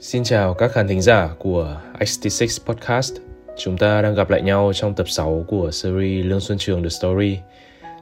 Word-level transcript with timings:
Xin 0.00 0.24
chào 0.24 0.54
các 0.54 0.72
khán 0.72 0.88
thính 0.88 1.00
giả 1.00 1.30
của 1.38 1.80
XT6 1.98 2.64
Podcast. 2.66 3.14
Chúng 3.58 3.78
ta 3.78 4.02
đang 4.02 4.14
gặp 4.14 4.30
lại 4.30 4.42
nhau 4.42 4.72
trong 4.74 4.94
tập 4.94 5.08
6 5.08 5.44
của 5.48 5.70
series 5.70 6.26
Lương 6.26 6.40
Xuân 6.40 6.58
Trường 6.58 6.82
The 6.82 6.88
Story, 6.88 7.38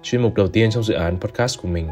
chuyên 0.03 0.23
mục 0.23 0.35
đầu 0.35 0.49
tiên 0.49 0.71
trong 0.71 0.83
dự 0.83 0.95
án 0.95 1.21
podcast 1.21 1.63
của 1.63 1.69
mình. 1.69 1.89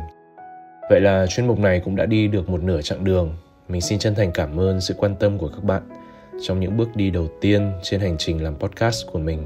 Vậy 0.91 1.01
là 1.01 1.27
chuyên 1.27 1.47
mục 1.47 1.59
này 1.59 1.80
cũng 1.84 1.97
đã 1.97 2.07
đi 2.07 2.29
được 2.29 2.48
một 2.48 2.62
nửa 2.62 2.83
chặng 2.83 3.05
đường. 3.05 3.34
Mình 3.69 3.80
xin 3.80 3.98
chân 3.98 4.15
thành 4.15 4.33
cảm 4.33 4.61
ơn 4.61 4.80
sự 4.80 4.95
quan 4.95 5.15
tâm 5.21 5.39
của 5.39 5.48
các 5.48 5.65
bạn 5.65 5.83
trong 6.43 6.61
những 6.61 6.77
bước 6.77 6.97
đi 6.97 7.11
đầu 7.11 7.29
tiên 7.41 7.73
trên 7.83 8.01
hành 8.01 8.16
trình 8.19 8.45
làm 8.45 8.57
podcast 8.57 9.07
của 9.07 9.19
mình. 9.19 9.45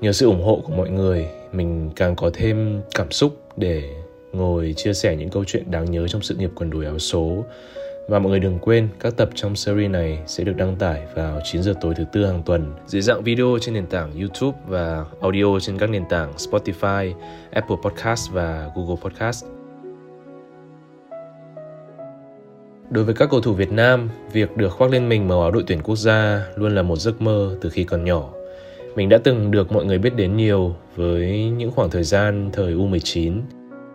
Nhờ 0.00 0.12
sự 0.12 0.26
ủng 0.26 0.42
hộ 0.42 0.62
của 0.64 0.72
mọi 0.72 0.90
người, 0.90 1.26
mình 1.52 1.90
càng 1.96 2.16
có 2.16 2.30
thêm 2.34 2.80
cảm 2.94 3.10
xúc 3.10 3.48
để 3.56 3.82
ngồi 4.32 4.74
chia 4.76 4.92
sẻ 4.92 5.16
những 5.16 5.30
câu 5.30 5.44
chuyện 5.44 5.70
đáng 5.70 5.90
nhớ 5.90 6.08
trong 6.08 6.22
sự 6.22 6.34
nghiệp 6.34 6.50
quần 6.54 6.70
đùi 6.70 6.84
áo 6.84 6.98
số 6.98 7.44
và 8.08 8.18
mọi 8.18 8.30
người 8.30 8.40
đừng 8.40 8.58
quên, 8.58 8.88
các 9.00 9.16
tập 9.16 9.30
trong 9.34 9.56
series 9.56 9.90
này 9.90 10.18
sẽ 10.26 10.44
được 10.44 10.56
đăng 10.56 10.76
tải 10.76 11.02
vào 11.14 11.40
9 11.44 11.62
giờ 11.62 11.74
tối 11.80 11.94
thứ 11.96 12.04
tư 12.12 12.26
hàng 12.26 12.42
tuần 12.42 12.72
dưới 12.86 13.02
dạng 13.02 13.22
video 13.22 13.58
trên 13.60 13.74
nền 13.74 13.86
tảng 13.86 14.12
YouTube 14.20 14.58
và 14.66 15.04
audio 15.20 15.58
trên 15.60 15.78
các 15.78 15.90
nền 15.90 16.04
tảng 16.10 16.32
Spotify, 16.36 17.12
Apple 17.52 17.76
Podcast 17.84 18.32
và 18.32 18.70
Google 18.76 18.96
Podcast. 19.02 19.44
Đối 22.90 23.04
với 23.04 23.14
các 23.14 23.30
cầu 23.30 23.40
thủ 23.40 23.52
Việt 23.52 23.72
Nam, 23.72 24.08
việc 24.32 24.56
được 24.56 24.68
khoác 24.68 24.90
lên 24.90 25.08
mình 25.08 25.28
màu 25.28 25.42
áo 25.42 25.50
đội 25.50 25.64
tuyển 25.66 25.82
quốc 25.82 25.96
gia 25.96 26.46
luôn 26.56 26.74
là 26.74 26.82
một 26.82 26.96
giấc 26.96 27.22
mơ 27.22 27.56
từ 27.60 27.70
khi 27.70 27.84
còn 27.84 28.04
nhỏ. 28.04 28.30
Mình 28.96 29.08
đã 29.08 29.18
từng 29.24 29.50
được 29.50 29.72
mọi 29.72 29.84
người 29.84 29.98
biết 29.98 30.14
đến 30.16 30.36
nhiều 30.36 30.74
với 30.96 31.52
những 31.56 31.70
khoảng 31.70 31.90
thời 31.90 32.02
gian 32.02 32.50
thời 32.52 32.74
U19. 32.74 33.40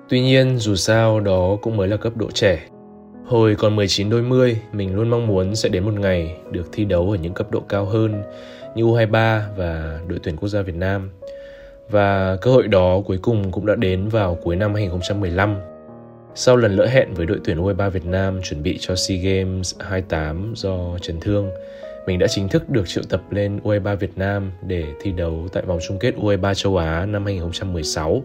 Tuy 0.10 0.22
nhiên, 0.22 0.58
dù 0.58 0.76
sao 0.76 1.20
đó 1.20 1.58
cũng 1.62 1.78
mới 1.78 1.88
là 1.88 1.98
cấp 1.98 2.18
độ 2.18 2.32
trẻ 2.32 2.68
Hồi 3.28 3.56
còn 3.56 3.76
19 3.76 4.10
đôi 4.10 4.22
mươi, 4.22 4.58
mình 4.72 4.96
luôn 4.96 5.10
mong 5.10 5.28
muốn 5.28 5.56
sẽ 5.56 5.70
đến 5.70 5.84
một 5.84 5.94
ngày 5.94 6.36
được 6.52 6.70
thi 6.72 6.86
đấu 6.86 7.12
ở 7.12 7.18
những 7.18 7.34
cấp 7.34 7.52
độ 7.52 7.60
cao 7.60 7.86
hơn 7.86 8.24
như 8.76 8.84
U23 8.84 9.42
và 9.58 10.00
đội 10.08 10.20
tuyển 10.24 10.38
quốc 10.38 10.50
gia 10.50 10.62
Việt 10.62 10.76
Nam. 10.76 11.10
Và 11.90 12.38
cơ 12.42 12.52
hội 12.52 12.68
đó 12.68 13.02
cuối 13.06 13.18
cùng 13.22 13.52
cũng 13.52 13.66
đã 13.66 13.76
đến 13.76 14.08
vào 14.08 14.38
cuối 14.44 14.56
năm 14.56 14.74
2015. 14.74 15.56
Sau 16.36 16.56
lần 16.58 16.76
lỡ 16.76 16.86
hẹn 16.86 17.14
với 17.14 17.26
đội 17.26 17.40
tuyển 17.44 17.64
U23 17.64 17.90
Việt 17.90 18.06
Nam 18.06 18.42
chuẩn 18.44 18.64
bị 18.64 18.78
cho 18.80 18.96
SEA 18.96 19.18
Games 19.18 19.76
28 19.80 20.54
do 20.56 20.98
chấn 21.02 21.20
thương, 21.20 21.50
mình 22.08 22.20
đã 22.20 22.28
chính 22.28 22.48
thức 22.48 22.70
được 22.70 22.88
triệu 22.88 23.04
tập 23.10 23.22
lên 23.32 23.60
U23 23.64 23.96
Việt 23.96 24.18
Nam 24.18 24.52
để 24.68 24.84
thi 25.02 25.12
đấu 25.12 25.48
tại 25.54 25.64
vòng 25.64 25.80
chung 25.88 26.00
kết 26.00 26.16
U23 26.16 26.54
châu 26.54 26.78
Á 26.78 27.06
năm 27.06 27.26
2016. 27.26 28.24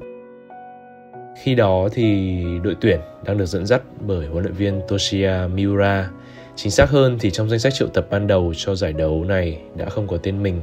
Khi 1.36 1.54
đó 1.54 1.88
thì 1.92 2.44
đội 2.62 2.76
tuyển 2.80 3.00
đang 3.24 3.38
được 3.38 3.46
dẫn 3.46 3.66
dắt 3.66 3.82
bởi 4.00 4.26
huấn 4.26 4.44
luyện 4.44 4.54
viên 4.54 4.80
Toshiya 4.88 5.46
Miura. 5.54 6.10
Chính 6.56 6.70
xác 6.70 6.90
hơn 6.90 7.18
thì 7.20 7.30
trong 7.30 7.48
danh 7.50 7.58
sách 7.58 7.74
triệu 7.74 7.88
tập 7.88 8.06
ban 8.10 8.26
đầu 8.26 8.52
cho 8.56 8.74
giải 8.74 8.92
đấu 8.92 9.24
này 9.24 9.58
đã 9.76 9.88
không 9.88 10.08
có 10.08 10.16
tên 10.16 10.42
mình. 10.42 10.60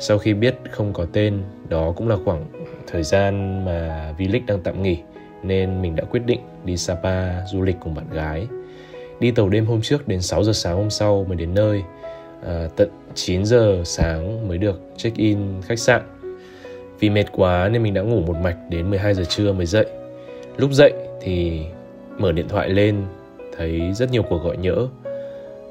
Sau 0.00 0.18
khi 0.18 0.34
biết 0.34 0.54
không 0.70 0.92
có 0.92 1.06
tên, 1.12 1.42
đó 1.68 1.92
cũng 1.96 2.08
là 2.08 2.16
khoảng 2.24 2.46
thời 2.86 3.02
gian 3.02 3.64
mà 3.64 4.12
V-League 4.18 4.46
đang 4.46 4.60
tạm 4.60 4.82
nghỉ 4.82 4.98
nên 5.42 5.82
mình 5.82 5.96
đã 5.96 6.04
quyết 6.04 6.20
định 6.26 6.40
đi 6.64 6.76
Sapa 6.76 7.46
du 7.46 7.62
lịch 7.62 7.76
cùng 7.80 7.94
bạn 7.94 8.06
gái. 8.12 8.46
Đi 9.20 9.30
tàu 9.30 9.48
đêm 9.48 9.66
hôm 9.66 9.80
trước 9.82 10.08
đến 10.08 10.20
6 10.20 10.44
giờ 10.44 10.52
sáng 10.52 10.76
hôm 10.76 10.90
sau 10.90 11.24
mới 11.28 11.36
đến 11.36 11.54
nơi. 11.54 11.82
À, 12.46 12.68
tận 12.76 12.88
9 13.14 13.44
giờ 13.44 13.82
sáng 13.84 14.48
mới 14.48 14.58
được 14.58 14.80
check-in 14.96 15.38
khách 15.62 15.78
sạn. 15.78 16.02
Vì 17.00 17.10
mệt 17.10 17.24
quá 17.32 17.68
nên 17.68 17.82
mình 17.82 17.94
đã 17.94 18.02
ngủ 18.02 18.20
một 18.20 18.36
mạch 18.42 18.56
đến 18.70 18.90
12 18.90 19.14
giờ 19.14 19.24
trưa 19.24 19.52
mới 19.52 19.66
dậy 19.66 19.86
lúc 20.56 20.72
dậy 20.72 20.92
thì 21.20 21.60
mở 22.18 22.32
điện 22.32 22.48
thoại 22.48 22.68
lên, 22.68 23.02
thấy 23.56 23.92
rất 23.94 24.10
nhiều 24.10 24.22
cuộc 24.22 24.38
gọi 24.44 24.56
nhỡ. 24.56 24.86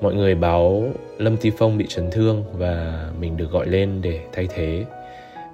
Mọi 0.01 0.13
người 0.13 0.35
báo 0.35 0.83
lâm 1.17 1.37
Thi 1.37 1.51
phong 1.57 1.77
bị 1.77 1.85
chấn 1.87 2.11
thương 2.11 2.43
và 2.53 3.05
mình 3.19 3.37
được 3.37 3.51
gọi 3.51 3.67
lên 3.67 4.01
để 4.01 4.19
thay 4.33 4.47
thế. 4.49 4.85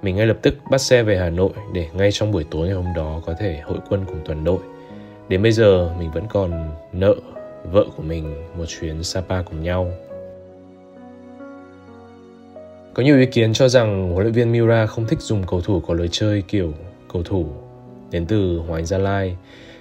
Mình 0.02 0.16
ngay 0.16 0.26
lập 0.26 0.36
tức 0.42 0.54
bắt 0.70 0.80
xe 0.80 1.02
về 1.02 1.16
hà 1.16 1.30
nội 1.30 1.50
để 1.74 1.86
ngay 1.94 2.12
trong 2.12 2.32
buổi 2.32 2.44
tối 2.50 2.66
ngày 2.66 2.76
hôm 2.76 2.94
đó 2.96 3.20
có 3.26 3.34
thể 3.34 3.60
hội 3.64 3.78
quân 3.88 4.04
cùng 4.06 4.18
toàn 4.24 4.44
đội. 4.44 4.58
Đến 5.28 5.42
bây 5.42 5.52
giờ, 5.52 5.90
mình 5.98 6.10
vẫn 6.10 6.24
còn 6.28 6.70
nợ 6.92 7.14
vợ 7.72 7.84
của 7.96 8.02
mình 8.02 8.34
một 8.58 8.64
chuyến 8.66 9.02
sapa 9.02 9.42
cùng 9.42 9.62
nhau. 9.62 9.90
Có 12.94 13.02
nhiều 13.02 13.18
ý 13.18 13.26
kiến 13.26 13.52
cho 13.52 13.68
rằng 13.68 14.10
huấn 14.12 14.22
luyện 14.22 14.32
viên 14.32 14.52
Miura 14.52 14.86
không 14.86 15.06
thích 15.06 15.20
dùng 15.20 15.42
cầu 15.46 15.60
thủ 15.60 15.80
có 15.80 15.94
lối 15.94 16.08
chơi 16.12 16.42
kiểu 16.48 16.72
cầu 17.12 17.22
thủ 17.22 17.46
đến 18.10 18.26
từ 18.26 18.58
Hoàng 18.58 18.86
Gia 18.86 18.98
Lai. 18.98 19.36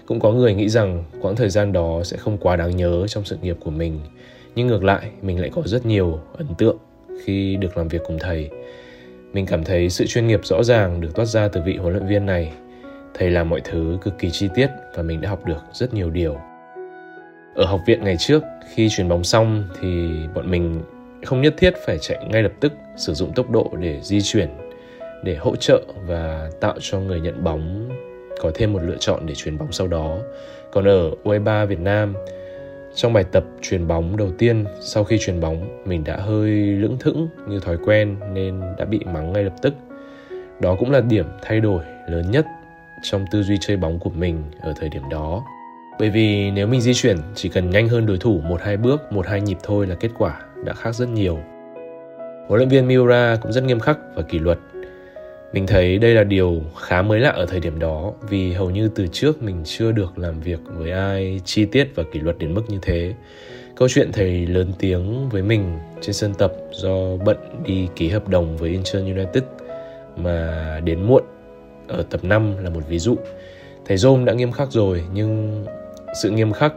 Cũng 0.05 0.19
có 0.19 0.31
người 0.31 0.53
nghĩ 0.53 0.69
rằng 0.69 1.03
quãng 1.21 1.35
thời 1.35 1.49
gian 1.49 1.73
đó 1.73 2.01
sẽ 2.03 2.17
không 2.17 2.37
quá 2.37 2.55
đáng 2.55 2.77
nhớ 2.77 3.07
trong 3.07 3.25
sự 3.25 3.37
nghiệp 3.41 3.57
của 3.63 3.71
mình. 3.71 3.99
Nhưng 4.55 4.67
ngược 4.67 4.83
lại, 4.83 5.09
mình 5.21 5.41
lại 5.41 5.49
có 5.53 5.61
rất 5.65 5.85
nhiều 5.85 6.19
ấn 6.37 6.47
tượng 6.57 6.77
khi 7.23 7.55
được 7.55 7.77
làm 7.77 7.87
việc 7.87 8.01
cùng 8.07 8.19
thầy. 8.19 8.49
Mình 9.33 9.45
cảm 9.45 9.63
thấy 9.63 9.89
sự 9.89 10.05
chuyên 10.07 10.27
nghiệp 10.27 10.39
rõ 10.43 10.63
ràng 10.63 11.01
được 11.01 11.15
toát 11.15 11.25
ra 11.25 11.47
từ 11.47 11.61
vị 11.65 11.77
huấn 11.77 11.93
luyện 11.93 12.07
viên 12.07 12.25
này. 12.25 12.53
Thầy 13.13 13.31
làm 13.31 13.49
mọi 13.49 13.61
thứ 13.63 13.97
cực 14.01 14.19
kỳ 14.19 14.29
chi 14.31 14.49
tiết 14.55 14.67
và 14.95 15.03
mình 15.03 15.21
đã 15.21 15.29
học 15.29 15.45
được 15.45 15.61
rất 15.73 15.93
nhiều 15.93 16.09
điều. 16.09 16.37
Ở 17.55 17.65
học 17.65 17.81
viện 17.87 18.03
ngày 18.03 18.15
trước, 18.19 18.43
khi 18.73 18.89
chuyển 18.89 19.09
bóng 19.09 19.23
xong 19.23 19.63
thì 19.81 20.11
bọn 20.35 20.51
mình 20.51 20.81
không 21.25 21.41
nhất 21.41 21.53
thiết 21.57 21.73
phải 21.85 21.97
chạy 22.01 22.25
ngay 22.29 22.43
lập 22.43 22.51
tức 22.59 22.73
sử 22.97 23.13
dụng 23.13 23.33
tốc 23.35 23.51
độ 23.51 23.71
để 23.79 23.99
di 24.01 24.21
chuyển 24.21 24.49
để 25.23 25.35
hỗ 25.35 25.55
trợ 25.55 25.83
và 26.07 26.49
tạo 26.61 26.75
cho 26.79 26.99
người 26.99 27.19
nhận 27.19 27.43
bóng 27.43 27.89
có 28.41 28.51
thêm 28.53 28.73
một 28.73 28.79
lựa 28.83 28.97
chọn 28.99 29.25
để 29.25 29.35
chuyền 29.35 29.57
bóng 29.57 29.71
sau 29.71 29.87
đó. 29.87 30.17
Còn 30.71 30.87
ở 30.87 31.11
U23 31.23 31.65
Việt 31.65 31.79
Nam, 31.79 32.13
trong 32.95 33.13
bài 33.13 33.23
tập 33.31 33.43
chuyền 33.61 33.87
bóng 33.87 34.17
đầu 34.17 34.31
tiên 34.37 34.65
sau 34.81 35.03
khi 35.03 35.17
chuyền 35.19 35.41
bóng 35.41 35.83
mình 35.85 36.03
đã 36.03 36.17
hơi 36.17 36.49
lưỡng 36.51 36.97
thững 36.99 37.27
như 37.47 37.59
thói 37.59 37.77
quen 37.85 38.17
nên 38.33 38.61
đã 38.77 38.85
bị 38.85 38.99
mắng 39.13 39.33
ngay 39.33 39.43
lập 39.43 39.53
tức. 39.61 39.73
Đó 40.59 40.75
cũng 40.79 40.91
là 40.91 41.01
điểm 41.01 41.25
thay 41.41 41.59
đổi 41.59 41.83
lớn 42.09 42.31
nhất 42.31 42.45
trong 43.03 43.25
tư 43.31 43.43
duy 43.43 43.57
chơi 43.61 43.77
bóng 43.77 43.99
của 43.99 44.09
mình 44.09 44.43
ở 44.61 44.73
thời 44.79 44.89
điểm 44.89 45.03
đó. 45.11 45.43
Bởi 45.99 46.09
vì 46.09 46.51
nếu 46.51 46.67
mình 46.67 46.81
di 46.81 46.93
chuyển 46.93 47.17
chỉ 47.35 47.49
cần 47.49 47.69
nhanh 47.69 47.87
hơn 47.87 48.05
đối 48.05 48.17
thủ 48.17 48.41
một 48.43 48.61
hai 48.61 48.77
bước, 48.77 49.11
một 49.11 49.27
hai 49.27 49.41
nhịp 49.41 49.57
thôi 49.63 49.87
là 49.87 49.95
kết 49.95 50.11
quả 50.17 50.41
đã 50.65 50.73
khác 50.73 50.95
rất 50.95 51.09
nhiều. 51.09 51.39
Huấn 52.47 52.57
luyện 52.57 52.69
viên 52.69 52.87
Miura 52.87 53.37
cũng 53.41 53.51
rất 53.51 53.63
nghiêm 53.63 53.79
khắc 53.79 53.97
và 54.15 54.23
kỷ 54.23 54.39
luật 54.39 54.59
mình 55.55 55.67
thấy 55.67 55.97
đây 55.97 56.13
là 56.13 56.23
điều 56.23 56.61
khá 56.77 57.01
mới 57.01 57.19
lạ 57.19 57.29
ở 57.29 57.45
thời 57.45 57.59
điểm 57.59 57.79
đó 57.79 58.13
vì 58.29 58.53
hầu 58.53 58.69
như 58.69 58.89
từ 58.95 59.07
trước 59.07 59.43
mình 59.43 59.61
chưa 59.65 59.91
được 59.91 60.17
làm 60.17 60.39
việc 60.39 60.59
với 60.77 60.91
ai 60.91 61.41
chi 61.45 61.65
tiết 61.65 61.87
và 61.95 62.03
kỷ 62.13 62.19
luật 62.19 62.37
đến 62.37 62.53
mức 62.53 62.61
như 62.69 62.79
thế. 62.81 63.13
Câu 63.75 63.87
chuyện 63.89 64.11
thầy 64.11 64.47
lớn 64.47 64.73
tiếng 64.79 65.29
với 65.29 65.41
mình 65.41 65.77
trên 66.01 66.13
sân 66.13 66.33
tập 66.33 66.53
do 66.71 67.17
bận 67.25 67.37
đi 67.65 67.87
ký 67.95 68.09
hợp 68.09 68.29
đồng 68.29 68.57
với 68.57 68.69
Inter 68.69 69.03
United 69.03 69.43
mà 70.17 70.79
đến 70.83 71.01
muộn 71.01 71.23
ở 71.87 72.03
tập 72.09 72.23
5 72.23 72.63
là 72.63 72.69
một 72.69 72.81
ví 72.89 72.99
dụ. 72.99 73.15
Thầy 73.85 73.97
Rome 73.97 74.25
đã 74.25 74.33
nghiêm 74.33 74.51
khắc 74.51 74.71
rồi 74.71 75.03
nhưng 75.13 75.65
sự 76.21 76.29
nghiêm 76.29 76.53
khắc, 76.53 76.73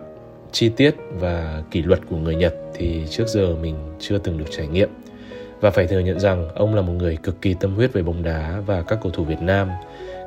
chi 0.53 0.69
tiết 0.69 0.94
và 1.11 1.62
kỷ 1.71 1.83
luật 1.83 2.00
của 2.11 2.17
người 2.17 2.34
Nhật 2.34 2.55
thì 2.75 3.03
trước 3.11 3.28
giờ 3.28 3.56
mình 3.62 3.75
chưa 3.99 4.19
từng 4.19 4.38
được 4.38 4.50
trải 4.50 4.67
nghiệm 4.67 4.88
và 5.61 5.71
phải 5.71 5.87
thừa 5.87 5.99
nhận 5.99 6.21
rằng 6.21 6.49
ông 6.55 6.75
là 6.75 6.83
một 6.83 6.93
người 6.93 7.17
cực 7.23 7.43
kỳ 7.43 7.55
tâm 7.55 7.75
huyết 7.75 7.93
về 7.93 8.03
bóng 8.03 8.23
đá 8.23 8.61
và 8.67 8.83
các 8.83 8.99
cầu 9.03 9.13
thủ 9.13 9.25
Việt 9.25 9.41
Nam. 9.41 9.69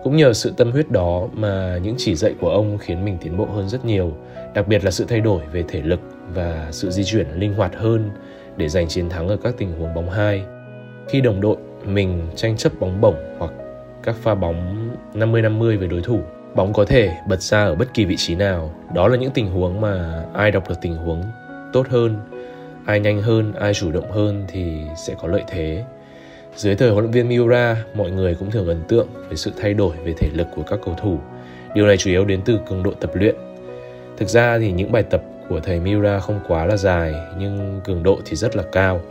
Cũng 0.03 0.17
nhờ 0.17 0.33
sự 0.33 0.53
tâm 0.57 0.71
huyết 0.71 0.91
đó 0.91 1.27
mà 1.33 1.79
những 1.83 1.95
chỉ 1.97 2.15
dạy 2.15 2.33
của 2.41 2.49
ông 2.49 2.77
khiến 2.77 3.05
mình 3.05 3.17
tiến 3.21 3.37
bộ 3.37 3.45
hơn 3.45 3.69
rất 3.69 3.85
nhiều, 3.85 4.13
đặc 4.53 4.67
biệt 4.67 4.83
là 4.85 4.91
sự 4.91 5.05
thay 5.07 5.21
đổi 5.21 5.41
về 5.51 5.63
thể 5.67 5.81
lực 5.81 5.99
và 6.33 6.67
sự 6.71 6.89
di 6.89 7.03
chuyển 7.03 7.27
linh 7.35 7.53
hoạt 7.53 7.75
hơn 7.75 8.09
để 8.57 8.69
giành 8.69 8.87
chiến 8.87 9.09
thắng 9.09 9.27
ở 9.27 9.37
các 9.43 9.53
tình 9.57 9.79
huống 9.79 9.93
bóng 9.93 10.09
hai. 10.09 10.43
Khi 11.09 11.21
đồng 11.21 11.41
đội 11.41 11.57
mình 11.85 12.27
tranh 12.35 12.57
chấp 12.57 12.71
bóng 12.79 13.01
bổng 13.01 13.15
hoặc 13.37 13.51
các 14.03 14.15
pha 14.15 14.35
bóng 14.35 14.89
50-50 15.13 15.79
với 15.79 15.87
đối 15.87 16.01
thủ, 16.01 16.19
bóng 16.55 16.73
có 16.73 16.85
thể 16.85 17.17
bật 17.27 17.41
ra 17.41 17.63
ở 17.63 17.75
bất 17.75 17.93
kỳ 17.93 18.05
vị 18.05 18.15
trí 18.17 18.35
nào. 18.35 18.73
Đó 18.95 19.07
là 19.07 19.17
những 19.17 19.31
tình 19.31 19.51
huống 19.51 19.81
mà 19.81 20.23
ai 20.33 20.51
đọc 20.51 20.69
được 20.69 20.75
tình 20.81 20.95
huống 20.95 21.23
tốt 21.73 21.87
hơn 21.89 22.15
ai 22.85 22.99
nhanh 22.99 23.21
hơn, 23.21 23.53
ai 23.53 23.73
chủ 23.73 23.91
động 23.91 24.11
hơn 24.11 24.45
thì 24.47 24.81
sẽ 24.97 25.15
có 25.21 25.27
lợi 25.27 25.43
thế. 25.47 25.83
Dưới 26.55 26.75
thời 26.75 26.89
huấn 26.89 27.03
luyện 27.03 27.11
viên 27.11 27.29
Miura, 27.29 27.83
mọi 27.93 28.11
người 28.11 28.35
cũng 28.35 28.51
thường 28.51 28.67
ấn 28.67 28.81
tượng 28.87 29.07
với 29.27 29.37
sự 29.37 29.51
thay 29.57 29.73
đổi 29.73 29.95
về 30.03 30.13
thể 30.17 30.29
lực 30.33 30.47
của 30.55 30.63
các 30.63 30.79
cầu 30.85 30.95
thủ. 31.01 31.19
Điều 31.75 31.85
này 31.85 31.97
chủ 31.97 32.09
yếu 32.09 32.25
đến 32.25 32.41
từ 32.45 32.59
cường 32.69 32.83
độ 32.83 32.91
tập 32.91 33.11
luyện. 33.13 33.35
Thực 34.17 34.29
ra 34.29 34.57
thì 34.59 34.71
những 34.71 34.91
bài 34.91 35.03
tập 35.03 35.23
của 35.49 35.59
thầy 35.59 35.79
Miura 35.79 36.19
không 36.19 36.39
quá 36.47 36.65
là 36.65 36.77
dài, 36.77 37.13
nhưng 37.37 37.81
cường 37.83 38.03
độ 38.03 38.19
thì 38.25 38.35
rất 38.35 38.55
là 38.55 38.63
cao. 38.71 39.01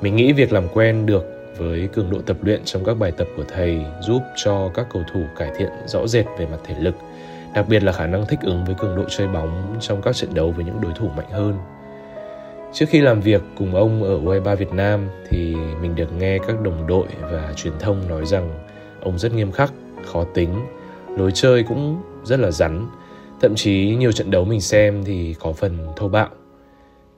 Mình 0.00 0.16
nghĩ 0.16 0.32
việc 0.32 0.52
làm 0.52 0.68
quen 0.68 1.06
được 1.06 1.54
với 1.56 1.88
cường 1.92 2.10
độ 2.10 2.18
tập 2.26 2.36
luyện 2.42 2.60
trong 2.64 2.84
các 2.84 2.94
bài 2.94 3.12
tập 3.16 3.28
của 3.36 3.44
thầy 3.48 3.80
giúp 4.00 4.22
cho 4.36 4.70
các 4.74 4.86
cầu 4.92 5.02
thủ 5.12 5.20
cải 5.38 5.50
thiện 5.58 5.70
rõ 5.86 6.06
rệt 6.06 6.26
về 6.38 6.46
mặt 6.46 6.58
thể 6.64 6.74
lực, 6.80 6.94
đặc 7.54 7.68
biệt 7.68 7.82
là 7.82 7.92
khả 7.92 8.06
năng 8.06 8.26
thích 8.26 8.38
ứng 8.42 8.64
với 8.64 8.74
cường 8.74 8.96
độ 8.96 9.04
chơi 9.08 9.28
bóng 9.28 9.76
trong 9.80 10.02
các 10.02 10.16
trận 10.16 10.34
đấu 10.34 10.52
với 10.52 10.64
những 10.64 10.80
đối 10.80 10.92
thủ 10.96 11.08
mạnh 11.16 11.30
hơn. 11.30 11.58
Trước 12.72 12.86
khi 12.88 13.00
làm 13.00 13.20
việc 13.20 13.42
cùng 13.56 13.74
ông 13.74 14.02
ở 14.02 14.18
U23 14.18 14.56
Việt 14.56 14.72
Nam 14.72 15.08
thì 15.28 15.54
mình 15.82 15.94
được 15.94 16.12
nghe 16.18 16.38
các 16.38 16.60
đồng 16.62 16.86
đội 16.86 17.06
và 17.20 17.52
truyền 17.56 17.72
thông 17.78 18.08
nói 18.08 18.26
rằng 18.26 18.50
ông 19.00 19.18
rất 19.18 19.34
nghiêm 19.34 19.52
khắc, 19.52 19.72
khó 20.04 20.24
tính, 20.24 20.66
lối 21.16 21.30
chơi 21.34 21.62
cũng 21.62 22.02
rất 22.24 22.40
là 22.40 22.50
rắn. 22.50 22.86
Thậm 23.40 23.54
chí 23.54 23.96
nhiều 23.98 24.12
trận 24.12 24.30
đấu 24.30 24.44
mình 24.44 24.60
xem 24.60 25.04
thì 25.04 25.34
có 25.40 25.52
phần 25.52 25.78
thô 25.96 26.08
bạo. 26.08 26.28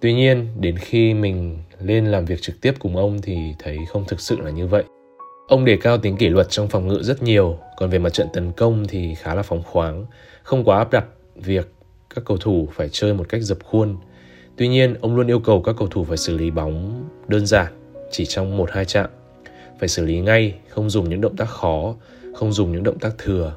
Tuy 0.01 0.15
nhiên, 0.15 0.47
đến 0.61 0.77
khi 0.77 1.15
mình 1.15 1.59
lên 1.81 2.07
làm 2.07 2.25
việc 2.25 2.43
trực 2.43 2.61
tiếp 2.61 2.75
cùng 2.79 2.97
ông 2.97 3.21
thì 3.23 3.37
thấy 3.59 3.79
không 3.89 4.05
thực 4.09 4.21
sự 4.21 4.41
là 4.41 4.51
như 4.51 4.67
vậy. 4.67 4.85
Ông 5.49 5.65
đề 5.65 5.77
cao 5.77 5.99
tính 5.99 6.17
kỷ 6.17 6.29
luật 6.29 6.51
trong 6.51 6.69
phòng 6.69 6.89
ngự 6.89 6.99
rất 7.03 7.23
nhiều, 7.23 7.59
còn 7.77 7.91
về 7.91 7.99
mặt 7.99 8.13
trận 8.13 8.29
tấn 8.33 8.53
công 8.53 8.85
thì 8.89 9.15
khá 9.15 9.35
là 9.35 9.43
phóng 9.43 9.63
khoáng, 9.63 10.07
không 10.43 10.65
quá 10.65 10.79
áp 10.79 10.93
đặt 10.93 11.05
việc 11.35 11.73
các 12.15 12.25
cầu 12.25 12.37
thủ 12.37 12.69
phải 12.73 12.89
chơi 12.93 13.15
một 13.15 13.29
cách 13.29 13.43
dập 13.43 13.59
khuôn. 13.65 13.97
Tuy 14.57 14.69
nhiên, 14.69 14.95
ông 15.01 15.17
luôn 15.17 15.27
yêu 15.27 15.39
cầu 15.39 15.63
các 15.63 15.75
cầu 15.79 15.89
thủ 15.89 16.05
phải 16.05 16.17
xử 16.17 16.39
lý 16.39 16.51
bóng 16.51 17.05
đơn 17.29 17.47
giản, 17.47 17.73
chỉ 18.11 18.27
trong 18.27 18.59
1-2 18.59 18.85
chạm. 18.85 19.11
Phải 19.79 19.89
xử 19.89 20.05
lý 20.05 20.21
ngay, 20.21 20.55
không 20.69 20.91
dùng 20.91 21.09
những 21.09 21.21
động 21.21 21.37
tác 21.37 21.49
khó, 21.49 21.95
không 22.35 22.53
dùng 22.53 22.73
những 22.73 22.83
động 22.83 22.99
tác 22.99 23.19
thừa. 23.19 23.53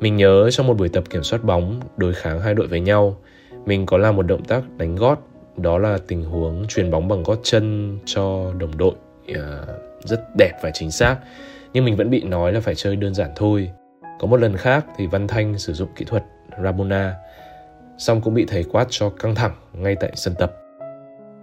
Mình 0.00 0.16
nhớ 0.16 0.50
trong 0.50 0.66
một 0.66 0.74
buổi 0.74 0.88
tập 0.88 1.04
kiểm 1.10 1.22
soát 1.22 1.44
bóng, 1.44 1.80
đối 1.96 2.14
kháng 2.14 2.40
hai 2.40 2.54
đội 2.54 2.66
với 2.66 2.80
nhau, 2.80 3.16
mình 3.66 3.86
có 3.86 3.98
làm 3.98 4.16
một 4.16 4.22
động 4.22 4.44
tác 4.44 4.62
đánh 4.78 4.96
gót, 4.96 5.18
đó 5.56 5.78
là 5.78 5.98
tình 6.06 6.24
huống 6.24 6.64
truyền 6.68 6.90
bóng 6.90 7.08
bằng 7.08 7.22
gót 7.22 7.38
chân 7.42 7.98
cho 8.04 8.52
đồng 8.58 8.78
đội. 8.78 8.94
À, 9.34 9.66
rất 10.04 10.36
đẹp 10.36 10.52
và 10.62 10.70
chính 10.74 10.90
xác 10.90 11.16
nhưng 11.72 11.84
mình 11.84 11.96
vẫn 11.96 12.10
bị 12.10 12.22
nói 12.22 12.52
là 12.52 12.60
phải 12.60 12.74
chơi 12.74 12.96
đơn 12.96 13.14
giản 13.14 13.30
thôi 13.36 13.70
có 14.18 14.26
một 14.26 14.36
lần 14.36 14.56
khác 14.56 14.86
thì 14.96 15.06
văn 15.06 15.28
thanh 15.28 15.58
sử 15.58 15.72
dụng 15.72 15.88
kỹ 15.96 16.04
thuật 16.04 16.24
rabona 16.62 17.14
xong 17.98 18.20
cũng 18.20 18.34
bị 18.34 18.44
thầy 18.48 18.64
quát 18.64 18.86
cho 18.90 19.10
căng 19.10 19.34
thẳng 19.34 19.54
ngay 19.72 19.96
tại 20.00 20.12
sân 20.14 20.34
tập. 20.38 20.56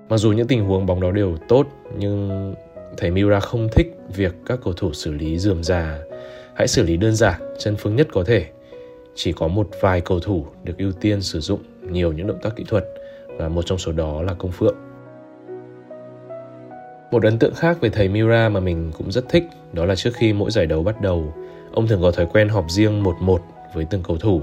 Mặc 0.10 0.18
dù 0.18 0.32
những 0.32 0.48
tình 0.48 0.66
huống 0.66 0.86
bóng 0.86 1.02
đó 1.02 1.12
đều 1.12 1.38
tốt 1.48 1.68
nhưng 1.98 2.54
thầy 2.98 3.12
Miura 3.12 3.40
không 3.40 3.70
thích 3.72 3.98
việc 4.16 4.36
các 4.46 4.60
cầu 4.64 4.74
thủ 4.74 4.94
xử 4.94 5.12
lý 5.12 5.40
dườm 5.40 5.64
già. 5.64 6.00
Hãy 6.56 6.68
xử 6.68 6.84
lý 6.84 6.98
đơn 6.98 7.16
giản 7.16 7.42
chân 7.60 7.76
phương 7.80 7.96
nhất 7.96 8.08
có 8.12 8.24
thể. 8.24 8.46
Chỉ 9.16 9.32
có 9.32 9.48
một 9.48 9.70
vài 9.82 10.02
cầu 10.02 10.20
thủ 10.20 10.46
được 10.64 10.78
ưu 10.78 10.92
tiên 10.92 11.22
sử 11.22 11.40
dụng 11.40 11.60
nhiều 11.82 12.14
những 12.14 12.28
động 12.28 12.40
tác 12.42 12.56
kỹ 12.56 12.64
thuật 12.68 12.86
và 13.38 13.50
một 13.50 13.62
trong 13.66 13.78
số 13.78 13.92
đó 13.92 14.22
là 14.22 14.34
công 14.34 14.52
phượng. 14.52 14.76
Một 17.12 17.24
ấn 17.24 17.40
tượng 17.40 17.54
khác 17.54 17.78
về 17.82 17.90
thầy 17.90 18.10
Mira 18.10 18.50
mà 18.50 18.60
mình 18.60 18.92
cũng 18.98 19.12
rất 19.12 19.30
thích 19.30 19.44
đó 19.74 19.86
là 19.86 19.96
trước 19.96 20.12
khi 20.14 20.34
mỗi 20.34 20.52
giải 20.52 20.66
đấu 20.66 20.84
bắt 20.84 21.02
đầu, 21.02 21.34
ông 21.74 21.88
thường 21.88 22.02
có 22.02 22.12
thói 22.12 22.26
quen 22.26 22.50
họp 22.50 22.66
riêng 22.70 23.04
một 23.04 23.16
một 23.22 23.42
với 23.74 23.86
từng 23.90 24.04
cầu 24.04 24.18
thủ. 24.18 24.42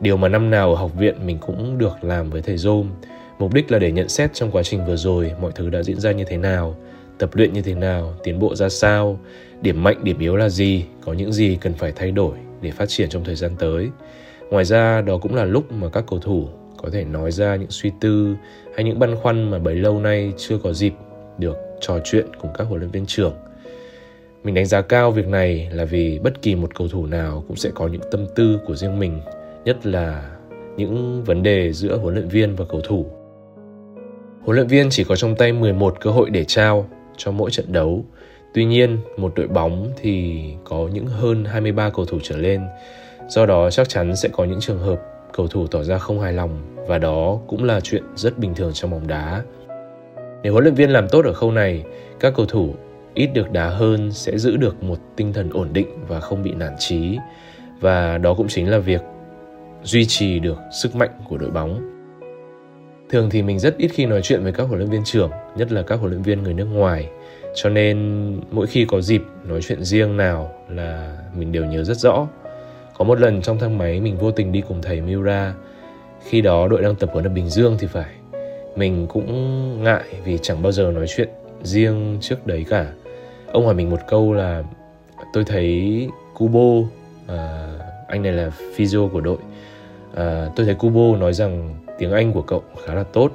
Điều 0.00 0.16
mà 0.16 0.28
năm 0.28 0.50
nào 0.50 0.70
ở 0.70 0.76
học 0.76 0.90
viện 0.98 1.26
mình 1.26 1.38
cũng 1.38 1.78
được 1.78 1.92
làm 2.02 2.30
với 2.30 2.42
thầy 2.42 2.56
Dôm. 2.56 2.90
Mục 3.38 3.54
đích 3.54 3.70
là 3.70 3.78
để 3.78 3.92
nhận 3.92 4.08
xét 4.08 4.34
trong 4.34 4.50
quá 4.50 4.62
trình 4.62 4.86
vừa 4.86 4.96
rồi 4.96 5.32
mọi 5.40 5.52
thứ 5.54 5.70
đã 5.70 5.82
diễn 5.82 6.00
ra 6.00 6.12
như 6.12 6.24
thế 6.24 6.36
nào, 6.36 6.76
tập 7.18 7.30
luyện 7.32 7.52
như 7.52 7.62
thế 7.62 7.74
nào, 7.74 8.14
tiến 8.24 8.38
bộ 8.38 8.54
ra 8.54 8.68
sao, 8.68 9.20
điểm 9.62 9.82
mạnh, 9.82 9.96
điểm 10.02 10.18
yếu 10.18 10.36
là 10.36 10.48
gì, 10.48 10.84
có 11.04 11.12
những 11.12 11.32
gì 11.32 11.58
cần 11.60 11.74
phải 11.74 11.92
thay 11.96 12.10
đổi 12.10 12.36
để 12.62 12.70
phát 12.70 12.88
triển 12.88 13.08
trong 13.08 13.24
thời 13.24 13.34
gian 13.34 13.52
tới. 13.58 13.88
Ngoài 14.50 14.64
ra, 14.64 15.00
đó 15.00 15.18
cũng 15.18 15.34
là 15.34 15.44
lúc 15.44 15.72
mà 15.72 15.88
các 15.88 16.04
cầu 16.10 16.18
thủ 16.18 16.48
có 16.76 16.88
thể 16.92 17.04
nói 17.04 17.32
ra 17.32 17.56
những 17.56 17.70
suy 17.70 17.90
tư 18.00 18.34
hay 18.74 18.84
những 18.84 18.98
băn 18.98 19.16
khoăn 19.16 19.50
mà 19.50 19.58
bấy 19.58 19.74
lâu 19.74 20.00
nay 20.00 20.32
chưa 20.36 20.58
có 20.58 20.72
dịp 20.72 20.94
được 21.38 21.56
trò 21.80 21.98
chuyện 22.04 22.26
cùng 22.40 22.50
các 22.58 22.64
huấn 22.64 22.80
luyện 22.80 22.90
viên 22.90 23.06
trưởng. 23.06 23.34
Mình 24.44 24.54
đánh 24.54 24.66
giá 24.66 24.80
cao 24.80 25.10
việc 25.10 25.28
này 25.28 25.68
là 25.72 25.84
vì 25.84 26.18
bất 26.18 26.42
kỳ 26.42 26.54
một 26.54 26.74
cầu 26.74 26.88
thủ 26.88 27.06
nào 27.06 27.44
cũng 27.48 27.56
sẽ 27.56 27.70
có 27.74 27.88
những 27.88 28.00
tâm 28.10 28.26
tư 28.34 28.58
của 28.66 28.74
riêng 28.74 28.98
mình, 28.98 29.20
nhất 29.64 29.86
là 29.86 30.30
những 30.76 31.24
vấn 31.24 31.42
đề 31.42 31.72
giữa 31.72 31.96
huấn 31.96 32.14
luyện 32.14 32.28
viên 32.28 32.56
và 32.56 32.64
cầu 32.68 32.80
thủ. 32.80 33.06
Huấn 34.44 34.56
luyện 34.56 34.66
viên 34.66 34.90
chỉ 34.90 35.04
có 35.04 35.16
trong 35.16 35.36
tay 35.36 35.52
11 35.52 36.00
cơ 36.00 36.10
hội 36.10 36.30
để 36.30 36.44
trao 36.44 36.86
cho 37.16 37.30
mỗi 37.32 37.50
trận 37.50 37.72
đấu. 37.72 38.04
Tuy 38.54 38.64
nhiên, 38.64 38.98
một 39.16 39.32
đội 39.36 39.48
bóng 39.48 39.90
thì 39.96 40.44
có 40.64 40.88
những 40.92 41.06
hơn 41.06 41.44
23 41.44 41.90
cầu 41.90 42.04
thủ 42.04 42.18
trở 42.22 42.36
lên. 42.36 42.62
Do 43.28 43.46
đó 43.46 43.70
chắc 43.70 43.88
chắn 43.88 44.16
sẽ 44.16 44.28
có 44.32 44.44
những 44.44 44.60
trường 44.60 44.78
hợp 44.78 45.00
cầu 45.32 45.46
thủ 45.46 45.66
tỏ 45.66 45.82
ra 45.82 45.98
không 45.98 46.20
hài 46.20 46.32
lòng 46.32 46.76
và 46.88 46.98
đó 46.98 47.38
cũng 47.48 47.64
là 47.64 47.80
chuyện 47.80 48.02
rất 48.16 48.38
bình 48.38 48.54
thường 48.54 48.70
trong 48.74 48.90
bóng 48.90 49.06
đá. 49.06 49.42
Nếu 50.42 50.52
huấn 50.52 50.64
luyện 50.64 50.74
viên 50.74 50.90
làm 50.90 51.08
tốt 51.08 51.24
ở 51.24 51.32
khâu 51.32 51.52
này, 51.52 51.84
các 52.20 52.32
cầu 52.36 52.46
thủ 52.46 52.74
ít 53.14 53.26
được 53.26 53.50
đá 53.50 53.68
hơn 53.68 54.12
sẽ 54.12 54.38
giữ 54.38 54.56
được 54.56 54.82
một 54.82 54.98
tinh 55.16 55.32
thần 55.32 55.50
ổn 55.50 55.68
định 55.72 55.88
và 56.08 56.20
không 56.20 56.42
bị 56.42 56.52
nản 56.54 56.72
trí 56.78 57.18
và 57.80 58.18
đó 58.18 58.34
cũng 58.34 58.48
chính 58.48 58.70
là 58.70 58.78
việc 58.78 59.00
duy 59.82 60.04
trì 60.06 60.38
được 60.38 60.58
sức 60.82 60.96
mạnh 60.96 61.10
của 61.28 61.38
đội 61.38 61.50
bóng. 61.50 61.90
Thường 63.10 63.30
thì 63.30 63.42
mình 63.42 63.58
rất 63.58 63.76
ít 63.76 63.88
khi 63.88 64.06
nói 64.06 64.20
chuyện 64.22 64.42
với 64.42 64.52
các 64.52 64.62
huấn 64.62 64.78
luyện 64.78 64.90
viên 64.90 65.04
trưởng, 65.04 65.30
nhất 65.56 65.72
là 65.72 65.82
các 65.82 66.00
huấn 66.00 66.10
luyện 66.10 66.22
viên 66.22 66.42
người 66.42 66.54
nước 66.54 66.64
ngoài. 66.64 67.08
Cho 67.54 67.68
nên 67.68 67.96
mỗi 68.50 68.66
khi 68.66 68.84
có 68.84 69.00
dịp 69.00 69.22
nói 69.44 69.62
chuyện 69.62 69.84
riêng 69.84 70.16
nào 70.16 70.54
là 70.68 71.18
mình 71.36 71.52
đều 71.52 71.64
nhớ 71.64 71.84
rất 71.84 71.96
rõ. 71.96 72.28
Có 72.98 73.04
một 73.04 73.20
lần 73.20 73.42
trong 73.42 73.58
thang 73.58 73.78
máy 73.78 74.00
mình 74.00 74.18
vô 74.18 74.30
tình 74.30 74.52
đi 74.52 74.62
cùng 74.68 74.82
thầy 74.82 75.00
Miura, 75.00 75.54
khi 76.24 76.40
đó 76.40 76.68
đội 76.68 76.82
đang 76.82 76.94
tập 76.94 77.10
huấn 77.12 77.24
ở 77.24 77.30
Bình 77.30 77.48
Dương 77.48 77.76
thì 77.78 77.86
phải 77.86 78.10
mình 78.76 79.06
cũng 79.06 79.84
ngại 79.84 80.04
vì 80.24 80.38
chẳng 80.42 80.62
bao 80.62 80.72
giờ 80.72 80.92
nói 80.94 81.06
chuyện 81.08 81.28
riêng 81.62 82.18
trước 82.20 82.46
đấy 82.46 82.64
cả 82.68 82.92
ông 83.52 83.64
hỏi 83.64 83.74
mình 83.74 83.90
một 83.90 84.00
câu 84.08 84.32
là 84.32 84.62
tôi 85.32 85.44
thấy 85.44 86.08
Kubo 86.34 86.88
à, 87.26 87.68
anh 88.08 88.22
này 88.22 88.32
là 88.32 88.50
physio 88.74 89.08
của 89.12 89.20
đội 89.20 89.38
à, 90.14 90.50
tôi 90.56 90.66
thấy 90.66 90.74
Kubo 90.74 91.16
nói 91.16 91.32
rằng 91.32 91.74
tiếng 91.98 92.12
Anh 92.12 92.32
của 92.32 92.42
cậu 92.42 92.62
khá 92.84 92.94
là 92.94 93.02
tốt. 93.02 93.32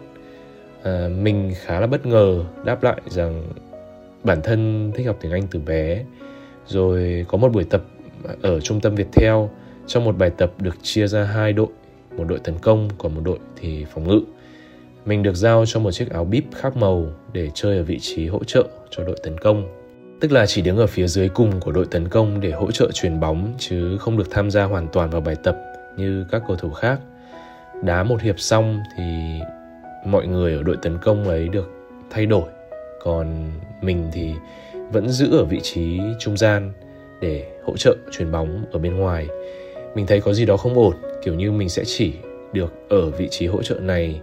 À, 0.84 1.08
mình 1.22 1.54
khá 1.56 1.80
là 1.80 1.88
bất 1.88 2.06
ngờ 2.06 2.44
đáp 2.64 2.84
lại 2.84 3.02
rằng 3.06 3.44
bản 4.24 4.42
thân 4.42 4.92
thích 4.96 5.08
học 5.08 5.18
tiếng 5.22 5.32
Anh 5.32 5.48
từ 5.52 5.60
bé. 5.60 6.04
Rồi 6.68 7.26
có 7.28 7.38
một 7.38 7.52
buổi 7.52 7.64
tập 7.64 7.82
ở 8.42 8.60
trung 8.60 8.82
tâm 8.82 8.96
Viettel 8.96 9.36
trong 9.88 10.04
một 10.04 10.18
bài 10.18 10.30
tập 10.30 10.52
được 10.60 10.76
chia 10.82 11.08
ra 11.08 11.24
hai 11.24 11.54
đội 11.54 11.68
một 12.18 12.24
đội 12.28 12.40
tấn 12.40 12.56
công 12.60 12.90
còn 12.98 13.16
một 13.16 13.22
đội 13.24 13.40
thì 13.56 13.86
phòng 13.94 14.08
ngự. 14.08 14.22
Mình 15.06 15.24
được 15.24 15.36
giao 15.36 15.66
cho 15.66 15.80
một 15.80 15.92
chiếc 15.92 16.10
áo 16.10 16.26
bíp 16.26 16.44
khác 16.56 16.78
màu 16.78 17.06
để 17.34 17.50
chơi 17.54 17.78
ở 17.78 17.84
vị 17.84 18.00
trí 18.00 18.28
hỗ 18.28 18.44
trợ 18.44 18.64
cho 18.90 19.04
đội 19.04 19.16
tấn 19.24 19.38
công. 19.38 19.68
Tức 20.20 20.32
là 20.32 20.46
chỉ 20.46 20.62
đứng 20.62 20.78
ở 20.78 20.88
phía 20.88 21.08
dưới 21.08 21.30
cùng 21.30 21.60
của 21.60 21.72
đội 21.72 21.86
tấn 21.92 22.08
công 22.08 22.40
để 22.40 22.52
hỗ 22.52 22.72
trợ 22.72 22.92
chuyền 22.94 23.20
bóng 23.20 23.54
chứ 23.58 23.98
không 23.98 24.18
được 24.18 24.32
tham 24.32 24.52
gia 24.52 24.64
hoàn 24.64 24.88
toàn 24.88 25.10
vào 25.10 25.22
bài 25.22 25.36
tập 25.44 25.58
như 25.98 26.26
các 26.32 26.42
cầu 26.48 26.56
thủ 26.56 26.70
khác. 26.70 27.00
Đá 27.84 28.04
một 28.04 28.22
hiệp 28.22 28.40
xong 28.40 28.84
thì 28.98 29.04
mọi 30.06 30.28
người 30.28 30.54
ở 30.54 30.64
đội 30.64 30.78
tấn 30.82 30.98
công 30.98 31.28
ấy 31.28 31.50
được 31.50 31.72
thay 32.10 32.26
đổi. 32.26 32.50
Còn 33.04 33.52
mình 33.82 34.10
thì 34.14 34.34
vẫn 34.92 35.10
giữ 35.10 35.38
ở 35.38 35.46
vị 35.46 35.60
trí 35.64 36.00
trung 36.20 36.38
gian 36.38 36.74
để 37.22 37.52
hỗ 37.64 37.78
trợ 37.78 37.96
chuyền 38.12 38.32
bóng 38.32 38.66
ở 38.72 38.80
bên 38.80 38.98
ngoài. 38.98 39.28
Mình 39.96 40.06
thấy 40.06 40.22
có 40.22 40.34
gì 40.34 40.46
đó 40.46 40.58
không 40.58 40.76
ổn, 40.76 40.96
kiểu 41.24 41.34
như 41.34 41.52
mình 41.52 41.70
sẽ 41.70 41.84
chỉ 41.86 42.14
được 42.54 42.74
ở 42.90 43.10
vị 43.10 43.28
trí 43.32 43.48
hỗ 43.48 43.64
trợ 43.64 43.76
này 43.76 44.22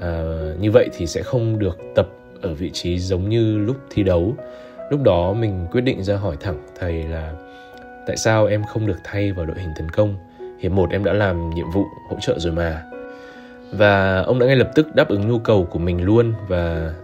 à, 0.00 0.22
như 0.60 0.70
vậy 0.70 0.88
thì 0.96 1.06
sẽ 1.06 1.22
không 1.22 1.58
được 1.58 1.78
tập 1.94 2.08
ở 2.42 2.54
vị 2.54 2.70
trí 2.70 2.98
giống 2.98 3.28
như 3.28 3.58
lúc 3.58 3.76
thi 3.90 4.02
đấu 4.02 4.34
lúc 4.90 5.02
đó 5.02 5.32
mình 5.32 5.66
quyết 5.70 5.80
định 5.80 6.04
ra 6.04 6.16
hỏi 6.16 6.36
thẳng 6.40 6.66
thầy 6.78 7.02
là 7.02 7.32
tại 8.06 8.16
sao 8.16 8.46
em 8.46 8.64
không 8.64 8.86
được 8.86 8.98
thay 9.04 9.32
vào 9.32 9.46
đội 9.46 9.56
hình 9.58 9.70
tấn 9.76 9.90
công 9.90 10.16
hiệp 10.58 10.72
một 10.72 10.90
em 10.90 11.04
đã 11.04 11.12
làm 11.12 11.50
nhiệm 11.50 11.70
vụ 11.70 11.84
hỗ 12.10 12.16
trợ 12.20 12.38
rồi 12.38 12.52
mà. 12.52 12.82
Và 13.72 14.22
ông 14.22 14.38
đã 14.38 14.46
ngay 14.46 14.56
lập 14.56 14.70
tức 14.74 14.94
đáp 14.94 15.08
ứng 15.08 15.28
nhu 15.28 15.38
cầu 15.38 15.64
của 15.64 15.78
mình 15.78 16.04
luôn 16.04 16.32
và 16.48 16.94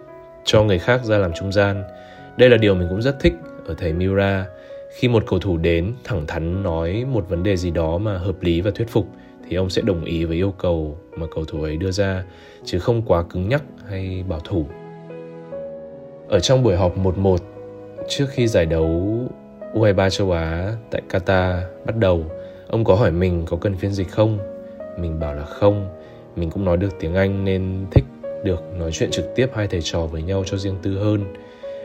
cho 0.45 0.63
người 0.63 0.79
khác 0.79 1.05
ra 1.05 1.19
làm 1.19 1.33
trung 1.33 1.53
gian. 1.53 1.83
Đây 2.37 2.51
là 2.51 2.57
điều 2.57 2.75
mình 2.75 2.89
cũng 2.89 3.03
rất 3.03 3.21
thích 3.21 3.35
ở 3.67 3.75
thầy 3.79 3.93
Miura 3.93 4.47
khi 4.91 5.09
một 5.09 5.25
cầu 5.27 5.39
thủ 5.39 5.57
đến 5.57 5.95
thẳng 6.05 6.27
thắn 6.27 6.63
nói 6.63 7.05
một 7.13 7.29
vấn 7.29 7.43
đề 7.43 7.57
gì 7.57 7.71
đó 7.71 7.99
mà 7.99 8.19
hợp 8.19 8.43
lý 8.43 8.61
và 8.61 8.71
thuyết 8.75 8.89
phục 8.89 9.07
thì 9.49 9.57
ông 9.57 9.71
sẽ 9.71 9.83
đồng 9.83 10.05
ý 10.05 10.25
với 10.25 10.37
yêu 10.37 10.55
cầu 10.59 10.99
mà 11.17 11.27
cầu 11.35 11.45
thủ 11.45 11.63
ấy 11.63 11.77
đưa 11.77 11.91
ra 11.91 12.25
chứ 12.65 12.79
không 12.79 13.03
quá 13.03 13.23
cứng 13.23 13.49
nhắc 13.49 13.63
hay 13.89 14.25
bảo 14.29 14.41
thủ. 14.45 14.67
Ở 16.29 16.41
trong 16.41 16.63
buổi 16.63 16.77
họp 16.77 16.99
1-1 16.99 17.37
trước 18.09 18.27
khi 18.31 18.47
giải 18.47 18.67
đấu 18.67 19.19
U23 19.75 20.11
châu 20.11 20.33
Á 20.33 20.73
tại 20.91 21.03
Qatar 21.11 21.61
bắt 21.87 21.97
đầu, 21.97 22.25
ông 22.71 22.85
có 22.85 22.95
hỏi 22.95 23.11
mình 23.11 23.43
có 23.47 23.57
cần 23.57 23.77
phiên 23.77 23.93
dịch 23.93 24.11
không? 24.11 24.39
Mình 24.99 25.21
bảo 25.21 25.35
là 25.35 25.45
không. 25.45 25.89
Mình 26.37 26.51
cũng 26.51 26.65
nói 26.65 26.77
được 26.77 27.01
tiếng 27.01 27.15
Anh 27.15 27.45
nên 27.45 27.87
thích 27.91 28.05
được 28.45 28.63
nói 28.79 28.91
chuyện 28.93 29.11
trực 29.11 29.25
tiếp 29.35 29.51
hai 29.55 29.67
thầy 29.67 29.81
trò 29.83 30.01
với 30.01 30.23
nhau 30.23 30.43
cho 30.47 30.57
riêng 30.57 30.77
tư 30.83 30.99
hơn. 30.99 31.25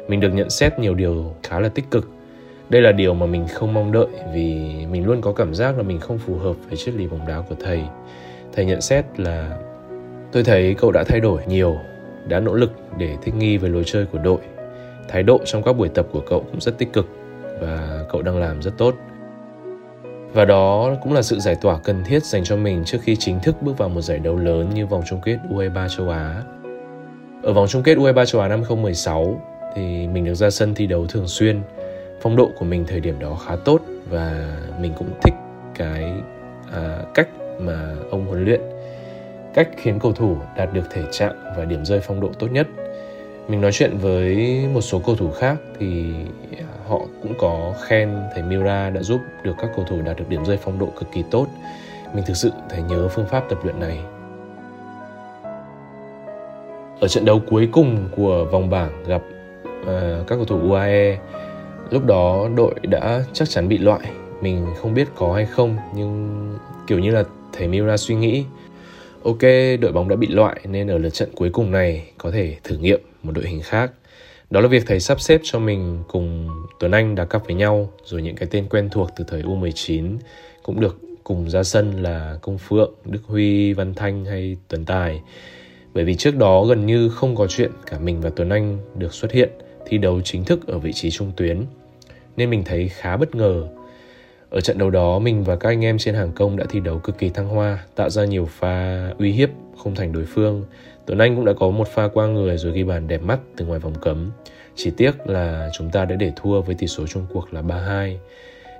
Mình 0.07 0.19
được 0.19 0.33
nhận 0.33 0.49
xét 0.49 0.79
nhiều 0.79 0.95
điều 0.95 1.33
khá 1.43 1.59
là 1.59 1.69
tích 1.69 1.85
cực 1.91 2.09
đây 2.69 2.81
là 2.81 2.91
điều 2.91 3.13
mà 3.13 3.25
mình 3.25 3.47
không 3.47 3.73
mong 3.73 3.91
đợi 3.91 4.07
vì 4.33 4.75
mình 4.91 5.05
luôn 5.05 5.21
có 5.21 5.33
cảm 5.33 5.53
giác 5.53 5.77
là 5.77 5.83
mình 5.83 5.99
không 5.99 6.17
phù 6.17 6.37
hợp 6.37 6.55
với 6.67 6.77
triết 6.77 6.95
lý 6.95 7.07
bóng 7.07 7.27
đá 7.27 7.41
của 7.49 7.55
thầy 7.59 7.83
thầy 8.53 8.65
nhận 8.65 8.81
xét 8.81 9.05
là, 9.17 9.57
tôi 10.31 10.43
thấy 10.43 10.75
cậu 10.77 10.91
đã 10.91 11.03
thay 11.03 11.19
đổi 11.19 11.41
nhiều, 11.47 11.77
đã 12.27 12.39
nỗ 12.39 12.53
lực 12.53 12.71
để 12.97 13.17
thích 13.21 13.35
nghi 13.35 13.57
với 13.57 13.69
lối 13.69 13.83
chơi 13.85 14.05
của 14.05 14.17
đội 14.17 14.39
thái 15.07 15.23
độ 15.23 15.39
trong 15.45 15.63
các 15.63 15.73
buổi 15.73 15.89
tập 15.89 16.07
của 16.11 16.21
cậu 16.29 16.39
cũng 16.39 16.61
rất 16.61 16.77
tích 16.77 16.93
cực 16.93 17.07
và 17.61 18.05
cậu 18.11 18.21
đang 18.21 18.37
làm 18.37 18.61
rất 18.61 18.77
tốt 18.77 18.95
và 20.35 20.45
đó 20.45 20.95
cũng 21.01 21.13
là 21.13 21.21
sự 21.21 21.39
giải 21.39 21.55
tỏa 21.55 21.77
cần 21.83 22.03
thiết 22.03 22.23
dành 22.23 22.43
cho 22.43 22.55
mình 22.55 22.83
trước 22.85 22.97
khi 23.01 23.15
chính 23.15 23.39
thức 23.39 23.55
bước 23.61 23.77
vào 23.77 23.89
một 23.89 24.01
giải 24.01 24.19
đấu 24.19 24.37
lớn 24.37 24.69
như 24.73 24.85
vòng 24.85 25.03
chung 25.09 25.21
kết 25.21 25.37
U23 25.49 25.87
châu 25.87 26.09
Á. 26.09 26.43
Ở 27.43 27.53
vòng 27.53 27.67
chung 27.69 27.83
kết 27.83 27.97
U23 27.97 28.25
châu 28.25 28.41
Á 28.41 28.47
năm 28.47 28.59
2016 28.59 29.41
thì 29.75 30.07
mình 30.07 30.25
được 30.25 30.33
ra 30.33 30.49
sân 30.49 30.75
thi 30.75 30.87
đấu 30.87 31.05
thường 31.07 31.27
xuyên 31.27 31.61
phong 32.21 32.35
độ 32.35 32.51
của 32.57 32.65
mình 32.65 32.85
thời 32.87 32.99
điểm 32.99 33.19
đó 33.19 33.37
khá 33.45 33.55
tốt 33.65 33.81
và 34.09 34.57
mình 34.79 34.93
cũng 34.97 35.09
thích 35.23 35.33
cái 35.75 36.13
à, 36.73 36.99
cách 37.13 37.27
mà 37.59 37.95
ông 38.11 38.25
huấn 38.25 38.45
luyện 38.45 38.61
cách 39.53 39.69
khiến 39.77 39.99
cầu 39.99 40.13
thủ 40.13 40.37
đạt 40.57 40.73
được 40.73 40.83
thể 40.91 41.03
trạng 41.11 41.53
và 41.57 41.65
điểm 41.65 41.85
rơi 41.85 41.99
phong 41.99 42.21
độ 42.21 42.29
tốt 42.39 42.47
nhất. 42.51 42.67
Mình 43.47 43.61
nói 43.61 43.71
chuyện 43.71 43.97
với 43.97 44.59
một 44.73 44.81
số 44.81 45.01
cầu 45.05 45.15
thủ 45.15 45.31
khác 45.31 45.57
thì 45.79 46.13
à, 46.57 46.65
họ 46.87 46.99
cũng 47.21 47.33
có 47.37 47.73
khen 47.83 48.09
thầy 48.33 48.43
Mira 48.43 48.89
đã 48.89 49.01
giúp 49.01 49.21
được 49.43 49.55
các 49.57 49.69
cầu 49.75 49.85
thủ 49.89 50.01
đạt 50.01 50.17
được 50.17 50.29
điểm 50.29 50.45
rơi 50.45 50.57
phong 50.57 50.79
độ 50.79 50.85
cực 50.99 51.11
kỳ 51.11 51.23
tốt. 51.31 51.47
Mình 52.13 52.23
thực 52.27 52.37
sự 52.37 52.51
thấy 52.69 52.81
nhớ 52.81 53.07
phương 53.07 53.25
pháp 53.27 53.43
tập 53.49 53.59
luyện 53.63 53.79
này. 53.79 53.99
Ở 56.99 57.07
trận 57.07 57.25
đấu 57.25 57.41
cuối 57.49 57.69
cùng 57.71 58.09
của 58.15 58.45
vòng 58.51 58.69
bảng 58.69 59.03
gặp 59.03 59.21
uh, 59.81 59.87
các 60.27 60.35
cầu 60.35 60.45
thủ 60.45 60.59
UAE, 60.69 61.17
lúc 61.89 62.05
đó 62.05 62.49
đội 62.55 62.75
đã 62.81 63.23
chắc 63.33 63.49
chắn 63.49 63.67
bị 63.67 63.77
loại. 63.77 64.01
Mình 64.41 64.65
không 64.77 64.93
biết 64.93 65.07
có 65.15 65.33
hay 65.33 65.45
không 65.45 65.77
nhưng 65.95 66.39
kiểu 66.87 66.99
như 66.99 67.11
là 67.11 67.23
thầy 67.53 67.67
Mira 67.67 67.97
suy 67.97 68.15
nghĩ 68.15 68.45
ok 69.23 69.41
đội 69.81 69.91
bóng 69.91 70.09
đã 70.09 70.15
bị 70.15 70.27
loại 70.27 70.61
nên 70.63 70.87
ở 70.87 70.97
lượt 70.97 71.09
trận 71.09 71.29
cuối 71.35 71.49
cùng 71.49 71.71
này 71.71 72.11
có 72.17 72.31
thể 72.31 72.57
thử 72.63 72.77
nghiệm 72.77 73.01
một 73.25 73.31
đội 73.35 73.47
hình 73.47 73.61
khác 73.61 73.91
đó 74.49 74.61
là 74.61 74.67
việc 74.67 74.83
thầy 74.87 74.99
sắp 74.99 75.21
xếp 75.21 75.41
cho 75.43 75.59
mình 75.59 76.03
cùng 76.07 76.49
Tuấn 76.79 76.91
Anh 76.91 77.15
đá 77.15 77.25
cặp 77.25 77.45
với 77.45 77.55
nhau 77.55 77.89
rồi 78.05 78.21
những 78.21 78.35
cái 78.35 78.47
tên 78.51 78.67
quen 78.69 78.89
thuộc 78.91 79.09
từ 79.15 79.25
thời 79.27 79.41
U19 79.41 80.17
cũng 80.63 80.79
được 80.79 80.97
cùng 81.23 81.49
ra 81.49 81.63
sân 81.63 82.03
là 82.03 82.37
Công 82.41 82.57
Phượng, 82.57 82.93
Đức 83.05 83.19
Huy, 83.27 83.73
Văn 83.73 83.93
Thanh 83.93 84.25
hay 84.25 84.57
Tuấn 84.67 84.85
Tài. 84.85 85.21
Bởi 85.93 86.03
vì 86.03 86.15
trước 86.15 86.35
đó 86.35 86.65
gần 86.65 86.85
như 86.85 87.09
không 87.09 87.35
có 87.35 87.47
chuyện 87.47 87.71
cả 87.85 87.99
mình 87.99 88.21
và 88.21 88.29
Tuấn 88.35 88.49
Anh 88.49 88.77
được 88.97 89.13
xuất 89.13 89.31
hiện 89.31 89.49
thi 89.85 89.97
đấu 89.97 90.21
chính 90.21 90.43
thức 90.43 90.67
ở 90.67 90.79
vị 90.79 90.93
trí 90.93 91.11
trung 91.11 91.31
tuyến. 91.37 91.65
Nên 92.37 92.49
mình 92.49 92.63
thấy 92.63 92.89
khá 92.89 93.17
bất 93.17 93.35
ngờ 93.35 93.67
ở 94.49 94.61
trận 94.61 94.77
đấu 94.77 94.89
đó, 94.89 95.19
mình 95.19 95.43
và 95.43 95.55
các 95.55 95.69
anh 95.69 95.85
em 95.85 95.97
trên 95.97 96.15
hàng 96.15 96.31
công 96.35 96.57
đã 96.57 96.65
thi 96.69 96.79
đấu 96.79 96.99
cực 96.99 97.17
kỳ 97.17 97.29
thăng 97.29 97.47
hoa, 97.47 97.83
tạo 97.95 98.09
ra 98.09 98.25
nhiều 98.25 98.45
pha 98.51 99.09
uy 99.19 99.31
hiếp 99.31 99.49
không 99.77 99.95
thành 99.95 100.11
đối 100.11 100.25
phương. 100.25 100.63
Tuấn 101.05 101.19
Anh 101.19 101.35
cũng 101.35 101.45
đã 101.45 101.53
có 101.53 101.69
một 101.69 101.87
pha 101.87 102.07
qua 102.07 102.27
người 102.27 102.57
rồi 102.57 102.71
ghi 102.71 102.83
bàn 102.83 103.07
đẹp 103.07 103.21
mắt 103.21 103.39
từ 103.57 103.65
ngoài 103.65 103.79
vòng 103.79 103.93
cấm. 104.01 104.31
Chỉ 104.75 104.91
tiếc 104.97 105.27
là 105.27 105.69
chúng 105.73 105.89
ta 105.89 106.05
đã 106.05 106.15
để 106.15 106.31
thua 106.35 106.61
với 106.61 106.75
tỷ 106.75 106.87
số 106.87 107.07
chung 107.07 107.25
cuộc 107.33 107.53
là 107.53 107.61
3-2. 107.61 108.17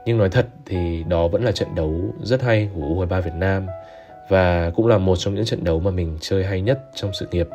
Nhưng 0.05 0.17
nói 0.17 0.29
thật 0.29 0.47
thì 0.65 1.03
đó 1.07 1.27
vẫn 1.27 1.43
là 1.43 1.51
trận 1.51 1.75
đấu 1.75 2.13
rất 2.23 2.41
hay 2.41 2.69
của 2.75 2.81
U23 2.81 3.21
Việt 3.21 3.33
Nam 3.37 3.65
và 4.29 4.69
cũng 4.75 4.87
là 4.87 4.97
một 4.97 5.15
trong 5.15 5.35
những 5.35 5.45
trận 5.45 5.63
đấu 5.63 5.79
mà 5.79 5.91
mình 5.91 6.17
chơi 6.21 6.43
hay 6.43 6.61
nhất 6.61 6.79
trong 6.95 7.11
sự 7.13 7.27
nghiệp. 7.31 7.47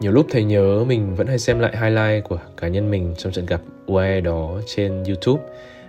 Nhiều 0.00 0.12
lúc 0.12 0.26
thầy 0.30 0.44
nhớ 0.44 0.84
mình 0.88 1.14
vẫn 1.14 1.26
hay 1.26 1.38
xem 1.38 1.60
lại 1.60 1.72
highlight 1.76 2.24
của 2.24 2.38
cá 2.56 2.68
nhân 2.68 2.90
mình 2.90 3.14
trong 3.18 3.32
trận 3.32 3.46
gặp 3.46 3.60
UAE 3.86 4.20
đó 4.20 4.60
trên 4.66 5.04
YouTube 5.04 5.42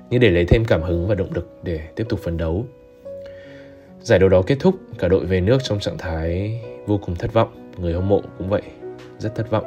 như 0.10 0.18
để 0.18 0.30
lấy 0.30 0.46
thêm 0.46 0.66
cảm 0.66 0.82
hứng 0.82 1.08
và 1.08 1.16
động 1.16 1.34
lực 1.34 1.60
để 1.64 1.80
tiếp 1.96 2.06
tục 2.10 2.20
phấn 2.24 2.38
đấu. 2.38 2.66
Giải 4.02 4.20
đấu 4.20 4.30
đó 4.30 4.42
kết 4.42 4.58
thúc, 4.60 4.76
cả 5.00 5.08
đội 5.08 5.26
về 5.26 5.42
nước 5.42 5.64
trong 5.64 5.80
trạng 5.80 5.98
thái 5.98 6.62
vô 6.86 6.98
cùng 6.98 7.16
thất 7.16 7.34
vọng, 7.34 7.74
người 7.78 7.94
hâm 7.94 8.10
mộ 8.10 8.22
cũng 8.38 8.50
vậy, 8.50 8.62
rất 9.20 9.36
thất 9.36 9.50
vọng. 9.50 9.66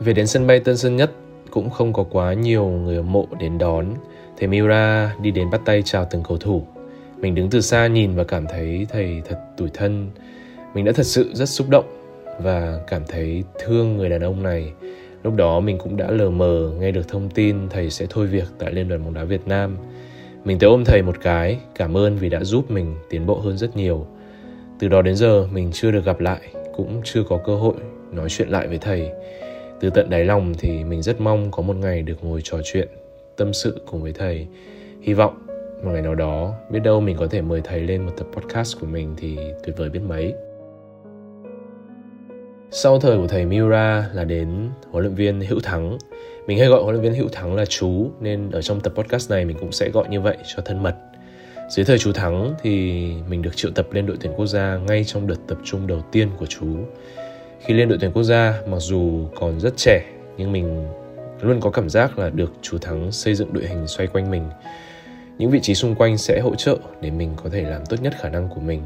Về 0.00 0.12
đến 0.12 0.26
sân 0.26 0.46
bay 0.46 0.60
Tân 0.60 0.76
Sơn 0.76 0.96
Nhất 0.96 1.10
cũng 1.50 1.70
không 1.70 1.92
có 1.92 2.02
quá 2.02 2.34
nhiều 2.34 2.66
người 2.66 2.96
hâm 2.96 3.12
mộ 3.12 3.26
đến 3.40 3.58
đón. 3.58 3.86
Thầy 4.38 4.48
Miura 4.48 5.14
đi 5.22 5.30
đến 5.30 5.50
bắt 5.50 5.60
tay 5.64 5.82
chào 5.84 6.06
từng 6.10 6.22
cầu 6.28 6.38
thủ. 6.38 6.66
Mình 7.16 7.34
đứng 7.34 7.50
từ 7.50 7.60
xa 7.60 7.86
nhìn 7.86 8.14
và 8.14 8.24
cảm 8.24 8.46
thấy 8.46 8.86
thầy 8.90 9.22
thật 9.28 9.38
tủi 9.56 9.68
thân. 9.74 10.10
Mình 10.74 10.84
đã 10.84 10.92
thật 10.92 11.06
sự 11.06 11.30
rất 11.34 11.48
xúc 11.48 11.66
động 11.70 11.84
và 12.42 12.80
cảm 12.86 13.02
thấy 13.08 13.44
thương 13.58 13.96
người 13.96 14.08
đàn 14.08 14.20
ông 14.20 14.42
này 14.42 14.72
Lúc 15.22 15.36
đó 15.36 15.60
mình 15.60 15.78
cũng 15.78 15.96
đã 15.96 16.10
lờ 16.10 16.30
mờ 16.30 16.72
nghe 16.80 16.90
được 16.90 17.08
thông 17.08 17.30
tin 17.30 17.68
thầy 17.68 17.90
sẽ 17.90 18.06
thôi 18.10 18.26
việc 18.26 18.44
tại 18.58 18.72
Liên 18.72 18.88
đoàn 18.88 19.04
bóng 19.04 19.14
đá 19.14 19.24
Việt 19.24 19.46
Nam. 19.46 19.76
Mình 20.44 20.58
tới 20.58 20.70
ôm 20.70 20.84
thầy 20.84 21.02
một 21.02 21.16
cái, 21.22 21.58
cảm 21.74 21.96
ơn 21.96 22.16
vì 22.16 22.28
đã 22.28 22.44
giúp 22.44 22.70
mình 22.70 22.96
tiến 23.10 23.26
bộ 23.26 23.38
hơn 23.38 23.58
rất 23.58 23.76
nhiều. 23.76 24.06
Từ 24.80 24.88
đó 24.88 25.02
đến 25.02 25.16
giờ 25.16 25.46
mình 25.52 25.70
chưa 25.72 25.90
được 25.90 26.04
gặp 26.04 26.20
lại, 26.20 26.40
cũng 26.76 27.00
chưa 27.04 27.22
có 27.28 27.40
cơ 27.44 27.56
hội 27.56 27.74
nói 28.12 28.28
chuyện 28.28 28.48
lại 28.48 28.68
với 28.68 28.78
thầy. 28.78 29.10
Từ 29.80 29.90
tận 29.90 30.10
đáy 30.10 30.24
lòng 30.24 30.54
thì 30.58 30.84
mình 30.84 31.02
rất 31.02 31.20
mong 31.20 31.50
có 31.50 31.62
một 31.62 31.76
ngày 31.76 32.02
được 32.02 32.24
ngồi 32.24 32.40
trò 32.44 32.58
chuyện, 32.64 32.88
tâm 33.36 33.52
sự 33.52 33.82
cùng 33.90 34.02
với 34.02 34.12
thầy. 34.12 34.46
Hy 35.02 35.12
vọng 35.14 35.46
một 35.84 35.90
ngày 35.92 36.02
nào 36.02 36.14
đó, 36.14 36.54
biết 36.70 36.80
đâu 36.80 37.00
mình 37.00 37.16
có 37.16 37.26
thể 37.26 37.42
mời 37.42 37.60
thầy 37.64 37.80
lên 37.80 38.06
một 38.06 38.12
tập 38.16 38.26
podcast 38.32 38.80
của 38.80 38.86
mình 38.86 39.14
thì 39.16 39.38
tuyệt 39.64 39.76
vời 39.78 39.90
biết 39.90 40.02
mấy. 40.08 40.34
Sau 42.70 43.00
thời 43.00 43.18
của 43.18 43.26
thầy 43.26 43.46
Miura 43.46 44.10
là 44.14 44.24
đến 44.24 44.70
huấn 44.90 45.04
luyện 45.04 45.14
viên 45.14 45.40
Hữu 45.40 45.60
Thắng. 45.60 45.98
Mình 46.46 46.58
hay 46.58 46.68
gọi 46.68 46.82
huấn 46.82 46.94
luyện 46.94 47.02
viên 47.02 47.20
Hữu 47.20 47.28
Thắng 47.32 47.54
là 47.54 47.64
chú 47.66 48.10
nên 48.20 48.50
ở 48.50 48.62
trong 48.62 48.80
tập 48.80 48.92
podcast 48.96 49.30
này 49.30 49.44
mình 49.44 49.56
cũng 49.60 49.72
sẽ 49.72 49.90
gọi 49.90 50.08
như 50.08 50.20
vậy 50.20 50.36
cho 50.56 50.62
thân 50.64 50.82
mật. 50.82 51.09
Dưới 51.70 51.84
thời 51.84 51.98
chú 51.98 52.12
Thắng 52.12 52.54
thì 52.62 52.72
mình 53.28 53.42
được 53.42 53.56
triệu 53.56 53.70
tập 53.70 53.86
lên 53.92 54.06
đội 54.06 54.16
tuyển 54.20 54.32
quốc 54.36 54.46
gia 54.46 54.76
ngay 54.76 55.04
trong 55.04 55.26
đợt 55.26 55.36
tập 55.46 55.58
trung 55.64 55.86
đầu 55.86 56.00
tiên 56.12 56.28
của 56.38 56.46
chú. 56.46 56.66
Khi 57.60 57.74
lên 57.74 57.88
đội 57.88 57.98
tuyển 58.00 58.12
quốc 58.12 58.22
gia, 58.22 58.54
mặc 58.66 58.78
dù 58.80 59.28
còn 59.34 59.60
rất 59.60 59.76
trẻ 59.76 60.04
nhưng 60.36 60.52
mình 60.52 60.86
luôn 61.40 61.60
có 61.60 61.70
cảm 61.70 61.88
giác 61.88 62.18
là 62.18 62.30
được 62.30 62.52
chú 62.62 62.78
Thắng 62.78 63.12
xây 63.12 63.34
dựng 63.34 63.52
đội 63.52 63.66
hình 63.66 63.86
xoay 63.86 64.06
quanh 64.06 64.30
mình. 64.30 64.48
Những 65.38 65.50
vị 65.50 65.60
trí 65.62 65.74
xung 65.74 65.94
quanh 65.94 66.18
sẽ 66.18 66.40
hỗ 66.40 66.54
trợ 66.54 66.76
để 67.00 67.10
mình 67.10 67.32
có 67.42 67.50
thể 67.50 67.62
làm 67.62 67.86
tốt 67.86 67.96
nhất 68.02 68.14
khả 68.20 68.28
năng 68.28 68.48
của 68.48 68.60
mình. 68.60 68.82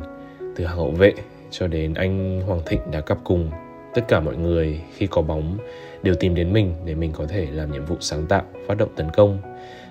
Từ 0.56 0.64
hàng 0.64 0.76
hậu 0.76 0.90
vệ 0.90 1.12
cho 1.50 1.66
đến 1.66 1.94
anh 1.94 2.42
Hoàng 2.46 2.60
Thịnh 2.66 2.90
đã 2.90 3.00
cặp 3.00 3.18
cùng 3.24 3.50
tất 3.94 4.02
cả 4.08 4.20
mọi 4.20 4.36
người 4.36 4.80
khi 4.96 5.06
có 5.06 5.22
bóng 5.22 5.58
đều 6.02 6.14
tìm 6.14 6.34
đến 6.34 6.52
mình 6.52 6.74
để 6.84 6.94
mình 6.94 7.12
có 7.12 7.26
thể 7.26 7.46
làm 7.52 7.72
nhiệm 7.72 7.84
vụ 7.84 7.96
sáng 8.00 8.26
tạo 8.26 8.42
phát 8.66 8.78
động 8.78 8.90
tấn 8.96 9.10
công 9.10 9.38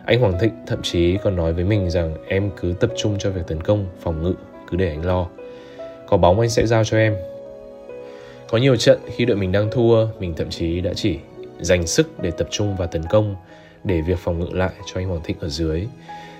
anh 0.06 0.20
hoàng 0.20 0.40
thịnh 0.40 0.54
thậm 0.68 0.82
chí 0.82 1.18
còn 1.24 1.36
nói 1.36 1.54
với 1.54 1.64
mình 1.64 1.90
rằng 1.90 2.16
em 2.28 2.52
cứ 2.58 2.74
tập 2.80 2.90
trung 2.98 3.16
cho 3.20 3.30
việc 3.30 3.42
tấn 3.48 3.62
công, 3.62 3.86
phòng 4.00 4.24
ngự, 4.24 4.34
cứ 4.72 4.78
để 4.78 4.90
anh 4.90 5.06
lo. 5.06 5.28
Có 6.08 6.18
bóng 6.18 6.40
anh 6.40 6.50
sẽ 6.50 6.66
giao 6.68 6.84
cho 6.84 6.98
em. 6.98 7.16
Có 8.50 8.58
nhiều 8.58 8.76
trận 8.76 9.00
khi 9.16 9.26
đội 9.26 9.38
mình 9.38 9.52
đang 9.52 9.72
thua, 9.72 10.08
mình 10.20 10.34
thậm 10.38 10.50
chí 10.50 10.82
đã 10.82 10.94
chỉ 10.94 11.20
dành 11.60 11.88
sức 11.88 12.22
để 12.22 12.32
tập 12.32 12.48
trung 12.52 12.76
vào 12.76 12.88
tấn 12.88 13.04
công, 13.04 13.36
để 13.84 14.02
việc 14.02 14.20
phòng 14.20 14.40
ngự 14.40 14.50
lại 14.52 14.72
cho 14.86 15.02
anh 15.02 15.08
hoàng 15.08 15.22
thịnh 15.24 15.38
ở 15.40 15.50
dưới. 15.50 15.88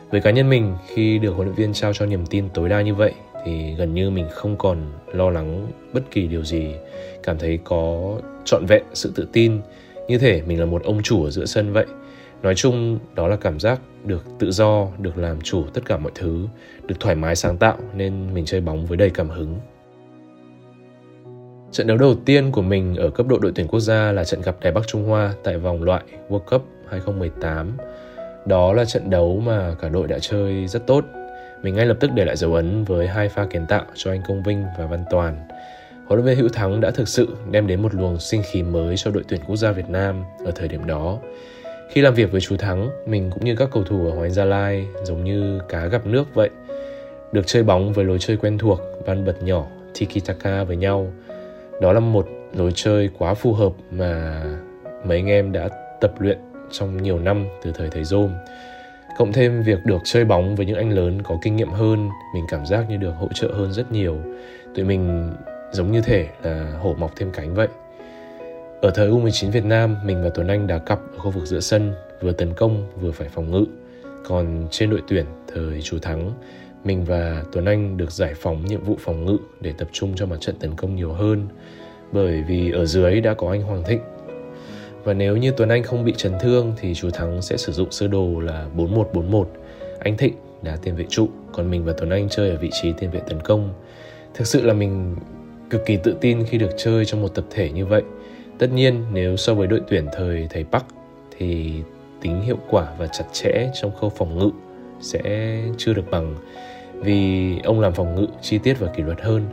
Với 0.10 0.22
cá 0.22 0.32
nhân 0.32 0.50
mình, 0.50 0.76
khi 0.88 1.20
được 1.20 1.32
huấn 1.32 1.48
luyện 1.48 1.56
viên 1.56 1.74
trao 1.74 1.94
cho 1.94 2.06
niềm 2.06 2.26
tin 2.26 2.50
tối 2.54 2.70
đa 2.70 2.82
như 2.82 2.96
vậy, 2.96 3.14
thì 3.46 3.74
gần 3.76 3.94
như 3.94 4.10
mình 4.10 4.28
không 4.32 4.58
còn 4.58 4.78
lo 5.14 5.30
lắng 5.30 5.68
bất 5.94 6.02
kỳ 6.12 6.28
điều 6.28 6.44
gì, 6.44 6.76
cảm 7.24 7.38
thấy 7.38 7.60
có 7.64 8.14
trọn 8.46 8.66
vẹn 8.66 8.84
sự 8.94 9.12
tự 9.16 9.28
tin. 9.34 9.62
Như 10.08 10.18
thể 10.18 10.42
mình 10.48 10.60
là 10.60 10.66
một 10.66 10.84
ông 10.84 11.04
chủ 11.04 11.24
ở 11.24 11.32
giữa 11.32 11.46
sân 11.46 11.74
vậy 11.74 11.86
nói 12.44 12.56
chung, 12.56 13.00
đó 13.16 13.28
là 13.28 13.36
cảm 13.36 13.60
giác 13.60 13.80
được 14.06 14.26
tự 14.40 14.52
do, 14.52 14.88
được 15.00 15.18
làm 15.18 15.42
chủ 15.42 15.64
tất 15.74 15.82
cả 15.86 15.98
mọi 15.98 16.12
thứ, 16.16 16.48
được 16.88 16.96
thoải 17.00 17.16
mái 17.16 17.36
sáng 17.36 17.58
tạo 17.58 17.78
nên 17.96 18.34
mình 18.34 18.46
chơi 18.46 18.62
bóng 18.62 18.86
với 18.86 18.98
đầy 18.98 19.10
cảm 19.10 19.30
hứng 19.30 19.60
Trận 21.74 21.88
đấu 21.88 21.98
đầu 21.98 22.16
tiên 22.26 22.52
của 22.52 22.62
mình 22.62 22.96
ở 22.96 23.10
cấp 23.10 23.28
độ 23.28 23.40
đội 23.40 23.52
tuyển 23.56 23.68
quốc 23.68 23.80
gia 23.80 24.12
là 24.12 24.24
trận 24.24 24.42
gặp 24.42 24.56
Đài 24.62 24.72
Bắc 24.72 24.88
Trung 24.88 25.04
Hoa 25.04 25.34
tại 25.44 25.58
vòng 25.58 25.84
loại 25.84 26.04
World 26.30 26.40
Cup 26.40 26.66
2018. 26.90 27.72
Đó 28.46 28.74
là 28.74 28.86
trận 28.86 29.10
đấu 29.10 29.42
mà 29.46 29.76
cả 29.82 29.90
đội 29.90 30.08
đã 30.08 30.20
chơi 30.20 30.68
rất 30.68 30.88
tốt 30.88 31.06
mình 31.64 31.76
ngay 31.76 31.86
lập 31.86 31.98
tức 32.00 32.12
để 32.16 32.26
lại 32.26 32.36
dấu 32.36 32.54
ấn 32.54 32.84
với 32.84 33.08
hai 33.08 33.30
pha 33.30 33.46
kiến 33.46 33.66
tạo 33.70 33.86
cho 33.96 34.12
anh 34.12 34.22
Công 34.28 34.44
Vinh 34.44 34.66
và 34.78 34.86
Văn 34.86 35.04
Toàn. 35.12 35.48
Huấn 36.08 36.20
luyện 36.20 36.26
viên 36.26 36.38
Hữu 36.38 36.50
Thắng 36.50 36.82
đã 36.82 36.92
thực 36.92 37.08
sự 37.08 37.36
đem 37.52 37.68
đến 37.68 37.82
một 37.82 37.96
luồng 37.96 38.20
sinh 38.20 38.42
khí 38.52 38.64
mới 38.64 38.98
cho 38.98 39.12
đội 39.12 39.24
tuyển 39.28 39.42
quốc 39.48 39.56
gia 39.56 39.72
Việt 39.72 39.90
Nam 39.90 40.24
ở 40.46 40.52
thời 40.52 40.68
điểm 40.68 40.88
đó. 40.88 41.20
Khi 41.94 42.02
làm 42.02 42.14
việc 42.14 42.32
với 42.32 42.42
chú 42.42 42.58
Thắng, 42.58 42.90
mình 43.06 43.30
cũng 43.34 43.46
như 43.46 43.56
các 43.56 43.70
cầu 43.72 43.84
thủ 43.84 44.06
ở 44.08 44.16
Hoàng 44.16 44.32
Gia 44.32 44.46
Lai 44.46 44.88
giống 45.04 45.24
như 45.24 45.60
cá 45.70 45.86
gặp 45.86 46.06
nước 46.06 46.36
vậy. 46.36 46.50
Được 47.32 47.42
chơi 47.46 47.64
bóng 47.64 47.94
với 47.94 48.06
lối 48.06 48.20
chơi 48.20 48.38
quen 48.38 48.58
thuộc, 48.58 48.80
van 49.06 49.26
bật 49.26 49.44
nhỏ, 49.44 49.66
tiki-taka 49.94 50.66
với 50.66 50.76
nhau. 50.76 51.08
Đó 51.82 51.94
là 51.94 52.00
một 52.00 52.28
lối 52.54 52.72
chơi 52.76 53.10
quá 53.18 53.34
phù 53.34 53.54
hợp 53.54 53.72
mà 53.92 54.44
mấy 55.06 55.18
anh 55.18 55.28
em 55.28 55.52
đã 55.52 55.70
tập 56.02 56.14
luyện 56.20 56.38
trong 56.72 57.04
nhiều 57.04 57.20
năm 57.20 57.46
từ 57.64 57.72
thời 57.76 57.90
thầy 57.90 58.04
Dôm. 58.04 58.30
Cộng 59.18 59.34
thêm 59.34 59.64
việc 59.64 59.80
được 59.86 60.02
chơi 60.04 60.26
bóng 60.26 60.56
với 60.56 60.66
những 60.66 60.78
anh 60.78 60.90
lớn 60.90 61.22
có 61.24 61.38
kinh 61.42 61.56
nghiệm 61.56 61.70
hơn, 61.70 62.10
mình 62.36 62.46
cảm 62.50 62.66
giác 62.66 62.86
như 62.90 62.98
được 62.98 63.14
hỗ 63.20 63.28
trợ 63.34 63.48
hơn 63.48 63.74
rất 63.74 63.92
nhiều. 63.92 64.18
Tụi 64.76 64.86
mình 64.86 65.34
giống 65.72 65.92
như 65.92 66.02
thể 66.02 66.28
là 66.44 66.72
hổ 66.80 66.94
mọc 66.94 67.12
thêm 67.16 67.32
cánh 67.32 67.54
vậy. 67.54 67.68
Ở 68.84 68.92
thời 68.92 69.10
U19 69.10 69.52
Việt 69.52 69.66
Nam, 69.66 69.96
mình 70.06 70.24
và 70.24 70.30
Tuấn 70.30 70.48
Anh 70.48 70.68
đã 70.68 70.78
cặp 70.78 71.00
ở 71.14 71.18
khu 71.18 71.32
vực 71.32 71.46
giữa 71.46 71.60
sân, 71.60 71.94
vừa 72.22 72.32
tấn 72.32 72.54
công 72.54 72.88
vừa 73.02 73.12
phải 73.12 73.30
phòng 73.30 73.52
ngự. 73.52 73.66
Còn 74.28 74.68
trên 74.72 74.90
đội 74.90 75.02
tuyển 75.08 75.26
thời 75.54 75.82
chủ 75.82 76.00
thắng, 76.02 76.32
mình 76.84 77.06
và 77.06 77.44
Tuấn 77.52 77.66
Anh 77.66 77.98
được 77.98 78.12
giải 78.12 78.34
phóng 78.34 78.66
nhiệm 78.66 78.84
vụ 78.84 78.98
phòng 79.00 79.26
ngự 79.26 79.38
để 79.62 79.74
tập 79.78 79.88
trung 79.92 80.14
cho 80.16 80.26
mặt 80.26 80.36
trận 80.40 80.56
tấn 80.60 80.76
công 80.76 80.96
nhiều 80.96 81.14
hơn. 81.14 81.48
Bởi 82.12 82.44
vì 82.48 82.72
ở 82.72 82.86
dưới 82.86 83.22
đã 83.22 83.34
có 83.34 83.50
anh 83.50 83.62
Hoàng 83.62 83.84
Thịnh 83.84 84.00
và 85.04 85.14
nếu 85.14 85.38
như 85.38 85.52
Tuấn 85.58 85.70
Anh 85.70 85.84
không 85.84 86.06
bị 86.06 86.14
chấn 86.18 86.34
thương 86.42 86.74
thì 86.78 86.94
chú 86.94 87.10
Thắng 87.10 87.42
sẽ 87.42 87.58
sử 87.58 87.72
dụng 87.72 87.92
sơ 87.92 88.08
đồ 88.08 88.40
là 88.40 88.68
4141. 88.76 89.50
Anh 90.00 90.18
Thịnh 90.18 90.34
là 90.64 90.78
tiền 90.82 90.96
vệ 90.96 91.06
trụ, 91.10 91.30
còn 91.52 91.72
mình 91.72 91.86
và 91.86 91.94
Tuấn 91.98 92.10
Anh 92.10 92.30
chơi 92.30 92.50
ở 92.50 92.58
vị 92.58 92.70
trí 92.82 92.94
tiền 93.00 93.12
vệ 93.12 93.20
tấn 93.20 93.40
công. 93.40 93.74
Thực 94.34 94.48
sự 94.48 94.62
là 94.62 94.74
mình 94.74 95.16
cực 95.70 95.86
kỳ 95.86 95.98
tự 95.98 96.16
tin 96.22 96.46
khi 96.46 96.58
được 96.58 96.72
chơi 96.78 97.06
trong 97.06 97.22
một 97.22 97.36
tập 97.36 97.46
thể 97.52 97.72
như 97.72 97.86
vậy. 97.86 98.04
Tất 98.60 98.68
nhiên 98.74 99.04
nếu 99.14 99.38
so 99.38 99.54
với 99.54 99.68
đội 99.68 99.82
tuyển 99.88 100.06
thời 100.14 100.48
thầy 100.50 100.66
Park 100.72 100.86
thì 101.38 101.74
tính 102.22 102.42
hiệu 102.42 102.58
quả 102.70 102.88
và 102.98 103.08
chặt 103.08 103.26
chẽ 103.32 103.72
trong 103.82 103.96
khâu 103.96 104.10
phòng 104.10 104.38
ngự 104.38 104.50
sẽ 105.02 105.58
chưa 105.78 105.94
được 105.94 106.12
bằng 106.12 106.36
vì 106.94 107.60
ông 107.64 107.80
làm 107.80 107.94
phòng 107.94 108.16
ngự 108.16 108.28
chi 108.42 108.58
tiết 108.58 108.80
và 108.80 108.88
kỷ 108.88 109.04
luật 109.04 109.22
hơn 109.22 109.46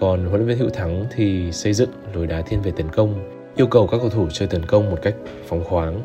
Còn 0.00 0.24
huấn 0.24 0.40
luyện 0.40 0.48
viên 0.48 0.58
Hữu 0.58 0.70
Thắng 0.70 1.04
thì 1.10 1.52
xây 1.52 1.72
dựng 1.72 1.90
lối 2.14 2.26
đá 2.26 2.42
thiên 2.42 2.62
về 2.62 2.72
tấn 2.76 2.88
công, 2.88 3.30
yêu 3.56 3.66
cầu 3.66 3.86
các 3.86 3.98
cầu 4.00 4.10
thủ 4.10 4.28
chơi 4.32 4.48
tấn 4.48 4.66
công 4.66 4.90
một 4.90 4.98
cách 5.02 5.14
phóng 5.46 5.64
khoáng. 5.64 6.02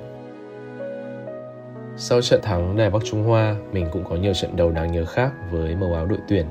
Sau 1.98 2.22
trận 2.22 2.42
thắng 2.44 2.78
Đài 2.78 2.90
Bắc 2.90 3.00
Trung 3.06 3.24
Hoa, 3.24 3.56
mình 3.72 3.88
cũng 3.92 4.04
có 4.04 4.16
nhiều 4.16 4.34
trận 4.34 4.56
đấu 4.56 4.72
đáng 4.72 4.92
nhớ 4.92 5.06
khác 5.06 5.32
với 5.52 5.76
màu 5.76 5.94
áo 5.94 6.06
đội 6.06 6.20
tuyển 6.28 6.46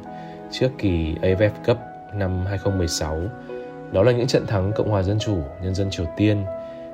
trước 0.51 0.69
kỳ 0.79 1.15
AFF 1.23 1.51
Cup 1.67 1.77
năm 2.15 2.45
2016. 2.47 3.21
Đó 3.93 4.03
là 4.03 4.13
những 4.13 4.27
trận 4.27 4.47
thắng 4.47 4.73
Cộng 4.77 4.91
hòa 4.91 5.03
Dân 5.03 5.19
chủ 5.19 5.39
Nhân 5.63 5.75
dân 5.75 5.91
Triều 5.91 6.07
Tiên, 6.17 6.45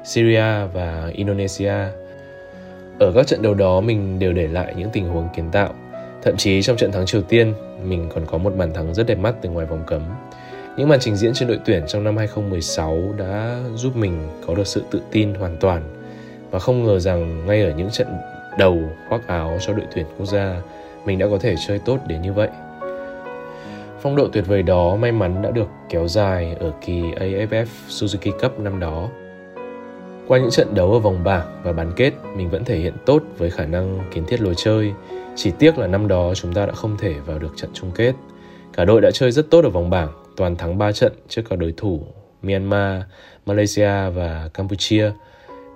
Syria 0.05 0.65
và 0.73 1.11
Indonesia. 1.13 1.75
Ở 2.99 3.13
các 3.15 3.27
trận 3.27 3.43
đấu 3.43 3.55
đó 3.55 3.81
mình 3.81 4.19
đều 4.19 4.33
để 4.33 4.47
lại 4.47 4.75
những 4.77 4.91
tình 4.93 5.09
huống 5.09 5.29
kiến 5.37 5.51
tạo. 5.53 5.75
Thậm 6.23 6.37
chí 6.37 6.63
trong 6.63 6.77
trận 6.77 6.93
thắng 6.93 7.07
Triều 7.07 7.23
Tiên, 7.23 7.55
mình 7.83 8.09
còn 8.15 8.27
có 8.27 8.39
một 8.39 8.57
bàn 8.57 8.73
thắng 8.73 8.95
rất 8.95 9.07
đẹp 9.07 9.19
mắt 9.19 9.35
từ 9.43 9.49
ngoài 9.49 9.67
vòng 9.67 9.83
cấm. 9.87 10.03
Những 10.77 10.89
màn 10.89 11.01
trình 11.01 11.17
diễn 11.17 11.35
trên 11.35 11.49
đội 11.49 11.59
tuyển 11.65 11.83
trong 11.87 12.05
năm 12.05 12.17
2016 12.17 13.03
đã 13.19 13.61
giúp 13.75 13.97
mình 13.97 14.29
có 14.47 14.55
được 14.55 14.67
sự 14.67 14.83
tự 14.91 15.03
tin 15.11 15.35
hoàn 15.35 15.57
toàn 15.57 15.83
và 16.51 16.59
không 16.59 16.85
ngờ 16.85 16.99
rằng 16.99 17.47
ngay 17.47 17.63
ở 17.63 17.73
những 17.77 17.91
trận 17.91 18.09
đầu 18.59 18.79
khoác 19.09 19.27
áo 19.27 19.59
cho 19.61 19.73
đội 19.73 19.87
tuyển 19.95 20.07
quốc 20.19 20.27
gia 20.27 20.63
mình 21.05 21.19
đã 21.19 21.27
có 21.31 21.39
thể 21.39 21.55
chơi 21.67 21.79
tốt 21.79 21.99
đến 22.07 22.23
như 22.23 22.33
vậy. 22.33 22.49
Phong 24.03 24.17
độ 24.17 24.29
tuyệt 24.33 24.47
vời 24.47 24.63
đó 24.63 24.97
may 24.97 25.13
mắn 25.13 25.43
đã 25.43 25.51
được 25.51 25.69
kéo 25.89 26.09
dài 26.09 26.57
ở 26.61 26.73
kỳ 26.81 27.03
AFF 27.03 27.65
Suzuki 27.89 28.33
Cup 28.33 28.61
năm 28.61 28.81
đó. 28.81 29.09
Qua 30.27 30.39
những 30.39 30.51
trận 30.51 30.75
đấu 30.75 30.93
ở 30.93 30.99
vòng 30.99 31.25
bảng 31.25 31.61
và 31.65 31.73
bán 31.73 31.93
kết, 31.97 32.13
mình 32.37 32.51
vẫn 32.51 32.65
thể 32.65 32.79
hiện 32.79 32.95
tốt 33.07 33.23
với 33.39 33.51
khả 33.51 33.67
năng 33.67 34.01
kiến 34.15 34.25
thiết 34.27 34.41
lối 34.41 34.55
chơi. 34.57 34.93
Chỉ 35.37 35.53
tiếc 35.59 35.79
là 35.79 35.87
năm 35.87 36.09
đó 36.09 36.35
chúng 36.35 36.53
ta 36.53 36.67
đã 36.67 36.73
không 36.73 36.97
thể 36.99 37.15
vào 37.27 37.39
được 37.39 37.53
trận 37.57 37.71
chung 37.75 37.91
kết. 37.95 38.13
Cả 38.73 38.85
đội 38.85 39.01
đã 39.01 39.11
chơi 39.11 39.31
rất 39.31 39.51
tốt 39.51 39.65
ở 39.65 39.71
vòng 39.71 39.91
bảng, 39.91 40.09
toàn 40.37 40.57
thắng 40.57 40.79
3 40.79 40.93
trận 40.93 41.13
trước 41.29 41.43
các 41.51 41.59
đối 41.59 41.75
thủ 41.77 42.03
Myanmar, 42.43 43.03
Malaysia 43.47 44.11
và 44.15 44.51
Campuchia. 44.55 45.11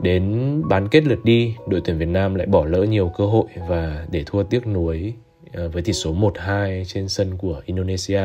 Đến 0.01 0.63
bán 0.69 0.89
kết 0.89 1.05
lượt 1.05 1.25
đi, 1.25 1.55
đội 1.69 1.81
tuyển 1.85 1.99
Việt 1.99 2.09
Nam 2.09 2.35
lại 2.35 2.47
bỏ 2.47 2.65
lỡ 2.65 2.83
nhiều 2.83 3.13
cơ 3.19 3.27
hội 3.27 3.47
và 3.69 4.07
để 4.11 4.23
thua 4.27 4.43
tiếc 4.43 4.67
nuối 4.67 5.15
Ờ, 5.53 5.69
với 5.69 5.83
tỷ 5.83 5.93
số 5.93 6.13
1-2 6.13 6.85
trên 6.85 7.09
sân 7.09 7.37
của 7.37 7.63
Indonesia. 7.67 8.23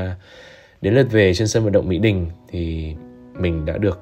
Đến 0.82 0.94
lượt 0.94 1.08
về 1.12 1.34
trên 1.34 1.48
sân 1.48 1.64
vận 1.64 1.74
động 1.74 1.90
Mỹ 1.90 1.98
Đình 1.98 2.28
thì 2.48 2.94
mình 3.40 3.66
đã 3.66 3.78
được 3.78 4.00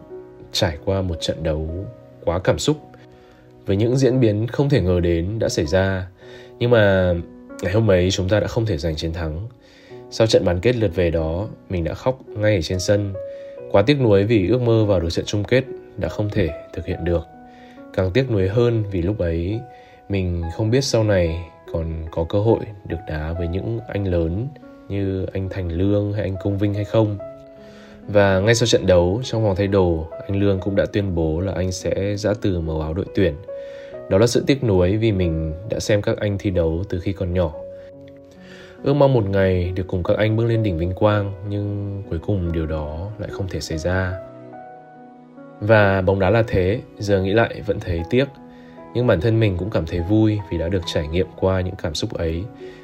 trải 0.52 0.78
qua 0.86 1.02
một 1.02 1.16
trận 1.22 1.44
đấu 1.44 1.86
quá 2.26 2.40
cảm 2.40 2.60
xúc 2.60 2.78
với 3.66 3.78
những 3.78 3.98
diễn 3.98 4.20
biến 4.20 4.48
không 4.48 4.70
thể 4.70 4.82
ngờ 4.82 5.00
đến 5.00 5.40
đã 5.40 5.50
xảy 5.50 5.66
ra. 5.66 6.08
Nhưng 6.60 6.72
mà 6.72 7.14
ngày 7.62 7.74
hôm 7.74 7.92
ấy 7.92 8.12
chúng 8.12 8.30
ta 8.30 8.40
đã 8.40 8.48
không 8.48 8.66
thể 8.66 8.78
giành 8.78 8.96
chiến 8.96 9.14
thắng. 9.14 9.48
Sau 10.12 10.28
trận 10.28 10.46
bán 10.46 10.60
kết 10.60 10.76
lượt 10.76 10.96
về 10.96 11.12
đó, 11.12 11.48
mình 11.70 11.84
đã 11.84 11.94
khóc 11.94 12.20
ngay 12.28 12.56
ở 12.56 12.62
trên 12.62 12.80
sân. 12.80 13.14
Quá 13.72 13.82
tiếc 13.82 14.02
nuối 14.02 14.24
vì 14.24 14.48
ước 14.50 14.62
mơ 14.62 14.86
vào 14.86 15.00
được 15.00 15.10
trận 15.10 15.26
chung 15.26 15.44
kết 15.44 15.64
đã 15.98 16.10
không 16.10 16.30
thể 16.30 16.50
thực 16.74 16.86
hiện 16.86 17.04
được. 17.04 17.28
Càng 17.94 18.12
tiếc 18.12 18.32
nuối 18.32 18.48
hơn 18.48 18.84
vì 18.92 19.02
lúc 19.02 19.20
ấy 19.20 19.60
mình 20.10 20.44
không 20.56 20.72
biết 20.72 20.84
sau 20.84 21.04
này 21.04 21.46
còn 21.76 22.06
có 22.12 22.26
cơ 22.30 22.40
hội 22.40 22.60
được 22.88 22.98
đá 23.08 23.34
với 23.34 23.48
những 23.48 23.80
anh 23.88 24.08
lớn 24.08 24.48
như 24.90 25.26
anh 25.34 25.50
Thành 25.50 25.70
Lương 25.70 26.14
hay 26.14 26.24
anh 26.24 26.36
Công 26.44 26.58
Vinh 26.58 26.74
hay 26.74 26.84
không. 26.84 27.18
Và 28.08 28.40
ngay 28.40 28.56
sau 28.56 28.68
trận 28.68 28.88
đấu, 28.88 29.22
trong 29.24 29.44
vòng 29.44 29.56
thay 29.56 29.68
đồ, 29.68 30.08
anh 30.28 30.40
Lương 30.40 30.60
cũng 30.60 30.76
đã 30.76 30.86
tuyên 30.94 31.16
bố 31.16 31.40
là 31.40 31.52
anh 31.52 31.72
sẽ 31.72 32.16
giã 32.18 32.34
từ 32.42 32.60
màu 32.60 32.82
áo 32.82 32.94
đội 32.94 33.06
tuyển. 33.16 33.34
Đó 34.10 34.18
là 34.18 34.28
sự 34.28 34.44
tiếc 34.48 34.64
nuối 34.64 34.98
vì 34.98 35.12
mình 35.12 35.54
đã 35.70 35.80
xem 35.80 36.02
các 36.02 36.18
anh 36.18 36.38
thi 36.38 36.50
đấu 36.50 36.84
từ 36.90 37.00
khi 37.00 37.14
còn 37.14 37.34
nhỏ. 37.34 37.54
Ước 38.84 38.94
mong 38.94 39.14
một 39.14 39.30
ngày 39.30 39.72
được 39.76 39.88
cùng 39.88 40.04
các 40.04 40.18
anh 40.18 40.36
bước 40.36 40.46
lên 40.46 40.64
đỉnh 40.64 40.78
vinh 40.78 40.94
quang, 40.94 41.32
nhưng 41.50 42.04
cuối 42.10 42.20
cùng 42.20 42.52
điều 42.52 42.66
đó 42.66 43.12
lại 43.20 43.30
không 43.32 43.48
thể 43.50 43.60
xảy 43.60 43.78
ra. 43.78 44.14
Và 45.60 46.02
bóng 46.02 46.20
đá 46.20 46.30
là 46.30 46.44
thế, 46.48 46.80
giờ 47.00 47.22
nghĩ 47.22 47.34
lại 47.34 47.62
vẫn 47.66 47.80
thấy 47.80 48.02
tiếc. 48.10 48.26
Nhưng 48.96 49.08
bản 49.08 49.22
thân 49.22 49.40
mình 49.40 49.58
cũng 49.58 49.70
cảm 49.70 49.86
thấy 49.86 50.00
vui 50.00 50.40
vì 50.52 50.58
đã 50.58 50.70
được 50.70 50.82
trải 50.86 51.08
nghiệm 51.08 51.28
qua 51.36 51.62
những 51.62 51.76
cảm 51.76 51.96
xúc 51.96 52.14
ấy. 52.14 52.44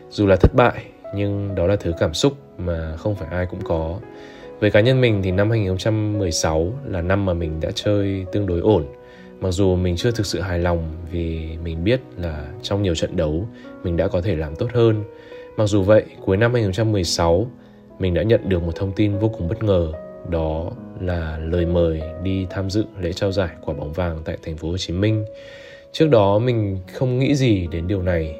Dù 0.09 0.27
là 0.27 0.35
thất 0.35 0.53
bại, 0.53 0.83
nhưng 1.15 1.55
đó 1.55 1.67
là 1.67 1.75
thứ 1.75 1.93
cảm 1.99 2.13
xúc 2.13 2.33
mà 2.57 2.95
không 2.97 3.15
phải 3.15 3.27
ai 3.31 3.45
cũng 3.45 3.59
có. 3.63 3.99
Với 4.59 4.71
cá 4.71 4.81
nhân 4.81 5.01
mình 5.01 5.21
thì 5.23 5.31
năm 5.31 5.49
2016 5.49 6.73
là 6.85 7.01
năm 7.01 7.25
mà 7.25 7.33
mình 7.33 7.59
đã 7.61 7.69
chơi 7.75 8.25
tương 8.31 8.45
đối 8.45 8.59
ổn. 8.59 8.85
Mặc 9.39 9.51
dù 9.51 9.75
mình 9.75 9.95
chưa 9.95 10.11
thực 10.11 10.25
sự 10.25 10.41
hài 10.41 10.59
lòng 10.59 10.91
vì 11.11 11.57
mình 11.63 11.83
biết 11.83 12.01
là 12.17 12.47
trong 12.61 12.83
nhiều 12.83 12.95
trận 12.95 13.15
đấu 13.15 13.47
mình 13.83 13.97
đã 13.97 14.07
có 14.07 14.21
thể 14.21 14.35
làm 14.35 14.55
tốt 14.55 14.67
hơn. 14.73 15.03
Mặc 15.57 15.65
dù 15.65 15.83
vậy, 15.83 16.05
cuối 16.25 16.37
năm 16.37 16.53
2016 16.53 17.47
mình 17.99 18.13
đã 18.13 18.23
nhận 18.23 18.49
được 18.49 18.63
một 18.63 18.75
thông 18.75 18.91
tin 18.91 19.19
vô 19.19 19.29
cùng 19.29 19.47
bất 19.47 19.63
ngờ 19.63 19.91
đó 20.29 20.71
là 21.01 21.37
lời 21.37 21.65
mời 21.65 22.01
đi 22.23 22.47
tham 22.49 22.69
dự 22.69 22.85
lễ 22.99 23.13
trao 23.13 23.31
giải 23.31 23.49
quả 23.61 23.73
bóng 23.73 23.93
vàng 23.93 24.21
tại 24.25 24.37
thành 24.43 24.57
phố 24.57 24.69
Hồ 24.69 24.77
Chí 24.77 24.93
Minh. 24.93 25.25
Trước 25.93 26.09
đó 26.09 26.39
mình 26.39 26.77
không 26.93 27.19
nghĩ 27.19 27.35
gì 27.35 27.67
đến 27.71 27.87
điều 27.87 28.01
này, 28.01 28.35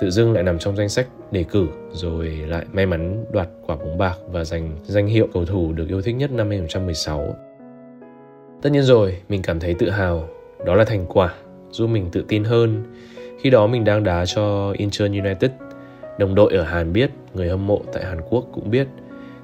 tự 0.00 0.10
dưng 0.10 0.32
lại 0.32 0.42
nằm 0.42 0.58
trong 0.58 0.76
danh 0.76 0.88
sách 0.88 1.06
đề 1.30 1.44
cử 1.44 1.66
rồi 1.92 2.28
lại 2.28 2.64
may 2.72 2.86
mắn 2.86 3.24
đoạt 3.32 3.48
quả 3.66 3.76
bóng 3.76 3.98
bạc 3.98 4.18
và 4.30 4.44
giành 4.44 4.76
danh 4.82 5.06
hiệu 5.06 5.28
cầu 5.34 5.44
thủ 5.44 5.72
được 5.72 5.88
yêu 5.88 6.02
thích 6.02 6.12
nhất 6.12 6.30
năm 6.30 6.48
2016. 6.48 7.36
Tất 8.62 8.70
nhiên 8.72 8.82
rồi, 8.82 9.16
mình 9.28 9.42
cảm 9.42 9.60
thấy 9.60 9.74
tự 9.78 9.90
hào, 9.90 10.28
đó 10.66 10.74
là 10.74 10.84
thành 10.84 11.06
quả 11.08 11.34
giúp 11.70 11.86
mình 11.86 12.08
tự 12.12 12.24
tin 12.28 12.44
hơn. 12.44 12.82
Khi 13.40 13.50
đó 13.50 13.66
mình 13.66 13.84
đang 13.84 14.04
đá 14.04 14.26
cho 14.26 14.74
Incheon 14.78 15.12
United, 15.12 15.50
đồng 16.18 16.34
đội 16.34 16.54
ở 16.54 16.62
Hàn 16.62 16.92
biết, 16.92 17.10
người 17.34 17.48
hâm 17.48 17.66
mộ 17.66 17.82
tại 17.92 18.04
Hàn 18.04 18.20
Quốc 18.28 18.44
cũng 18.52 18.70
biết. 18.70 18.86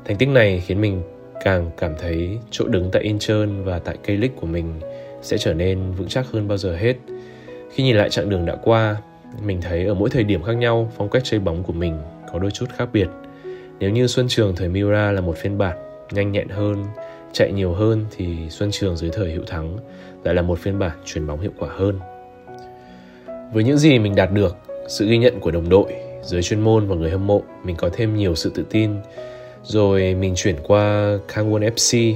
Thành 0.05 0.17
tích 0.17 0.29
này 0.29 0.63
khiến 0.67 0.81
mình 0.81 1.03
càng 1.45 1.71
cảm 1.77 1.93
thấy 1.99 2.39
chỗ 2.51 2.67
đứng 2.69 2.91
tại 2.91 3.03
Incheon 3.03 3.47
và 3.65 3.79
tại 3.79 3.97
cây 4.05 4.17
league 4.17 4.37
của 4.41 4.47
mình 4.47 4.81
sẽ 5.23 5.39
trở 5.39 5.55
nên 5.55 5.93
vững 5.93 6.09
chắc 6.09 6.27
hơn 6.27 6.49
bao 6.49 6.59
giờ 6.59 6.77
hết. 6.77 6.95
Khi 7.71 7.85
nhìn 7.85 7.97
lại 7.97 8.11
chặng 8.11 8.29
đường 8.29 8.47
đã 8.47 8.57
qua, 8.63 8.97
mình 9.43 9.61
thấy 9.61 9.87
ở 9.87 9.95
mỗi 9.95 10.11
thời 10.11 10.25
điểm 10.25 10.43
khác 10.43 10.53
nhau, 10.53 10.93
phong 10.97 11.09
cách 11.09 11.23
chơi 11.25 11.41
bóng 11.41 11.63
của 11.63 11.73
mình 11.73 11.99
có 12.33 12.39
đôi 12.39 12.51
chút 12.51 12.67
khác 12.77 12.89
biệt. 12.93 13.09
Nếu 13.79 13.91
như 13.91 14.07
Xuân 14.07 14.27
Trường 14.29 14.57
thời 14.57 14.69
Miura 14.69 15.13
là 15.13 15.21
một 15.21 15.37
phiên 15.37 15.59
bản 15.59 15.79
nhanh 16.13 16.33
nhẹn 16.33 16.49
hơn, 16.49 16.85
chạy 17.33 17.53
nhiều 17.53 17.73
hơn 17.73 18.07
thì 18.17 18.51
Xuân 18.51 18.71
Trường 18.73 18.97
dưới 18.97 19.11
thời 19.13 19.33
Hữu 19.33 19.45
Thắng 19.45 19.77
lại 20.25 20.35
là 20.35 20.43
một 20.43 20.59
phiên 20.59 20.79
bản 20.79 20.99
chuyển 21.05 21.27
bóng 21.27 21.41
hiệu 21.41 21.53
quả 21.59 21.69
hơn. 21.73 21.99
Với 23.53 23.65
những 23.65 23.79
gì 23.79 23.99
mình 23.99 24.15
đạt 24.15 24.33
được, 24.33 24.57
sự 24.89 25.07
ghi 25.07 25.19
nhận 25.19 25.41
của 25.41 25.51
đồng 25.51 25.69
đội, 25.69 25.95
giới 26.23 26.43
chuyên 26.43 26.61
môn 26.61 26.87
và 26.87 26.97
người 26.97 27.11
hâm 27.11 27.27
mộ, 27.27 27.43
mình 27.65 27.77
có 27.77 27.91
thêm 27.93 28.17
nhiều 28.17 28.35
sự 28.35 28.53
tự 28.55 28.65
tin 28.71 28.91
rồi 29.63 30.15
mình 30.15 30.35
chuyển 30.37 30.57
qua 30.63 31.17
Kangwon 31.35 31.71
FC. 31.75 32.15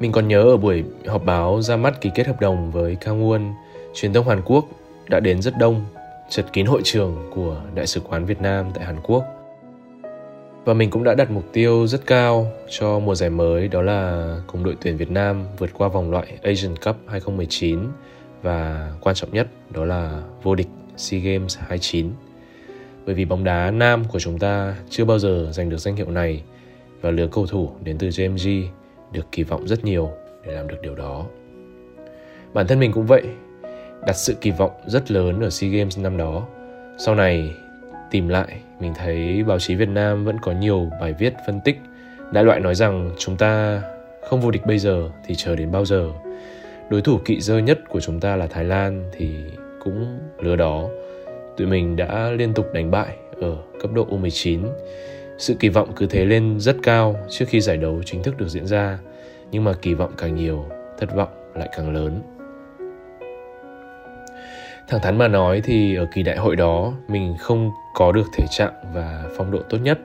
Mình 0.00 0.12
còn 0.12 0.28
nhớ 0.28 0.42
ở 0.42 0.56
buổi 0.56 0.84
họp 1.06 1.24
báo 1.24 1.62
ra 1.62 1.76
mắt 1.76 2.00
ký 2.00 2.10
kết 2.14 2.26
hợp 2.26 2.40
đồng 2.40 2.70
với 2.70 2.96
Kangwon, 3.00 3.52
truyền 3.94 4.12
thông 4.12 4.28
Hàn 4.28 4.40
Quốc 4.44 4.68
đã 5.08 5.20
đến 5.20 5.42
rất 5.42 5.58
đông, 5.58 5.84
chật 6.30 6.46
kín 6.52 6.66
hội 6.66 6.80
trường 6.84 7.30
của 7.34 7.62
Đại 7.74 7.86
sứ 7.86 8.00
quán 8.00 8.26
Việt 8.26 8.40
Nam 8.40 8.70
tại 8.74 8.84
Hàn 8.84 8.96
Quốc. 9.02 9.24
Và 10.64 10.74
mình 10.74 10.90
cũng 10.90 11.04
đã 11.04 11.14
đặt 11.14 11.30
mục 11.30 11.44
tiêu 11.52 11.86
rất 11.86 12.06
cao 12.06 12.52
cho 12.68 12.98
mùa 12.98 13.14
giải 13.14 13.30
mới 13.30 13.68
đó 13.68 13.82
là 13.82 14.36
cùng 14.46 14.64
đội 14.64 14.76
tuyển 14.80 14.96
Việt 14.96 15.10
Nam 15.10 15.44
vượt 15.58 15.70
qua 15.74 15.88
vòng 15.88 16.10
loại 16.10 16.38
Asian 16.42 16.76
Cup 16.76 16.96
2019 17.06 17.80
và 18.42 18.92
quan 19.00 19.14
trọng 19.14 19.32
nhất 19.32 19.48
đó 19.70 19.84
là 19.84 20.22
vô 20.42 20.54
địch 20.54 20.68
SEA 20.96 21.20
Games 21.20 21.58
29 21.58 22.10
bởi 23.06 23.14
vì 23.14 23.24
bóng 23.24 23.44
đá 23.44 23.70
nam 23.70 24.04
của 24.04 24.18
chúng 24.18 24.38
ta 24.38 24.76
chưa 24.90 25.04
bao 25.04 25.18
giờ 25.18 25.48
giành 25.52 25.70
được 25.70 25.76
danh 25.76 25.96
hiệu 25.96 26.10
này 26.10 26.42
và 27.00 27.10
lứa 27.10 27.28
cầu 27.32 27.46
thủ 27.46 27.70
đến 27.84 27.98
từ 27.98 28.08
JMG 28.08 28.64
được 29.12 29.32
kỳ 29.32 29.42
vọng 29.42 29.68
rất 29.68 29.84
nhiều 29.84 30.10
để 30.46 30.52
làm 30.52 30.68
được 30.68 30.76
điều 30.82 30.94
đó. 30.94 31.26
Bản 32.54 32.66
thân 32.66 32.80
mình 32.80 32.92
cũng 32.92 33.06
vậy, 33.06 33.22
đặt 34.06 34.16
sự 34.16 34.34
kỳ 34.40 34.50
vọng 34.50 34.70
rất 34.86 35.10
lớn 35.10 35.40
ở 35.40 35.50
SEA 35.50 35.70
Games 35.70 35.98
năm 35.98 36.16
đó. 36.16 36.46
Sau 36.98 37.14
này 37.14 37.54
tìm 38.10 38.28
lại, 38.28 38.60
mình 38.80 38.94
thấy 38.94 39.42
báo 39.42 39.58
chí 39.58 39.74
Việt 39.74 39.88
Nam 39.88 40.24
vẫn 40.24 40.38
có 40.40 40.52
nhiều 40.52 40.90
bài 41.00 41.14
viết 41.18 41.34
phân 41.46 41.60
tích 41.64 41.80
đại 42.32 42.44
loại 42.44 42.60
nói 42.60 42.74
rằng 42.74 43.10
chúng 43.18 43.36
ta 43.36 43.82
không 44.28 44.40
vô 44.40 44.50
địch 44.50 44.66
bây 44.66 44.78
giờ 44.78 45.10
thì 45.26 45.34
chờ 45.34 45.56
đến 45.56 45.72
bao 45.72 45.84
giờ. 45.84 46.10
Đối 46.90 47.02
thủ 47.02 47.18
kỵ 47.24 47.40
dơ 47.40 47.58
nhất 47.58 47.78
của 47.88 48.00
chúng 48.00 48.20
ta 48.20 48.36
là 48.36 48.46
Thái 48.46 48.64
Lan 48.64 49.10
thì 49.12 49.44
cũng 49.84 50.18
lứa 50.38 50.56
đó 50.56 50.88
tụi 51.56 51.66
mình 51.66 51.96
đã 51.96 52.30
liên 52.30 52.54
tục 52.54 52.66
đánh 52.72 52.90
bại 52.90 53.16
ở 53.40 53.56
cấp 53.80 53.92
độ 53.92 54.06
U19. 54.10 54.60
Sự 55.38 55.54
kỳ 55.54 55.68
vọng 55.68 55.92
cứ 55.96 56.06
thế 56.06 56.24
lên 56.24 56.60
rất 56.60 56.76
cao 56.82 57.16
trước 57.28 57.44
khi 57.48 57.60
giải 57.60 57.76
đấu 57.76 58.02
chính 58.06 58.22
thức 58.22 58.38
được 58.38 58.48
diễn 58.48 58.66
ra, 58.66 58.98
nhưng 59.50 59.64
mà 59.64 59.72
kỳ 59.82 59.94
vọng 59.94 60.12
càng 60.16 60.34
nhiều, 60.34 60.64
thất 60.98 61.14
vọng 61.14 61.28
lại 61.54 61.68
càng 61.76 61.94
lớn. 61.94 62.22
Thẳng 64.90 65.00
thắn 65.00 65.18
mà 65.18 65.28
nói 65.28 65.60
thì 65.64 65.94
ở 65.94 66.06
kỳ 66.12 66.22
đại 66.22 66.36
hội 66.36 66.56
đó 66.56 66.92
mình 67.08 67.34
không 67.38 67.70
có 67.94 68.12
được 68.12 68.26
thể 68.32 68.44
trạng 68.50 68.72
và 68.94 69.24
phong 69.36 69.50
độ 69.50 69.58
tốt 69.68 69.78
nhất. 69.82 69.98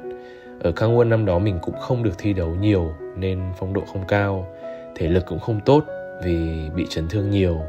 Ở 0.60 0.71
Kangwon 0.71 1.10
năm 1.10 1.26
đó 1.26 1.39
mình 1.39 1.60
cũng 1.62 1.76
không 1.80 2.04
được 2.04 2.17
thi 2.17 2.34
đấu 2.34 2.56
nhiều 2.62 2.93
nên 3.17 3.41
phong 3.58 3.74
độ 3.74 3.82
không 3.93 4.04
cao, 4.08 4.48
thể 4.95 5.08
lực 5.08 5.26
cũng 5.26 5.39
không 5.39 5.60
tốt 5.65 5.84
vì 6.24 6.69
bị 6.76 6.86
chấn 6.89 7.08
thương 7.08 7.30
nhiều. 7.30 7.60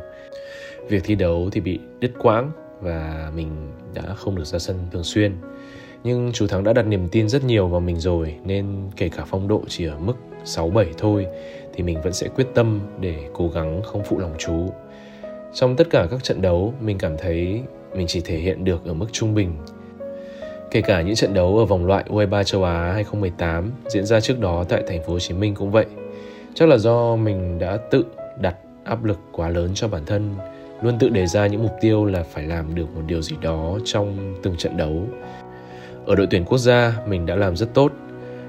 Việc 0.88 1.05
thi 1.05 1.14
đấu 1.14 1.48
thì 1.52 1.61
bị 1.61 1.81
đứt 2.00 2.12
quãng 2.18 2.50
và 2.81 3.31
mình 3.37 3.72
đã 3.94 4.02
không 4.14 4.37
được 4.37 4.44
ra 4.44 4.59
sân 4.59 4.76
thường 4.92 5.05
xuyên 5.05 5.33
Nhưng 6.05 6.33
chú 6.33 6.46
Thắng 6.46 6.64
đã 6.64 6.72
đặt 6.72 6.87
niềm 6.87 7.09
tin 7.09 7.29
rất 7.29 7.44
nhiều 7.44 7.68
vào 7.68 7.81
mình 7.81 7.96
rồi 7.96 8.35
nên 8.44 8.66
kể 8.96 9.09
cả 9.09 9.24
phong 9.26 9.48
độ 9.48 9.62
chỉ 9.68 9.87
ở 9.87 9.98
mức 9.98 10.16
6-7 10.44 10.85
thôi 10.98 11.26
thì 11.74 11.83
mình 11.83 12.02
vẫn 12.02 12.12
sẽ 12.12 12.29
quyết 12.29 12.46
tâm 12.55 12.81
để 13.00 13.29
cố 13.33 13.48
gắng 13.48 13.83
không 13.83 14.02
phụ 14.05 14.18
lòng 14.18 14.35
chú. 14.38 14.72
Trong 15.56 15.76
tất 15.76 15.90
cả 15.90 16.06
các 16.10 16.24
trận 16.24 16.42
đấu, 16.42 16.74
mình 16.80 16.98
cảm 16.98 17.16
thấy 17.18 17.62
mình 17.94 18.06
chỉ 18.06 18.20
thể 18.20 18.36
hiện 18.36 18.64
được 18.64 18.86
ở 18.86 18.94
mức 18.94 19.06
trung 19.12 19.34
bình. 19.34 19.52
Kể 20.70 20.80
cả 20.80 21.02
những 21.02 21.14
trận 21.14 21.34
đấu 21.34 21.58
ở 21.58 21.64
vòng 21.64 21.86
loại 21.86 22.04
U23 22.08 22.42
châu 22.42 22.64
Á 22.64 22.92
2018 22.92 23.72
diễn 23.88 24.06
ra 24.06 24.20
trước 24.20 24.40
đó 24.40 24.64
tại 24.68 24.82
thành 24.86 25.02
phố 25.02 25.12
Hồ 25.12 25.18
Chí 25.18 25.34
Minh 25.34 25.54
cũng 25.54 25.70
vậy. 25.70 25.86
Chắc 26.54 26.68
là 26.68 26.78
do 26.78 27.16
mình 27.16 27.58
đã 27.58 27.76
tự 27.90 28.04
đặt 28.40 28.56
áp 28.84 29.04
lực 29.04 29.18
quá 29.32 29.48
lớn 29.48 29.70
cho 29.74 29.88
bản 29.88 30.04
thân, 30.06 30.34
luôn 30.82 30.98
tự 30.98 31.08
đề 31.08 31.26
ra 31.26 31.46
những 31.46 31.62
mục 31.62 31.72
tiêu 31.80 32.04
là 32.04 32.22
phải 32.22 32.44
làm 32.44 32.74
được 32.74 32.86
một 32.94 33.02
điều 33.06 33.22
gì 33.22 33.36
đó 33.40 33.78
trong 33.84 34.34
từng 34.42 34.56
trận 34.56 34.76
đấu. 34.76 35.02
Ở 36.06 36.14
đội 36.14 36.26
tuyển 36.30 36.44
quốc 36.44 36.58
gia, 36.58 36.92
mình 37.06 37.26
đã 37.26 37.36
làm 37.36 37.56
rất 37.56 37.74
tốt, 37.74 37.92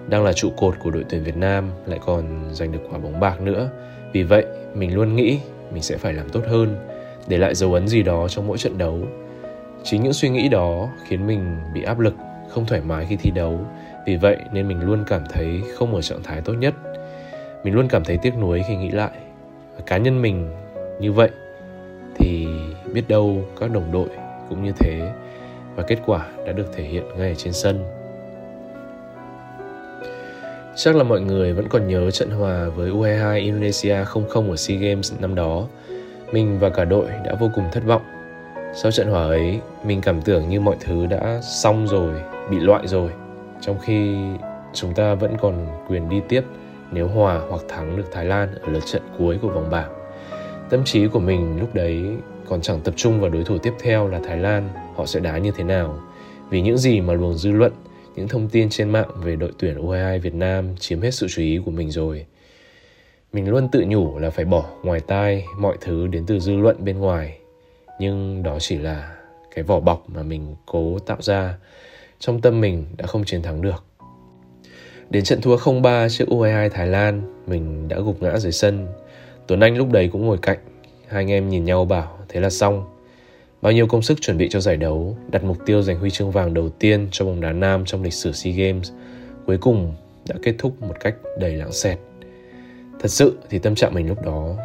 đang 0.08 0.24
là 0.24 0.34
trụ 0.34 0.50
cột 0.58 0.74
của 0.80 0.92
đội 0.92 1.06
tuyển 1.10 1.24
Việt 1.24 1.38
Nam 1.38 1.70
lại 1.86 2.00
còn 2.06 2.50
giành 2.52 2.72
được 2.72 2.82
quả 2.92 3.00
bóng 3.00 3.20
bạc 3.20 3.42
nữa. 3.42 3.70
Vì 4.14 4.24
vậy, 4.24 4.46
mình 4.76 4.96
luôn 4.96 5.16
nghĩ 5.16 5.40
mình 5.74 5.84
sẽ 5.84 5.98
phải 5.98 6.14
làm 6.14 6.30
tốt 6.30 6.42
hơn, 6.48 6.76
để 7.28 7.38
lại 7.38 7.56
dấu 7.56 7.74
ấn 7.74 7.88
gì 7.88 8.04
đó 8.04 8.28
trong 8.28 8.48
mỗi 8.48 8.58
trận 8.58 8.78
đấu. 8.78 9.00
Chính 9.84 10.04
những 10.04 10.14
suy 10.14 10.30
nghĩ 10.30 10.50
đó 10.50 10.90
khiến 11.08 11.28
mình 11.28 11.58
bị 11.74 11.84
áp 11.84 12.00
lực, 12.00 12.14
không 12.50 12.66
thoải 12.66 12.82
mái 12.82 13.06
khi 13.10 13.16
thi 13.16 13.32
đấu. 13.32 13.60
Vì 14.06 14.16
vậy 14.16 14.38
nên 14.54 14.68
mình 14.68 14.82
luôn 14.82 15.04
cảm 15.08 15.24
thấy 15.34 15.62
không 15.76 15.96
ở 15.96 16.02
trạng 16.02 16.24
thái 16.24 16.42
tốt 16.42 16.54
nhất. 16.54 16.74
Mình 17.64 17.74
luôn 17.74 17.88
cảm 17.88 18.04
thấy 18.04 18.18
tiếc 18.22 18.38
nuối 18.38 18.64
khi 18.68 18.76
nghĩ 18.76 18.92
lại. 18.92 19.12
Cá 19.86 19.98
nhân 19.98 20.22
mình 20.22 20.52
như 21.00 21.12
vậy 21.12 21.30
thì 22.16 22.48
biết 22.94 23.04
đâu 23.08 23.46
các 23.60 23.72
đồng 23.72 23.92
đội 23.92 24.10
cũng 24.50 24.64
như 24.64 24.72
thế 24.80 25.12
và 25.76 25.84
kết 25.84 25.98
quả 26.06 26.28
đã 26.46 26.52
được 26.52 26.74
thể 26.76 26.84
hiện 26.84 27.04
ngay 27.18 27.30
ở 27.30 27.36
trên 27.36 27.54
sân. 27.54 27.84
Chắc 30.76 30.96
là 30.96 31.04
mọi 31.04 31.22
người 31.22 31.54
vẫn 31.54 31.68
còn 31.70 31.88
nhớ 31.88 32.12
trận 32.12 32.30
hòa 32.30 32.70
với 32.76 32.92
U22 32.92 33.42
Indonesia 33.42 34.04
0-0 34.04 34.50
ở 34.50 34.56
SEA 34.56 34.78
Games 34.78 35.14
năm 35.20 35.36
đó. 35.36 35.68
Mình 36.32 36.60
và 36.60 36.70
cả 36.70 36.86
đội 36.86 37.08
đã 37.26 37.36
vô 37.40 37.52
cùng 37.56 37.66
thất 37.72 37.84
vọng. 37.86 38.02
Sau 38.74 38.92
trận 38.92 39.08
hòa 39.08 39.24
ấy, 39.24 39.60
mình 39.84 40.02
cảm 40.02 40.22
tưởng 40.22 40.50
như 40.50 40.60
mọi 40.60 40.76
thứ 40.80 41.06
đã 41.06 41.40
xong 41.42 41.88
rồi, 41.88 42.14
bị 42.52 42.60
loại 42.60 42.88
rồi. 42.88 43.10
Trong 43.62 43.80
khi 43.80 44.16
chúng 44.74 44.94
ta 44.94 45.14
vẫn 45.14 45.38
còn 45.42 45.68
quyền 45.88 46.10
đi 46.10 46.22
tiếp 46.30 46.44
nếu 46.92 47.08
hòa 47.08 47.42
hoặc 47.50 47.62
thắng 47.68 47.98
được 47.98 48.12
Thái 48.12 48.26
Lan 48.26 48.56
ở 48.62 48.70
lượt 48.72 48.86
trận 48.86 49.02
cuối 49.18 49.38
của 49.42 49.50
vòng 49.50 49.70
bảng. 49.70 49.92
Tâm 50.70 50.84
trí 50.86 51.08
của 51.08 51.20
mình 51.20 51.60
lúc 51.60 51.76
đấy 51.76 52.04
còn 52.50 52.62
chẳng 52.62 52.82
tập 52.82 52.94
trung 52.98 53.22
vào 53.22 53.30
đối 53.30 53.44
thủ 53.44 53.58
tiếp 53.58 53.74
theo 53.80 54.08
là 54.08 54.20
Thái 54.28 54.38
Lan, 54.38 54.70
họ 54.96 55.06
sẽ 55.06 55.20
đá 55.20 55.38
như 55.38 55.52
thế 55.58 55.64
nào. 55.64 56.00
Vì 56.50 56.62
những 56.62 56.78
gì 56.78 57.02
mà 57.02 57.14
luồng 57.14 57.34
dư 57.34 57.52
luận, 57.52 57.72
những 58.16 58.28
thông 58.28 58.50
tin 58.50 58.70
trên 58.70 58.90
mạng 58.90 59.10
về 59.24 59.36
đội 59.36 59.52
tuyển 59.60 59.86
U22 59.86 60.20
Việt 60.20 60.34
Nam 60.34 60.76
chiếm 60.80 61.02
hết 61.02 61.12
sự 61.12 61.28
chú 61.30 61.42
ý 61.42 61.60
của 61.66 61.72
mình 61.72 61.92
rồi. 61.92 62.26
Mình 63.34 63.50
luôn 63.50 63.68
tự 63.72 63.86
nhủ 63.88 64.20
là 64.20 64.30
phải 64.30 64.46
bỏ 64.46 64.66
ngoài 64.84 65.00
tai 65.00 65.46
mọi 65.60 65.78
thứ 65.82 66.08
đến 66.08 66.26
từ 66.28 66.40
dư 66.40 66.56
luận 66.56 66.86
bên 66.86 67.00
ngoài. 67.00 67.38
Nhưng 68.00 68.44
đó 68.44 68.58
chỉ 68.60 68.78
là 68.78 69.16
cái 69.56 69.64
vỏ 69.64 69.80
bọc 69.80 70.10
mà 70.10 70.24
mình 70.24 70.56
cố 70.66 71.00
tạo 71.00 71.18
ra. 71.22 71.58
Trong 72.20 72.42
tâm 72.42 72.62
mình 72.62 72.86
đã 72.98 73.08
không 73.08 73.24
chiến 73.24 73.42
thắng 73.42 73.62
được. 73.62 73.84
Đến 75.10 75.24
trận 75.24 75.42
thua 75.42 75.58
0-3 75.58 76.10
trước 76.10 76.26
U22 76.28 76.70
Thái 76.70 76.88
Lan, 76.88 77.44
mình 77.48 77.88
đã 77.88 78.00
gục 78.00 78.22
ngã 78.22 78.38
dưới 78.38 78.52
sân. 78.52 78.88
Tuấn 79.48 79.60
Anh 79.60 79.78
lúc 79.78 79.92
đấy 79.92 80.10
cũng 80.12 80.26
ngồi 80.26 80.38
cạnh. 80.42 80.58
Hai 81.08 81.24
anh 81.24 81.32
em 81.32 81.50
nhìn 81.50 81.66
nhau 81.66 81.86
bảo 81.86 82.18
thế 82.30 82.40
là 82.40 82.50
xong. 82.50 82.84
Bao 83.62 83.74
nhiêu 83.74 83.88
công 83.88 84.02
sức 84.02 84.22
chuẩn 84.22 84.38
bị 84.38 84.50
cho 84.50 84.60
giải 84.60 84.78
đấu, 84.78 85.18
đặt 85.32 85.44
mục 85.44 85.58
tiêu 85.66 85.82
giành 85.82 86.00
huy 86.00 86.10
chương 86.10 86.32
vàng 86.32 86.54
đầu 86.54 86.70
tiên 86.70 87.08
cho 87.12 87.26
bóng 87.26 87.42
đá 87.42 87.52
nam 87.52 87.86
trong 87.86 88.04
lịch 88.04 88.14
sử 88.14 88.32
SEA 88.32 88.54
Games, 88.54 88.92
cuối 89.46 89.58
cùng 89.58 89.94
đã 90.28 90.36
kết 90.44 90.56
thúc 90.58 90.82
một 90.82 90.96
cách 91.00 91.16
đầy 91.40 91.54
lãng 91.54 91.72
xẹt. 91.72 92.00
Thật 93.00 93.08
sự 93.08 93.38
thì 93.50 93.60
tâm 93.60 93.76
trạng 93.76 93.94
mình 93.94 94.08
lúc 94.08 94.26
đó 94.26 94.56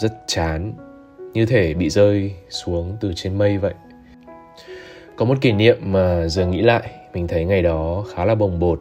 rất 0.00 0.12
chán, 0.26 0.72
như 1.32 1.46
thể 1.46 1.74
bị 1.74 1.90
rơi 1.90 2.34
xuống 2.48 2.96
từ 3.00 3.12
trên 3.16 3.38
mây 3.38 3.58
vậy. 3.58 3.74
Có 5.16 5.24
một 5.24 5.34
kỷ 5.40 5.52
niệm 5.52 5.76
mà 5.82 6.28
giờ 6.28 6.46
nghĩ 6.46 6.62
lại, 6.62 6.90
mình 7.14 7.28
thấy 7.28 7.44
ngày 7.44 7.62
đó 7.62 8.04
khá 8.14 8.24
là 8.24 8.34
bồng 8.34 8.58
bột. 8.58 8.80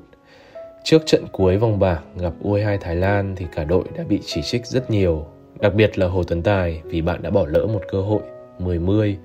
Trước 0.84 1.02
trận 1.06 1.26
cuối 1.32 1.58
vòng 1.58 1.80
bảng 1.80 2.04
gặp 2.18 2.34
U22 2.44 2.78
Thái 2.78 2.96
Lan 2.96 3.36
thì 3.36 3.46
cả 3.56 3.64
đội 3.64 3.84
đã 3.98 4.04
bị 4.10 4.20
chỉ 4.26 4.42
trích 4.42 4.66
rất 4.66 4.92
nhiều, 4.92 5.26
đặc 5.60 5.74
biệt 5.74 6.00
là 6.00 6.08
Hồ 6.08 6.24
Tuấn 6.24 6.42
Tài 6.42 6.82
vì 6.86 7.02
bạn 7.02 7.22
đã 7.22 7.30
bỏ 7.30 7.46
lỡ 7.48 7.66
một 7.66 7.82
cơ 7.92 8.02
hội 8.02 8.22
10-10. 8.60 9.16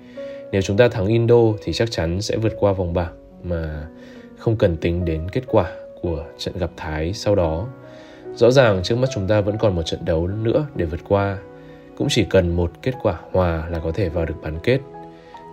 Nếu 0.53 0.63
chúng 0.63 0.77
ta 0.77 0.89
thắng 0.89 1.07
Indo 1.07 1.43
thì 1.65 1.73
chắc 1.73 1.91
chắn 1.91 2.21
sẽ 2.21 2.37
vượt 2.37 2.53
qua 2.59 2.73
vòng 2.73 2.95
bảng 2.95 3.13
mà 3.43 3.87
không 4.39 4.57
cần 4.57 4.77
tính 4.77 5.05
đến 5.05 5.29
kết 5.33 5.43
quả 5.47 5.73
của 6.03 6.25
trận 6.39 6.59
gặp 6.59 6.71
Thái 6.77 7.13
sau 7.13 7.35
đó. 7.35 7.69
Rõ 8.35 8.51
ràng 8.51 8.83
trước 8.83 8.97
mắt 8.97 9.09
chúng 9.15 9.27
ta 9.27 9.41
vẫn 9.41 9.59
còn 9.59 9.75
một 9.75 9.83
trận 9.83 10.05
đấu 10.05 10.27
nữa 10.27 10.67
để 10.75 10.85
vượt 10.85 11.01
qua. 11.09 11.39
Cũng 11.97 12.07
chỉ 12.11 12.25
cần 12.25 12.57
một 12.57 12.73
kết 12.83 12.95
quả 13.03 13.19
hòa 13.33 13.69
là 13.69 13.79
có 13.79 13.93
thể 13.93 14.09
vào 14.09 14.27
được 14.27 14.35
bán 14.43 14.59
kết. 14.63 14.79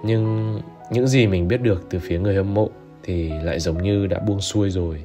Nhưng 0.03 0.53
những 0.91 1.07
gì 1.07 1.27
mình 1.27 1.47
biết 1.47 1.61
được 1.61 1.85
từ 1.89 1.99
phía 1.99 2.19
người 2.19 2.35
hâm 2.35 2.53
mộ 2.53 2.69
thì 3.03 3.31
lại 3.43 3.59
giống 3.59 3.83
như 3.83 4.07
đã 4.07 4.19
buông 4.19 4.41
xuôi 4.41 4.69
rồi 4.69 5.03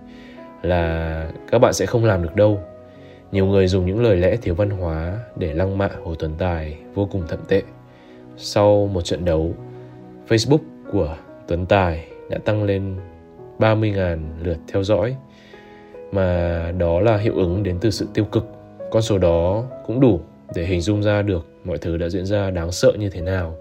là 0.63 1.31
các 1.51 1.59
bạn 1.59 1.73
sẽ 1.73 1.87
không 1.87 2.05
làm 2.05 2.23
được 2.23 2.37
đâu. 2.37 2.61
Nhiều 3.33 3.47
người 3.47 3.67
dùng 3.67 3.87
những 3.87 4.03
lời 4.03 4.17
lẽ 4.17 4.37
thiếu 4.37 4.55
văn 4.55 4.71
hóa 4.71 5.19
để 5.37 5.55
lăng 5.55 5.79
mạ 5.79 5.91
Hồ 6.05 6.15
Tuấn 6.15 6.35
Tài 6.39 6.79
vô 6.95 7.09
cùng 7.13 7.23
thậm 7.29 7.39
tệ. 7.49 7.63
Sau 8.37 8.91
một 8.93 9.03
trận 9.03 9.25
đấu, 9.25 9.55
Facebook 10.29 10.59
của 10.93 11.17
Tuấn 11.49 11.67
Tài 11.67 12.09
đã 12.31 12.39
tăng 12.39 12.65
lên 12.65 12.97
30.000 13.59 14.19
lượt 14.43 14.59
theo 14.73 14.83
dõi 14.83 15.17
mà 16.15 16.73
đó 16.79 17.01
là 17.01 17.17
hiệu 17.17 17.35
ứng 17.37 17.63
đến 17.63 17.79
từ 17.81 17.91
sự 17.91 18.07
tiêu 18.15 18.25
cực. 18.25 18.47
Con 18.91 19.03
số 19.03 19.19
đó 19.19 19.65
cũng 19.87 20.01
đủ 20.01 20.21
để 20.55 20.65
hình 20.65 20.81
dung 20.81 21.03
ra 21.03 21.23
được 21.23 21.47
mọi 21.65 21.79
thứ 21.79 21.97
đã 21.97 22.09
diễn 22.09 22.27
ra 22.27 22.51
đáng 22.51 22.73
sợ 22.73 22.93
như 22.99 23.11
thế 23.11 23.21
nào. 23.21 23.57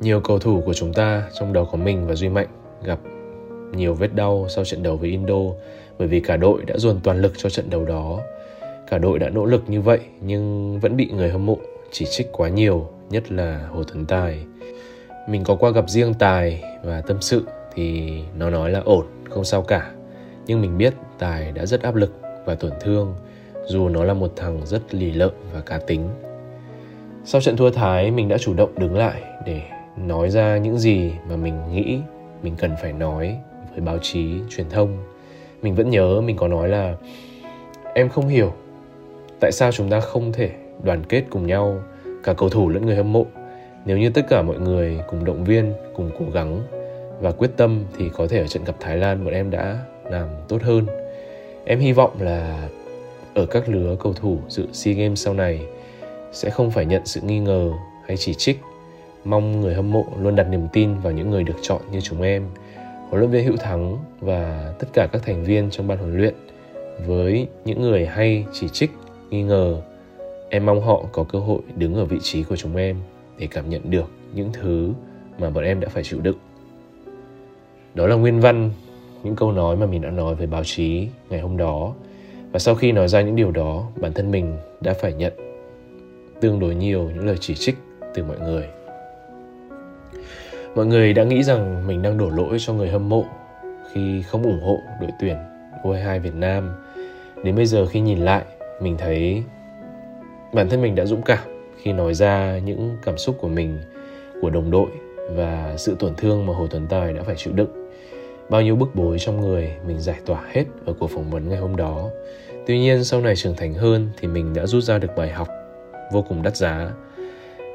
Nhiều 0.00 0.20
cầu 0.20 0.38
thủ 0.38 0.62
của 0.66 0.74
chúng 0.74 0.92
ta, 0.92 1.28
trong 1.38 1.52
đó 1.52 1.64
có 1.64 1.78
mình 1.78 2.06
và 2.06 2.14
Duy 2.14 2.28
Mạnh, 2.28 2.48
gặp 2.84 2.98
nhiều 3.72 3.94
vết 3.94 4.14
đau 4.14 4.46
sau 4.48 4.64
trận 4.64 4.82
đấu 4.82 4.96
với 4.96 5.10
Indo 5.10 5.38
bởi 5.98 6.08
vì 6.08 6.20
cả 6.20 6.36
đội 6.36 6.64
đã 6.64 6.78
dồn 6.78 7.00
toàn 7.02 7.20
lực 7.20 7.32
cho 7.36 7.50
trận 7.50 7.70
đấu 7.70 7.84
đó. 7.84 8.20
Cả 8.90 8.98
đội 8.98 9.18
đã 9.18 9.28
nỗ 9.28 9.44
lực 9.44 9.64
như 9.68 9.80
vậy 9.80 10.00
nhưng 10.20 10.78
vẫn 10.80 10.96
bị 10.96 11.10
người 11.14 11.30
hâm 11.30 11.46
mộ 11.46 11.58
chỉ 11.90 12.06
trích 12.10 12.28
quá 12.32 12.48
nhiều, 12.48 12.88
nhất 13.10 13.32
là 13.32 13.68
Hồ 13.70 13.82
Tuấn 13.84 14.06
Tài. 14.06 14.44
Mình 15.28 15.44
có 15.44 15.54
qua 15.54 15.70
gặp 15.70 15.90
riêng 15.90 16.14
Tài 16.14 16.62
và 16.84 17.00
tâm 17.00 17.16
sự 17.20 17.42
thì 17.74 18.18
nó 18.38 18.50
nói 18.50 18.70
là 18.70 18.80
ổn, 18.80 19.06
không 19.30 19.44
sao 19.44 19.62
cả. 19.62 19.90
Nhưng 20.50 20.60
mình 20.60 20.78
biết 20.78 20.94
Tài 21.18 21.52
đã 21.52 21.66
rất 21.66 21.82
áp 21.82 21.94
lực 21.94 22.20
và 22.44 22.54
tổn 22.54 22.72
thương 22.80 23.14
dù 23.66 23.88
nó 23.88 24.04
là 24.04 24.14
một 24.14 24.32
thằng 24.36 24.60
rất 24.66 24.94
lì 24.94 25.12
lợm 25.12 25.30
và 25.52 25.60
cá 25.60 25.78
tính. 25.78 26.08
Sau 27.24 27.40
trận 27.40 27.56
thua 27.56 27.70
Thái, 27.70 28.10
mình 28.10 28.28
đã 28.28 28.38
chủ 28.38 28.54
động 28.54 28.70
đứng 28.78 28.96
lại 28.96 29.22
để 29.46 29.62
nói 29.96 30.30
ra 30.30 30.58
những 30.58 30.78
gì 30.78 31.12
mà 31.28 31.36
mình 31.36 31.54
nghĩ 31.72 31.98
mình 32.42 32.54
cần 32.58 32.70
phải 32.82 32.92
nói 32.92 33.36
với 33.70 33.80
báo 33.80 33.98
chí, 33.98 34.34
truyền 34.48 34.68
thông. 34.70 34.98
Mình 35.62 35.74
vẫn 35.74 35.90
nhớ 35.90 36.20
mình 36.20 36.36
có 36.36 36.48
nói 36.48 36.68
là 36.68 36.94
em 37.94 38.08
không 38.08 38.28
hiểu 38.28 38.52
tại 39.40 39.52
sao 39.52 39.72
chúng 39.72 39.90
ta 39.90 40.00
không 40.00 40.32
thể 40.32 40.50
đoàn 40.82 41.02
kết 41.08 41.24
cùng 41.30 41.46
nhau, 41.46 41.82
cả 42.22 42.32
cầu 42.32 42.48
thủ 42.48 42.68
lẫn 42.68 42.86
người 42.86 42.96
hâm 42.96 43.12
mộ. 43.12 43.26
Nếu 43.84 43.98
như 43.98 44.10
tất 44.10 44.22
cả 44.28 44.42
mọi 44.42 44.58
người 44.58 45.00
cùng 45.08 45.24
động 45.24 45.44
viên, 45.44 45.72
cùng 45.94 46.10
cố 46.18 46.24
gắng 46.32 46.62
và 47.20 47.30
quyết 47.30 47.50
tâm 47.56 47.84
thì 47.98 48.08
có 48.08 48.26
thể 48.26 48.38
ở 48.38 48.46
trận 48.46 48.64
gặp 48.64 48.74
Thái 48.80 48.96
Lan 48.96 49.24
bọn 49.24 49.34
em 49.34 49.50
đã 49.50 49.78
làm 50.10 50.28
tốt 50.48 50.62
hơn. 50.62 50.86
Em 51.64 51.78
hy 51.78 51.92
vọng 51.92 52.10
là 52.20 52.68
ở 53.34 53.46
các 53.46 53.68
lứa 53.68 53.96
cầu 54.00 54.12
thủ 54.12 54.38
dự 54.48 54.66
SEA 54.72 54.94
Games 54.94 55.24
sau 55.24 55.34
này 55.34 55.60
sẽ 56.32 56.50
không 56.50 56.70
phải 56.70 56.86
nhận 56.86 57.06
sự 57.06 57.20
nghi 57.20 57.38
ngờ 57.38 57.72
hay 58.06 58.16
chỉ 58.16 58.34
trích. 58.34 58.60
Mong 59.24 59.60
người 59.60 59.74
hâm 59.74 59.92
mộ 59.92 60.06
luôn 60.20 60.36
đặt 60.36 60.46
niềm 60.50 60.68
tin 60.72 60.98
vào 60.98 61.12
những 61.12 61.30
người 61.30 61.44
được 61.44 61.56
chọn 61.62 61.80
như 61.92 62.00
chúng 62.00 62.22
em, 62.22 62.42
huấn 63.08 63.20
luyện 63.20 63.30
viên 63.30 63.44
Hữu 63.44 63.56
Thắng 63.56 63.96
và 64.20 64.72
tất 64.78 64.86
cả 64.92 65.08
các 65.12 65.22
thành 65.22 65.44
viên 65.44 65.70
trong 65.70 65.88
ban 65.88 65.98
huấn 65.98 66.16
luyện 66.16 66.34
với 67.06 67.46
những 67.64 67.82
người 67.82 68.06
hay 68.06 68.44
chỉ 68.52 68.68
trích, 68.68 68.90
nghi 69.30 69.42
ngờ. 69.42 69.82
Em 70.48 70.66
mong 70.66 70.80
họ 70.80 71.02
có 71.12 71.24
cơ 71.24 71.38
hội 71.38 71.60
đứng 71.76 71.94
ở 71.94 72.04
vị 72.04 72.18
trí 72.22 72.42
của 72.42 72.56
chúng 72.56 72.76
em 72.76 72.96
để 73.38 73.48
cảm 73.50 73.70
nhận 73.70 73.90
được 73.90 74.10
những 74.34 74.50
thứ 74.52 74.92
mà 75.38 75.50
bọn 75.50 75.64
em 75.64 75.80
đã 75.80 75.88
phải 75.88 76.02
chịu 76.04 76.20
đựng. 76.20 76.38
Đó 77.94 78.06
là 78.06 78.16
nguyên 78.16 78.40
văn 78.40 78.70
những 79.22 79.36
câu 79.36 79.52
nói 79.52 79.76
mà 79.76 79.86
mình 79.86 80.02
đã 80.02 80.10
nói 80.10 80.34
với 80.34 80.46
báo 80.46 80.64
chí 80.64 81.08
ngày 81.30 81.40
hôm 81.40 81.56
đó 81.56 81.94
và 82.52 82.58
sau 82.58 82.74
khi 82.74 82.92
nói 82.92 83.08
ra 83.08 83.20
những 83.20 83.36
điều 83.36 83.50
đó 83.50 83.86
bản 83.96 84.12
thân 84.12 84.30
mình 84.30 84.56
đã 84.80 84.94
phải 85.00 85.12
nhận 85.12 85.32
tương 86.40 86.60
đối 86.60 86.74
nhiều 86.74 87.10
những 87.14 87.26
lời 87.26 87.36
chỉ 87.40 87.54
trích 87.54 87.76
từ 88.14 88.24
mọi 88.24 88.38
người 88.40 88.64
mọi 90.74 90.86
người 90.86 91.12
đã 91.12 91.24
nghĩ 91.24 91.42
rằng 91.42 91.86
mình 91.86 92.02
đang 92.02 92.18
đổ 92.18 92.30
lỗi 92.30 92.56
cho 92.60 92.72
người 92.72 92.88
hâm 92.88 93.08
mộ 93.08 93.24
khi 93.92 94.22
không 94.22 94.42
ủng 94.42 94.60
hộ 94.62 94.78
đội 95.00 95.10
tuyển 95.20 95.36
U22 95.82 96.20
Việt 96.20 96.34
Nam. 96.34 96.70
Đến 97.44 97.56
bây 97.56 97.66
giờ 97.66 97.86
khi 97.86 98.00
nhìn 98.00 98.18
lại, 98.18 98.44
mình 98.80 98.96
thấy 98.98 99.42
bản 100.52 100.68
thân 100.68 100.82
mình 100.82 100.94
đã 100.94 101.06
dũng 101.06 101.22
cảm 101.22 101.48
khi 101.82 101.92
nói 101.92 102.14
ra 102.14 102.58
những 102.58 102.96
cảm 103.02 103.18
xúc 103.18 103.36
của 103.40 103.48
mình, 103.48 103.78
của 104.42 104.50
đồng 104.50 104.70
đội 104.70 104.90
và 105.30 105.74
sự 105.76 105.96
tổn 105.98 106.14
thương 106.16 106.46
mà 106.46 106.54
Hồ 106.54 106.66
Tuấn 106.70 106.86
Tài 106.86 107.12
đã 107.12 107.22
phải 107.22 107.34
chịu 107.38 107.52
đựng 107.52 107.79
bao 108.50 108.62
nhiêu 108.62 108.76
bức 108.76 108.94
bối 108.94 109.18
trong 109.18 109.40
người 109.40 109.72
mình 109.86 110.00
giải 110.00 110.20
tỏa 110.26 110.42
hết 110.52 110.64
ở 110.86 110.92
cuộc 110.98 111.10
phỏng 111.10 111.30
vấn 111.30 111.48
ngày 111.48 111.58
hôm 111.58 111.76
đó. 111.76 112.10
Tuy 112.66 112.78
nhiên 112.78 113.04
sau 113.04 113.20
này 113.20 113.36
trưởng 113.36 113.56
thành 113.56 113.74
hơn 113.74 114.08
thì 114.18 114.28
mình 114.28 114.54
đã 114.54 114.66
rút 114.66 114.84
ra 114.84 114.98
được 114.98 115.10
bài 115.16 115.30
học 115.30 115.48
vô 116.12 116.24
cùng 116.28 116.42
đắt 116.42 116.56
giá. 116.56 116.90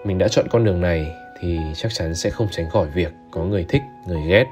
Mình 0.05 0.17
đã 0.17 0.27
chọn 0.27 0.45
con 0.49 0.65
đường 0.65 0.81
này 0.81 1.15
thì 1.39 1.57
chắc 1.75 1.93
chắn 1.93 2.15
sẽ 2.15 2.29
không 2.29 2.47
tránh 2.51 2.69
khỏi 2.69 2.87
việc 2.95 3.11
có 3.31 3.43
người 3.43 3.65
thích, 3.69 3.81
người 4.07 4.21
ghét. 4.29 4.45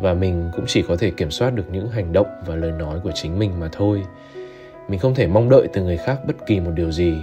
Và 0.00 0.14
mình 0.14 0.50
cũng 0.56 0.64
chỉ 0.68 0.82
có 0.82 0.96
thể 0.96 1.10
kiểm 1.10 1.30
soát 1.30 1.50
được 1.50 1.64
những 1.72 1.88
hành 1.88 2.12
động 2.12 2.26
và 2.46 2.56
lời 2.56 2.72
nói 2.72 3.00
của 3.04 3.12
chính 3.14 3.38
mình 3.38 3.60
mà 3.60 3.68
thôi. 3.72 4.02
Mình 4.88 4.98
không 4.98 5.14
thể 5.14 5.26
mong 5.26 5.48
đợi 5.48 5.68
từ 5.72 5.82
người 5.82 5.96
khác 5.96 6.18
bất 6.26 6.46
kỳ 6.46 6.60
một 6.60 6.70
điều 6.74 6.92
gì. 6.92 7.14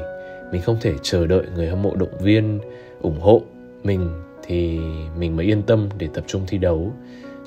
Mình 0.52 0.62
không 0.62 0.78
thể 0.82 0.94
chờ 1.02 1.28
đợi 1.28 1.44
người 1.56 1.68
hâm 1.68 1.82
mộ 1.82 1.96
động 1.96 2.18
viên, 2.20 2.60
ủng 3.02 3.20
hộ 3.20 3.42
mình 3.84 4.10
thì 4.44 4.80
mình 5.20 5.36
mới 5.36 5.46
yên 5.46 5.62
tâm 5.62 5.90
để 5.98 6.08
tập 6.14 6.24
trung 6.28 6.42
thi 6.48 6.58
đấu 6.58 6.92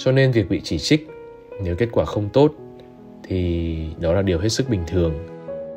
cho 0.04 0.12
nên 0.12 0.30
việc 0.30 0.48
bị 0.48 0.60
chỉ 0.64 0.78
trích, 0.78 1.08
nếu 1.64 1.76
kết 1.76 1.88
quả 1.92 2.04
không 2.04 2.28
tốt, 2.32 2.52
thì 3.22 3.76
đó 4.00 4.12
là 4.12 4.22
điều 4.22 4.38
hết 4.38 4.48
sức 4.48 4.68
bình 4.68 4.82
thường. 4.86 5.14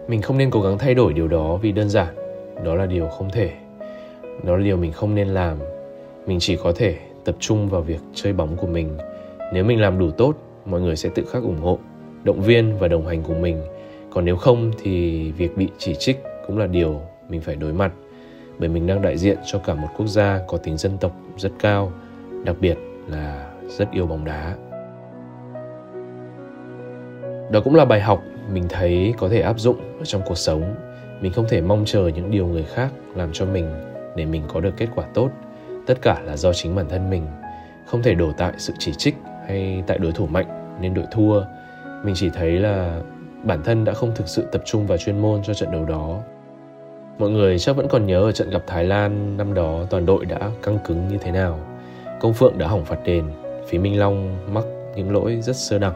Mình 0.08 0.22
không 0.22 0.38
nên 0.38 0.52
cố 0.52 0.62
gắng 0.62 0.78
thay 0.78 0.94
đổi 0.94 1.14
điều 1.14 1.28
đó 1.28 1.58
vì 1.58 1.72
đơn 1.72 1.90
giản, 1.90 2.16
đó 2.66 2.76
là 2.76 2.86
điều 2.86 3.08
không 3.08 3.30
thể. 3.30 3.52
Đó 4.44 4.58
là 4.58 4.64
điều 4.64 4.78
mình 4.78 4.92
không 4.92 5.16
nên 5.16 5.28
làm. 5.28 5.58
Mình 6.28 6.40
chỉ 6.40 6.56
có 6.56 6.72
thể 6.76 6.98
tập 7.26 7.36
trung 7.40 7.70
vào 7.70 7.82
việc 7.82 8.00
chơi 8.14 8.34
bóng 8.34 8.58
của 8.58 8.68
mình. 8.68 8.98
Nếu 9.54 9.64
mình 9.64 9.82
làm 9.82 10.00
đủ 10.00 10.12
tốt, 10.12 10.36
mọi 10.66 10.82
người 10.82 10.96
sẽ 10.96 11.10
tự 11.16 11.26
khắc 11.26 11.44
ủng 11.44 11.62
hộ, 11.62 11.80
động 12.24 12.42
viên 12.42 12.80
và 12.80 12.88
đồng 12.88 13.08
hành 13.08 13.24
cùng 13.24 13.42
mình. 13.42 13.62
Còn 14.10 14.26
nếu 14.26 14.36
không 14.36 14.72
thì 14.84 15.32
việc 15.32 15.58
bị 15.58 15.68
chỉ 15.78 15.96
trích 15.96 16.24
cũng 16.48 16.58
là 16.58 16.68
điều 16.68 17.02
mình 17.30 17.42
phải 17.42 17.56
đối 17.56 17.74
mặt. 17.74 17.92
Bởi 18.60 18.70
mình 18.70 18.88
đang 18.88 19.02
đại 19.02 19.18
diện 19.18 19.38
cho 19.46 19.60
cả 19.60 19.74
một 19.74 19.88
quốc 19.98 20.08
gia 20.08 20.40
có 20.48 20.58
tính 20.58 20.78
dân 20.78 20.98
tộc 20.98 21.12
rất 21.38 21.52
cao, 21.60 21.92
đặc 22.44 22.56
biệt 22.60 22.78
là 23.08 23.55
rất 23.68 23.92
yêu 23.92 24.08
bóng 24.08 24.26
đá. 24.26 24.56
Đó 27.52 27.62
cũng 27.64 27.76
là 27.76 27.86
bài 27.86 28.02
học 28.02 28.24
mình 28.52 28.66
thấy 28.70 29.14
có 29.18 29.30
thể 29.30 29.42
áp 29.42 29.60
dụng 29.60 30.00
ở 30.00 30.06
trong 30.06 30.22
cuộc 30.26 30.38
sống. 30.38 30.76
Mình 31.22 31.32
không 31.34 31.46
thể 31.50 31.62
mong 31.62 31.84
chờ 31.86 32.08
những 32.08 32.32
điều 32.32 32.48
người 32.48 32.64
khác 32.64 32.90
làm 33.16 33.30
cho 33.34 33.46
mình 33.46 33.70
để 34.16 34.26
mình 34.26 34.44
có 34.48 34.60
được 34.60 34.74
kết 34.78 34.88
quả 34.96 35.06
tốt. 35.14 35.30
Tất 35.88 36.02
cả 36.02 36.22
là 36.26 36.38
do 36.38 36.54
chính 36.54 36.76
bản 36.76 36.90
thân 36.90 37.10
mình. 37.10 37.26
Không 37.86 38.02
thể 38.02 38.16
đổ 38.16 38.32
tại 38.38 38.54
sự 38.58 38.74
chỉ 38.80 38.94
trích 38.94 39.16
hay 39.48 39.84
tại 39.88 39.98
đối 39.98 40.12
thủ 40.12 40.28
mạnh 40.28 40.78
nên 40.82 40.94
đội 40.94 41.06
thua. 41.12 41.42
Mình 42.04 42.16
chỉ 42.16 42.30
thấy 42.30 42.52
là 42.52 43.02
bản 43.44 43.64
thân 43.64 43.86
đã 43.86 43.94
không 43.94 44.12
thực 44.16 44.28
sự 44.28 44.46
tập 44.52 44.62
trung 44.66 44.88
vào 44.88 44.98
chuyên 44.98 45.20
môn 45.20 45.44
cho 45.44 45.54
trận 45.54 45.72
đấu 45.72 45.86
đó. 45.86 46.22
Mọi 47.20 47.30
người 47.30 47.60
chắc 47.60 47.76
vẫn 47.76 47.88
còn 47.88 48.06
nhớ 48.06 48.20
ở 48.22 48.32
trận 48.32 48.50
gặp 48.50 48.64
thái 48.68 48.84
lan 48.84 49.38
năm 49.38 49.54
đó 49.54 49.84
toàn 49.90 50.06
đội 50.06 50.26
đã 50.26 50.40
căng 50.64 50.80
cứng 50.84 51.08
như 51.08 51.18
thế 51.18 51.32
nào. 51.32 51.60
Công 52.20 52.34
phượng 52.34 52.58
đã 52.58 52.68
hỏng 52.68 52.86
phạt 52.86 52.98
đền 53.06 53.26
phía 53.68 53.78
minh 53.78 54.00
long 54.00 54.38
mắc 54.54 54.64
những 54.96 55.14
lỗi 55.14 55.40
rất 55.42 55.56
sơ 55.56 55.80
đẳng. 55.80 55.94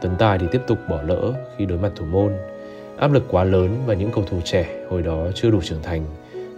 Tấn 0.00 0.16
tài 0.18 0.38
thì 0.38 0.46
tiếp 0.52 0.60
tục 0.66 0.78
bỏ 0.88 1.02
lỡ 1.02 1.32
khi 1.56 1.66
đối 1.66 1.78
mặt 1.78 1.92
thủ 1.96 2.04
môn. 2.04 2.32
Áp 2.96 3.12
lực 3.12 3.24
quá 3.30 3.44
lớn 3.44 3.82
và 3.86 3.94
những 3.94 4.10
cầu 4.14 4.24
thủ 4.24 4.40
trẻ 4.44 4.66
hồi 4.90 5.02
đó 5.02 5.26
chưa 5.34 5.50
đủ 5.50 5.60
trưởng 5.62 5.82
thành, 5.82 6.04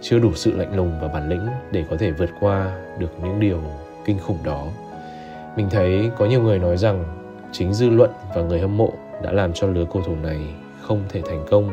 chưa 0.01 0.19
đủ 0.19 0.31
sự 0.35 0.57
lạnh 0.57 0.75
lùng 0.75 0.99
và 1.01 1.07
bản 1.07 1.29
lĩnh 1.29 1.47
để 1.71 1.83
có 1.89 1.97
thể 1.97 2.11
vượt 2.11 2.29
qua 2.39 2.79
được 2.99 3.09
những 3.23 3.39
điều 3.39 3.61
kinh 4.05 4.19
khủng 4.19 4.37
đó. 4.43 4.67
Mình 5.55 5.69
thấy 5.69 6.11
có 6.17 6.25
nhiều 6.25 6.41
người 6.41 6.59
nói 6.59 6.77
rằng 6.77 7.03
chính 7.51 7.73
dư 7.73 7.89
luận 7.89 8.11
và 8.35 8.41
người 8.41 8.59
hâm 8.59 8.77
mộ 8.77 8.93
đã 9.23 9.31
làm 9.31 9.53
cho 9.53 9.67
lứa 9.67 9.85
cầu 9.93 10.03
thủ 10.05 10.15
này 10.23 10.37
không 10.81 11.01
thể 11.09 11.21
thành 11.21 11.45
công 11.49 11.69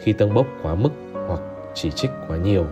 khi 0.00 0.12
tăng 0.12 0.34
bốc 0.34 0.46
quá 0.62 0.74
mức 0.74 0.90
hoặc 1.28 1.40
chỉ 1.74 1.90
trích 1.90 2.10
quá 2.28 2.36
nhiều. 2.36 2.66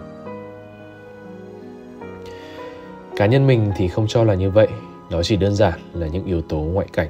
Cá 3.16 3.26
nhân 3.26 3.46
mình 3.46 3.72
thì 3.76 3.88
không 3.88 4.06
cho 4.08 4.24
là 4.24 4.34
như 4.34 4.50
vậy 4.50 4.68
đó 5.14 5.22
chỉ 5.22 5.36
đơn 5.36 5.54
giản 5.54 5.80
là 5.94 6.06
những 6.06 6.24
yếu 6.24 6.42
tố 6.42 6.58
ngoại 6.58 6.86
cảnh. 6.92 7.08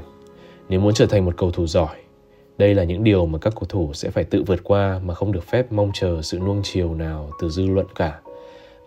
Nếu 0.69 0.81
muốn 0.81 0.95
trở 0.95 1.07
thành 1.07 1.25
một 1.25 1.35
cầu 1.37 1.51
thủ 1.51 1.67
giỏi, 1.67 1.97
đây 2.59 2.75
là 2.75 2.85
những 2.85 3.05
điều 3.05 3.27
mà 3.27 3.39
các 3.39 3.53
cầu 3.55 3.65
thủ 3.69 3.91
sẽ 3.93 4.11
phải 4.11 4.25
tự 4.25 4.43
vượt 4.47 4.65
qua 4.65 5.01
mà 5.05 5.15
không 5.15 5.33
được 5.33 5.45
phép 5.45 5.73
mong 5.73 5.91
chờ 5.95 6.23
sự 6.23 6.39
nuông 6.39 6.61
chiều 6.65 6.95
nào 6.95 7.31
từ 7.41 7.49
dư 7.49 7.67
luận 7.67 7.87
cả. 7.95 8.21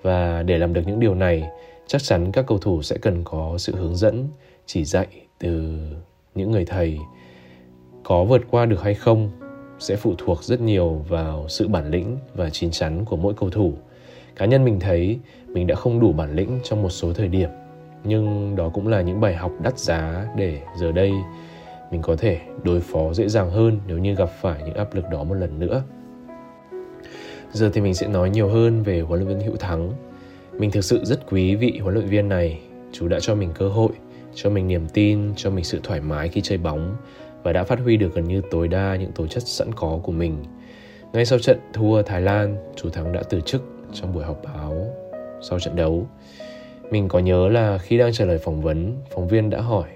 Và 0.02 0.44
để 0.44 0.58
làm 0.58 0.74
được 0.74 0.82
những 0.88 1.00
điều 1.00 1.16
này, 1.16 1.50
chắc 1.88 2.04
chắn 2.04 2.32
các 2.32 2.46
cầu 2.48 2.58
thủ 2.58 2.82
sẽ 2.82 2.98
cần 2.98 3.24
có 3.24 3.58
sự 3.58 3.76
hướng 3.76 3.96
dẫn, 3.96 4.28
chỉ 4.66 4.86
dạy 4.86 5.08
từ 5.40 5.78
những 6.36 6.52
người 6.52 6.66
thầy. 6.66 7.00
Có 8.04 8.24
vượt 8.24 8.42
qua 8.52 8.66
được 8.66 8.82
hay 8.82 8.94
không 8.94 9.30
sẽ 9.80 9.96
phụ 9.96 10.14
thuộc 10.18 10.44
rất 10.44 10.62
nhiều 10.62 11.06
vào 11.10 11.46
sự 11.50 11.68
bản 11.68 11.90
lĩnh 11.92 12.18
và 12.36 12.50
chín 12.50 12.72
chắn 12.72 13.06
của 13.06 13.16
mỗi 13.16 13.34
cầu 13.34 13.50
thủ. 13.50 13.74
Cá 14.36 14.46
nhân 14.46 14.66
mình 14.66 14.80
thấy, 14.80 15.20
mình 15.48 15.68
đã 15.68 15.76
không 15.76 16.00
đủ 16.00 16.14
bản 16.14 16.36
lĩnh 16.36 16.60
trong 16.64 16.82
một 16.84 16.90
số 16.90 17.14
thời 17.14 17.28
điểm 17.28 17.50
nhưng 18.08 18.56
đó 18.56 18.70
cũng 18.70 18.88
là 18.88 19.02
những 19.02 19.22
bài 19.22 19.36
học 19.36 19.52
đắt 19.64 19.80
giá 19.80 20.26
để 20.36 20.62
giờ 20.80 20.92
đây 20.92 21.12
mình 21.92 22.02
có 22.02 22.16
thể 22.16 22.40
đối 22.64 22.80
phó 22.80 23.14
dễ 23.14 23.30
dàng 23.30 23.52
hơn 23.52 23.80
nếu 23.88 23.98
như 23.98 24.16
gặp 24.16 24.30
phải 24.42 24.62
những 24.66 24.76
áp 24.76 24.96
lực 24.96 25.06
đó 25.12 25.24
một 25.24 25.36
lần 25.36 25.60
nữa. 25.60 25.84
Giờ 27.52 27.70
thì 27.74 27.82
mình 27.82 27.94
sẽ 27.94 28.08
nói 28.08 28.30
nhiều 28.30 28.48
hơn 28.48 28.84
về 28.84 29.02
huấn 29.02 29.20
luyện 29.20 29.38
viên 29.38 29.48
hữu 29.48 29.56
thắng. 29.56 29.92
Mình 30.52 30.72
thực 30.72 30.84
sự 30.84 31.06
rất 31.06 31.32
quý 31.32 31.56
vị 31.56 31.80
huấn 31.82 31.94
luyện 31.94 32.08
viên 32.08 32.30
này. 32.30 32.60
Chú 32.92 33.08
đã 33.08 33.20
cho 33.20 33.36
mình 33.36 33.50
cơ 33.56 33.70
hội 33.70 33.92
cho 34.36 34.50
mình 34.50 34.68
niềm 34.68 34.88
tin 34.94 35.34
cho 35.36 35.50
mình 35.50 35.64
sự 35.64 35.80
thoải 35.84 36.02
mái 36.02 36.30
khi 36.30 36.42
chơi 36.42 36.58
bóng 36.58 36.96
và 37.44 37.54
đã 37.54 37.64
phát 37.64 37.80
huy 37.80 37.98
được 37.98 38.16
gần 38.16 38.28
như 38.28 38.42
tối 38.52 38.68
đa 38.68 38.96
những 38.96 39.12
tố 39.12 39.28
chất 39.28 39.44
sẵn 39.48 39.68
có 39.76 40.00
của 40.04 40.12
mình. 40.12 40.44
Ngay 41.14 41.26
sau 41.26 41.40
trận 41.40 41.60
thua 41.74 42.02
Thái 42.02 42.22
Lan, 42.22 42.58
chú 42.76 42.90
Thắng 42.90 43.14
đã 43.14 43.24
từ 43.30 43.42
chức 43.42 43.64
trong 43.94 44.14
buổi 44.14 44.24
họp 44.24 44.42
báo 44.44 44.88
sau 45.50 45.60
trận 45.60 45.76
đấu. 45.76 46.08
Mình 46.92 47.08
có 47.08 47.20
nhớ 47.20 47.50
là 47.50 47.78
khi 47.78 47.98
đang 47.98 48.14
trả 48.14 48.26
lời 48.26 48.38
phỏng 48.38 48.62
vấn, 48.62 48.94
phóng 49.10 49.28
viên 49.28 49.50
đã 49.50 49.62
hỏi 49.62 49.90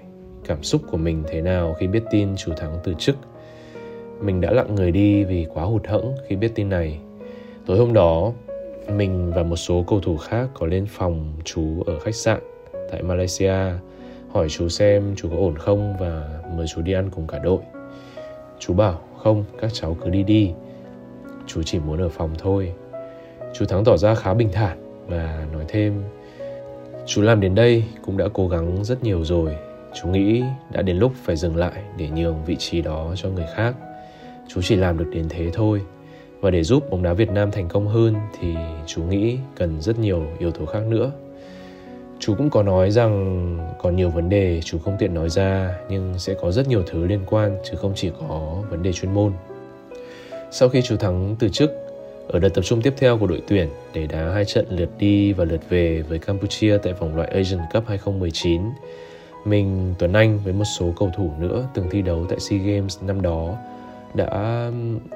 cảm 0.44 0.62
xúc 0.62 0.82
của 0.90 0.96
mình 0.96 1.22
thế 1.28 1.40
nào 1.40 1.76
khi 1.78 1.86
biết 1.86 2.02
tin 2.10 2.28
chú 2.36 2.52
Thắng 2.56 2.78
từ 2.84 2.94
chức. 2.98 3.16
Mình 4.20 4.40
đã 4.40 4.50
lặng 4.50 4.74
người 4.74 4.92
đi 4.92 5.24
vì 5.24 5.46
quá 5.54 5.64
hụt 5.64 5.86
hẫng 5.86 6.14
khi 6.28 6.36
biết 6.36 6.52
tin 6.54 6.68
này. 6.68 6.98
Tối 7.66 7.78
hôm 7.78 7.92
đó, 7.92 8.32
mình 8.96 9.32
và 9.34 9.42
một 9.42 9.56
số 9.56 9.84
cầu 9.88 10.00
thủ 10.00 10.16
khác 10.16 10.48
có 10.54 10.66
lên 10.66 10.86
phòng 10.86 11.32
chú 11.44 11.82
ở 11.86 11.98
khách 11.98 12.14
sạn 12.14 12.40
tại 12.90 13.02
Malaysia 13.02 13.54
hỏi 14.32 14.48
chú 14.48 14.68
xem 14.68 15.14
chú 15.16 15.28
có 15.30 15.36
ổn 15.36 15.56
không 15.58 15.96
và 16.00 16.40
mời 16.56 16.66
chú 16.74 16.82
đi 16.82 16.92
ăn 16.92 17.10
cùng 17.10 17.26
cả 17.26 17.38
đội. 17.38 17.60
Chú 18.58 18.74
bảo 18.74 19.00
không, 19.22 19.44
các 19.60 19.70
cháu 19.72 19.96
cứ 20.00 20.10
đi 20.10 20.22
đi. 20.22 20.52
Chú 21.46 21.62
chỉ 21.62 21.78
muốn 21.78 22.00
ở 22.00 22.08
phòng 22.08 22.30
thôi. 22.38 22.72
Chú 23.54 23.64
Thắng 23.64 23.84
tỏ 23.84 23.96
ra 23.96 24.14
khá 24.14 24.34
bình 24.34 24.48
thản 24.52 25.04
và 25.08 25.46
nói 25.52 25.64
thêm 25.68 26.02
Chú 27.06 27.22
làm 27.22 27.40
đến 27.40 27.54
đây 27.54 27.84
cũng 28.02 28.16
đã 28.16 28.28
cố 28.32 28.48
gắng 28.48 28.84
rất 28.84 29.04
nhiều 29.04 29.24
rồi 29.24 29.56
Chú 29.94 30.08
nghĩ 30.08 30.42
đã 30.70 30.82
đến 30.82 30.96
lúc 30.96 31.12
phải 31.24 31.36
dừng 31.36 31.56
lại 31.56 31.82
để 31.96 32.08
nhường 32.08 32.44
vị 32.44 32.56
trí 32.56 32.82
đó 32.82 33.14
cho 33.16 33.28
người 33.28 33.46
khác. 33.54 33.74
Chú 34.48 34.60
chỉ 34.62 34.76
làm 34.76 34.98
được 34.98 35.10
đến 35.12 35.26
thế 35.28 35.50
thôi. 35.52 35.80
Và 36.40 36.50
để 36.50 36.62
giúp 36.62 36.90
bóng 36.90 37.02
đá 37.02 37.12
Việt 37.12 37.30
Nam 37.30 37.50
thành 37.50 37.68
công 37.68 37.88
hơn 37.88 38.14
thì 38.40 38.54
chú 38.86 39.02
nghĩ 39.02 39.38
cần 39.56 39.80
rất 39.80 39.98
nhiều 39.98 40.26
yếu 40.38 40.50
tố 40.50 40.66
khác 40.66 40.82
nữa. 40.88 41.12
Chú 42.18 42.34
cũng 42.34 42.50
có 42.50 42.62
nói 42.62 42.90
rằng 42.90 43.58
còn 43.82 43.96
nhiều 43.96 44.10
vấn 44.10 44.28
đề 44.28 44.60
chú 44.64 44.78
không 44.78 44.96
tiện 44.98 45.14
nói 45.14 45.28
ra 45.28 45.74
nhưng 45.88 46.18
sẽ 46.18 46.34
có 46.34 46.52
rất 46.52 46.68
nhiều 46.68 46.82
thứ 46.86 47.06
liên 47.06 47.20
quan 47.26 47.56
chứ 47.70 47.76
không 47.76 47.92
chỉ 47.96 48.10
có 48.20 48.62
vấn 48.70 48.82
đề 48.82 48.92
chuyên 48.92 49.14
môn. 49.14 49.32
Sau 50.50 50.68
khi 50.68 50.82
chú 50.82 50.96
Thắng 50.96 51.36
từ 51.38 51.48
chức, 51.48 51.70
ở 52.28 52.38
đợt 52.38 52.48
tập 52.48 52.62
trung 52.62 52.82
tiếp 52.82 52.94
theo 52.96 53.18
của 53.18 53.26
đội 53.26 53.42
tuyển 53.48 53.68
để 53.94 54.06
đá 54.06 54.30
hai 54.34 54.44
trận 54.44 54.66
lượt 54.70 54.90
đi 54.98 55.32
và 55.32 55.44
lượt 55.44 55.60
về 55.68 56.02
với 56.02 56.18
Campuchia 56.18 56.78
tại 56.82 56.92
vòng 56.92 57.16
loại 57.16 57.28
Asian 57.28 57.60
Cup 57.72 57.86
2019, 57.86 58.62
mình 59.44 59.94
Tuấn 59.98 60.12
Anh 60.12 60.38
với 60.44 60.52
một 60.52 60.64
số 60.78 60.92
cầu 60.96 61.10
thủ 61.16 61.32
nữa 61.40 61.68
từng 61.74 61.86
thi 61.90 62.02
đấu 62.02 62.26
tại 62.28 62.40
SEA 62.40 62.58
Games 62.58 63.02
năm 63.02 63.22
đó 63.22 63.56
đã 64.14 64.70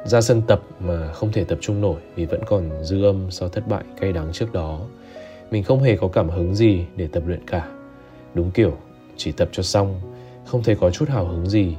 ra 0.04 0.20
sân 0.20 0.42
tập 0.46 0.62
mà 0.80 1.12
không 1.12 1.32
thể 1.32 1.44
tập 1.44 1.58
trung 1.60 1.80
nổi 1.80 2.00
vì 2.14 2.24
vẫn 2.24 2.40
còn 2.46 2.84
dư 2.84 3.04
âm 3.04 3.30
sau 3.30 3.48
thất 3.48 3.68
bại 3.68 3.84
cay 4.00 4.12
đắng 4.12 4.32
trước 4.32 4.52
đó. 4.52 4.80
Mình 5.50 5.62
không 5.62 5.82
hề 5.82 5.96
có 5.96 6.08
cảm 6.08 6.28
hứng 6.28 6.54
gì 6.54 6.84
để 6.96 7.08
tập 7.12 7.22
luyện 7.26 7.46
cả. 7.46 7.68
Đúng 8.34 8.50
kiểu, 8.50 8.76
chỉ 9.16 9.32
tập 9.32 9.48
cho 9.52 9.62
xong, 9.62 10.00
không 10.46 10.62
thấy 10.62 10.74
có 10.74 10.90
chút 10.90 11.08
hào 11.08 11.24
hứng 11.24 11.48
gì. 11.48 11.76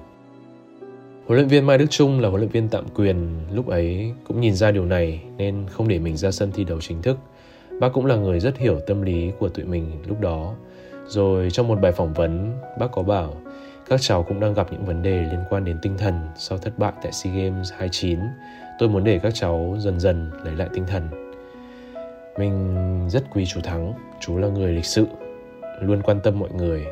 Huấn 1.27 1.37
luyện 1.37 1.47
viên 1.47 1.65
Mai 1.65 1.77
Đức 1.77 1.85
Trung 1.89 2.19
là 2.19 2.29
huấn 2.29 2.41
luyện 2.41 2.51
viên 2.51 2.67
tạm 2.69 2.85
quyền 2.95 3.29
lúc 3.53 3.67
ấy 3.67 4.13
cũng 4.27 4.41
nhìn 4.41 4.55
ra 4.55 4.71
điều 4.71 4.85
này 4.85 5.21
nên 5.37 5.65
không 5.69 5.87
để 5.87 5.99
mình 5.99 6.17
ra 6.17 6.31
sân 6.31 6.51
thi 6.51 6.63
đấu 6.63 6.81
chính 6.81 7.01
thức. 7.01 7.17
Bác 7.79 7.93
cũng 7.93 8.05
là 8.05 8.15
người 8.15 8.39
rất 8.39 8.57
hiểu 8.57 8.79
tâm 8.87 9.01
lý 9.01 9.31
của 9.39 9.49
tụi 9.49 9.65
mình 9.65 9.91
lúc 10.07 10.21
đó 10.21 10.55
rồi 11.07 11.49
trong 11.51 11.67
một 11.67 11.81
bài 11.81 11.91
phỏng 11.91 12.13
vấn, 12.13 12.53
bác 12.79 12.87
có 12.91 13.03
bảo 13.03 13.33
các 13.89 14.01
cháu 14.01 14.23
cũng 14.23 14.39
đang 14.39 14.53
gặp 14.53 14.67
những 14.71 14.85
vấn 14.85 15.01
đề 15.01 15.21
liên 15.21 15.39
quan 15.49 15.65
đến 15.65 15.77
tinh 15.81 15.97
thần 15.97 16.13
sau 16.37 16.57
thất 16.57 16.79
bại 16.79 16.93
tại 17.03 17.11
SEA 17.11 17.33
Games 17.33 17.71
29. 17.71 18.19
Tôi 18.79 18.89
muốn 18.89 19.03
để 19.03 19.19
các 19.23 19.33
cháu 19.35 19.75
dần 19.79 19.99
dần 19.99 20.31
lấy 20.43 20.55
lại 20.55 20.67
tinh 20.73 20.85
thần. 20.87 21.07
Mình 22.39 22.75
rất 23.09 23.23
quý 23.33 23.45
chú 23.45 23.61
Thắng, 23.61 23.93
chú 24.19 24.37
là 24.37 24.47
người 24.47 24.71
lịch 24.71 24.85
sự, 24.85 25.05
luôn 25.81 26.01
quan 26.01 26.19
tâm 26.23 26.39
mọi 26.39 26.49
người. 26.51 26.85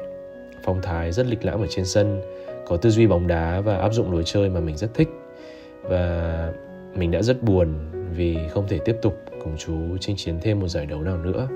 Phong 0.63 0.81
thái 0.81 1.11
rất 1.11 1.25
lịch 1.25 1.45
lãm 1.45 1.61
ở 1.61 1.67
trên 1.69 1.85
sân, 1.85 2.21
có 2.67 2.77
tư 2.77 2.89
duy 2.89 3.07
bóng 3.07 3.27
đá 3.27 3.61
và 3.61 3.77
áp 3.77 3.93
dụng 3.93 4.11
lối 4.11 4.23
chơi 4.25 4.49
mà 4.49 4.59
mình 4.59 4.77
rất 4.77 4.93
thích. 4.93 5.09
Và 5.81 6.51
mình 6.95 7.11
đã 7.11 7.21
rất 7.21 7.43
buồn 7.43 7.75
vì 8.11 8.37
không 8.49 8.67
thể 8.67 8.79
tiếp 8.85 8.95
tục 9.01 9.17
cùng 9.43 9.57
chú 9.57 9.97
chinh 9.99 10.15
chiến 10.15 10.39
thêm 10.41 10.59
một 10.59 10.67
giải 10.67 10.85
đấu 10.85 11.01
nào 11.01 11.17
nữa. 11.17 11.47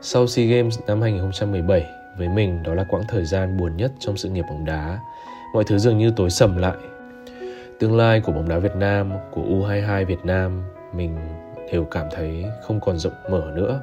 Sau 0.00 0.26
SEA 0.26 0.46
Games 0.46 0.78
năm 0.86 1.00
2017, 1.00 1.86
với 2.18 2.28
mình 2.28 2.62
đó 2.62 2.74
là 2.74 2.84
quãng 2.84 3.02
thời 3.08 3.24
gian 3.24 3.56
buồn 3.56 3.76
nhất 3.76 3.92
trong 3.98 4.16
sự 4.16 4.28
nghiệp 4.28 4.44
bóng 4.48 4.64
đá. 4.64 4.98
Mọi 5.54 5.64
thứ 5.64 5.78
dường 5.78 5.98
như 5.98 6.12
tối 6.16 6.30
sầm 6.30 6.56
lại. 6.56 6.76
Tương 7.78 7.96
lai 7.96 8.20
của 8.20 8.32
bóng 8.32 8.48
đá 8.48 8.58
Việt 8.58 8.76
Nam, 8.76 9.12
của 9.30 9.42
U22 9.42 10.04
Việt 10.04 10.24
Nam, 10.24 10.62
mình 10.94 11.16
đều 11.72 11.84
cảm 11.84 12.06
thấy 12.14 12.44
không 12.62 12.80
còn 12.80 12.98
rộng 12.98 13.12
mở 13.30 13.52
nữa. 13.54 13.80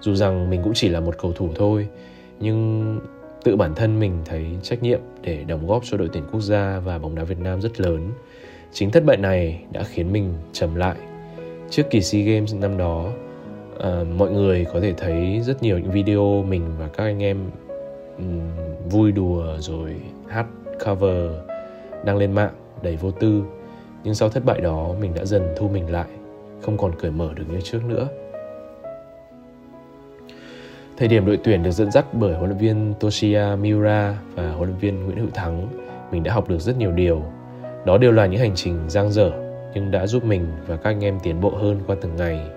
Dù 0.00 0.14
rằng 0.14 0.50
mình 0.50 0.62
cũng 0.62 0.72
chỉ 0.74 0.88
là 0.88 1.00
một 1.00 1.14
cầu 1.18 1.32
thủ 1.32 1.48
thôi, 1.54 1.88
nhưng 2.40 3.00
tự 3.46 3.56
bản 3.56 3.74
thân 3.74 4.00
mình 4.00 4.18
thấy 4.24 4.44
trách 4.62 4.82
nhiệm 4.82 5.00
để 5.22 5.44
đóng 5.44 5.66
góp 5.66 5.82
cho 5.84 5.96
đội 5.96 6.08
tuyển 6.12 6.24
quốc 6.32 6.40
gia 6.40 6.78
và 6.78 6.98
bóng 6.98 7.14
đá 7.14 7.24
Việt 7.24 7.38
Nam 7.38 7.60
rất 7.60 7.80
lớn. 7.80 8.10
Chính 8.72 8.90
thất 8.90 9.04
bại 9.04 9.16
này 9.16 9.64
đã 9.72 9.82
khiến 9.82 10.12
mình 10.12 10.34
trầm 10.52 10.74
lại. 10.74 10.96
Trước 11.70 11.82
kỳ 11.90 12.00
SEA 12.00 12.22
Games 12.22 12.54
năm 12.54 12.78
đó, 12.78 13.10
à, 13.80 14.04
mọi 14.16 14.30
người 14.30 14.66
có 14.72 14.80
thể 14.80 14.92
thấy 14.92 15.40
rất 15.40 15.62
nhiều 15.62 15.78
những 15.78 15.90
video 15.90 16.44
mình 16.48 16.62
và 16.78 16.88
các 16.88 17.04
anh 17.04 17.22
em 17.22 17.38
um, 18.18 18.40
vui 18.90 19.12
đùa 19.12 19.44
rồi 19.58 19.96
hát 20.28 20.46
cover 20.86 21.30
đăng 22.04 22.16
lên 22.16 22.32
mạng 22.32 22.52
đầy 22.82 22.96
vô 22.96 23.10
tư 23.10 23.42
nhưng 24.04 24.14
sau 24.14 24.28
thất 24.28 24.44
bại 24.44 24.60
đó 24.60 24.94
mình 25.00 25.14
đã 25.14 25.24
dần 25.24 25.54
thu 25.56 25.68
mình 25.68 25.92
lại 25.92 26.08
không 26.62 26.78
còn 26.78 26.92
cởi 26.98 27.10
mở 27.10 27.30
được 27.34 27.44
như 27.52 27.60
trước 27.60 27.84
nữa 27.84 28.08
thời 30.96 31.08
điểm 31.08 31.26
đội 31.26 31.38
tuyển 31.44 31.62
được 31.62 31.70
dẫn 31.70 31.90
dắt 31.90 32.04
bởi 32.12 32.34
huấn 32.34 32.50
luyện 32.50 32.58
viên 32.58 32.94
Toshiya 33.00 33.56
Miura 33.56 34.18
và 34.34 34.50
huấn 34.50 34.68
luyện 34.68 34.78
viên 34.78 35.04
Nguyễn 35.04 35.18
Hữu 35.18 35.30
Thắng 35.34 35.68
mình 36.12 36.22
đã 36.22 36.32
học 36.32 36.48
được 36.48 36.60
rất 36.60 36.76
nhiều 36.76 36.92
điều 36.92 37.22
đó 37.86 37.98
đều 37.98 38.12
là 38.12 38.26
những 38.26 38.40
hành 38.40 38.54
trình 38.54 38.84
giang 38.88 39.12
dở 39.12 39.32
nhưng 39.74 39.90
đã 39.90 40.06
giúp 40.06 40.24
mình 40.24 40.46
và 40.66 40.76
các 40.76 40.90
anh 40.90 41.04
em 41.04 41.18
tiến 41.22 41.40
bộ 41.40 41.50
hơn 41.50 41.80
qua 41.86 41.96
từng 42.02 42.16
ngày 42.16 42.50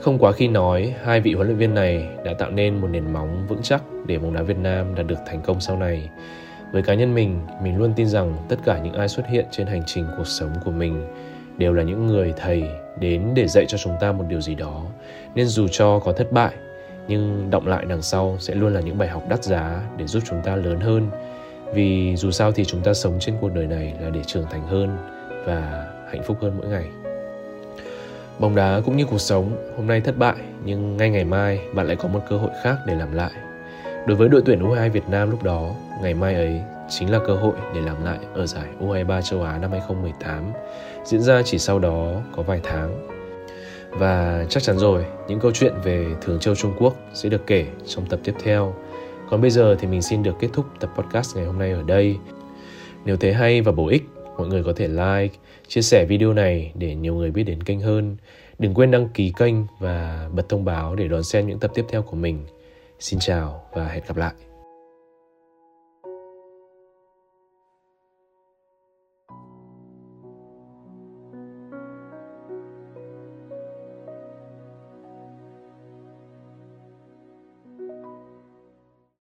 không 0.00 0.18
quá 0.18 0.32
khi 0.32 0.48
nói, 0.48 0.94
hai 1.02 1.20
vị 1.20 1.32
huấn 1.32 1.46
luyện 1.46 1.58
viên 1.58 1.74
này 1.74 2.08
đã 2.24 2.34
tạo 2.34 2.50
nên 2.50 2.80
một 2.80 2.88
nền 2.88 3.12
móng 3.12 3.46
vững 3.48 3.62
chắc 3.62 3.82
để 4.06 4.18
bóng 4.18 4.34
đá 4.34 4.42
Việt 4.42 4.58
Nam 4.58 4.94
đạt 4.94 5.06
được 5.06 5.18
thành 5.26 5.40
công 5.42 5.60
sau 5.60 5.76
này. 5.76 6.10
Với 6.72 6.82
cá 6.82 6.94
nhân 6.94 7.14
mình, 7.14 7.40
mình 7.62 7.76
luôn 7.76 7.92
tin 7.96 8.06
rằng 8.06 8.36
tất 8.48 8.56
cả 8.64 8.78
những 8.78 8.94
ai 8.94 9.08
xuất 9.08 9.26
hiện 9.26 9.46
trên 9.50 9.66
hành 9.66 9.82
trình 9.86 10.06
cuộc 10.16 10.26
sống 10.26 10.50
của 10.64 10.70
mình 10.70 11.06
đều 11.58 11.72
là 11.72 11.82
những 11.82 12.06
người 12.06 12.34
thầy 12.36 12.64
đến 13.00 13.22
để 13.34 13.46
dạy 13.48 13.64
cho 13.68 13.78
chúng 13.78 13.92
ta 14.00 14.12
một 14.12 14.24
điều 14.28 14.40
gì 14.40 14.54
đó. 14.54 14.82
Nên 15.34 15.46
dù 15.46 15.68
cho 15.68 15.98
có 15.98 16.12
thất 16.12 16.32
bại, 16.32 16.52
nhưng 17.08 17.50
động 17.50 17.66
lại 17.66 17.84
đằng 17.88 18.02
sau 18.02 18.36
sẽ 18.38 18.54
luôn 18.54 18.74
là 18.74 18.80
những 18.80 18.98
bài 18.98 19.08
học 19.08 19.22
đắt 19.28 19.44
giá 19.44 19.82
để 19.96 20.06
giúp 20.06 20.22
chúng 20.28 20.42
ta 20.44 20.56
lớn 20.56 20.80
hơn. 20.80 21.10
Vì 21.74 22.16
dù 22.16 22.30
sao 22.30 22.52
thì 22.52 22.64
chúng 22.64 22.80
ta 22.80 22.94
sống 22.94 23.16
trên 23.20 23.34
cuộc 23.40 23.54
đời 23.54 23.66
này 23.66 23.94
là 24.00 24.10
để 24.10 24.20
trưởng 24.26 24.46
thành 24.50 24.66
hơn 24.66 24.96
và 25.46 25.86
hạnh 26.10 26.22
phúc 26.22 26.38
hơn 26.40 26.52
mỗi 26.58 26.68
ngày. 26.68 26.84
Bóng 28.38 28.54
đá 28.54 28.80
cũng 28.84 28.96
như 28.96 29.04
cuộc 29.04 29.20
sống, 29.20 29.50
hôm 29.76 29.86
nay 29.86 30.00
thất 30.00 30.16
bại 30.18 30.36
nhưng 30.64 30.96
ngay 30.96 31.10
ngày 31.10 31.24
mai 31.24 31.60
bạn 31.74 31.86
lại 31.86 31.96
có 31.96 32.08
một 32.08 32.20
cơ 32.28 32.36
hội 32.36 32.50
khác 32.62 32.76
để 32.86 32.94
làm 32.94 33.12
lại. 33.12 33.32
Đối 34.06 34.16
với 34.16 34.28
đội 34.28 34.42
tuyển 34.46 34.62
U22 34.62 34.90
Việt 34.90 35.08
Nam 35.08 35.30
lúc 35.30 35.42
đó, 35.42 35.74
ngày 36.02 36.14
mai 36.14 36.34
ấy 36.34 36.60
chính 36.88 37.12
là 37.12 37.18
cơ 37.26 37.34
hội 37.34 37.54
để 37.74 37.80
làm 37.80 38.04
lại 38.04 38.18
ở 38.34 38.46
giải 38.46 38.66
U23 38.80 39.22
châu 39.22 39.42
Á 39.42 39.58
năm 39.58 39.70
2018, 39.70 40.52
diễn 41.04 41.20
ra 41.20 41.42
chỉ 41.42 41.58
sau 41.58 41.78
đó 41.78 42.12
có 42.36 42.42
vài 42.42 42.60
tháng. 42.62 43.19
Và 43.90 44.46
chắc 44.48 44.62
chắn 44.62 44.78
rồi, 44.78 45.04
những 45.28 45.40
câu 45.40 45.50
chuyện 45.54 45.72
về 45.84 46.06
Thường 46.20 46.38
Châu 46.40 46.54
Trung 46.54 46.72
Quốc 46.78 46.96
sẽ 47.14 47.28
được 47.28 47.46
kể 47.46 47.66
trong 47.86 48.06
tập 48.06 48.20
tiếp 48.24 48.34
theo. 48.42 48.74
Còn 49.30 49.40
bây 49.40 49.50
giờ 49.50 49.76
thì 49.78 49.88
mình 49.88 50.02
xin 50.02 50.22
được 50.22 50.34
kết 50.40 50.48
thúc 50.52 50.66
tập 50.80 50.90
podcast 50.96 51.36
ngày 51.36 51.44
hôm 51.44 51.58
nay 51.58 51.70
ở 51.70 51.82
đây. 51.82 52.16
Nếu 53.04 53.16
thấy 53.16 53.32
hay 53.32 53.60
và 53.60 53.72
bổ 53.72 53.88
ích, 53.88 54.02
mọi 54.38 54.48
người 54.48 54.64
có 54.64 54.72
thể 54.76 54.88
like, 54.88 55.34
chia 55.68 55.82
sẻ 55.82 56.04
video 56.04 56.32
này 56.32 56.72
để 56.74 56.94
nhiều 56.94 57.14
người 57.14 57.30
biết 57.30 57.44
đến 57.44 57.62
kênh 57.62 57.80
hơn. 57.80 58.16
Đừng 58.58 58.74
quên 58.74 58.90
đăng 58.90 59.08
ký 59.08 59.32
kênh 59.36 59.54
và 59.78 60.28
bật 60.32 60.48
thông 60.48 60.64
báo 60.64 60.94
để 60.94 61.08
đón 61.08 61.22
xem 61.22 61.46
những 61.46 61.58
tập 61.58 61.70
tiếp 61.74 61.84
theo 61.88 62.02
của 62.02 62.16
mình. 62.16 62.46
Xin 62.98 63.18
chào 63.18 63.62
và 63.72 63.88
hẹn 63.88 64.02
gặp 64.06 64.16
lại. 64.16 64.49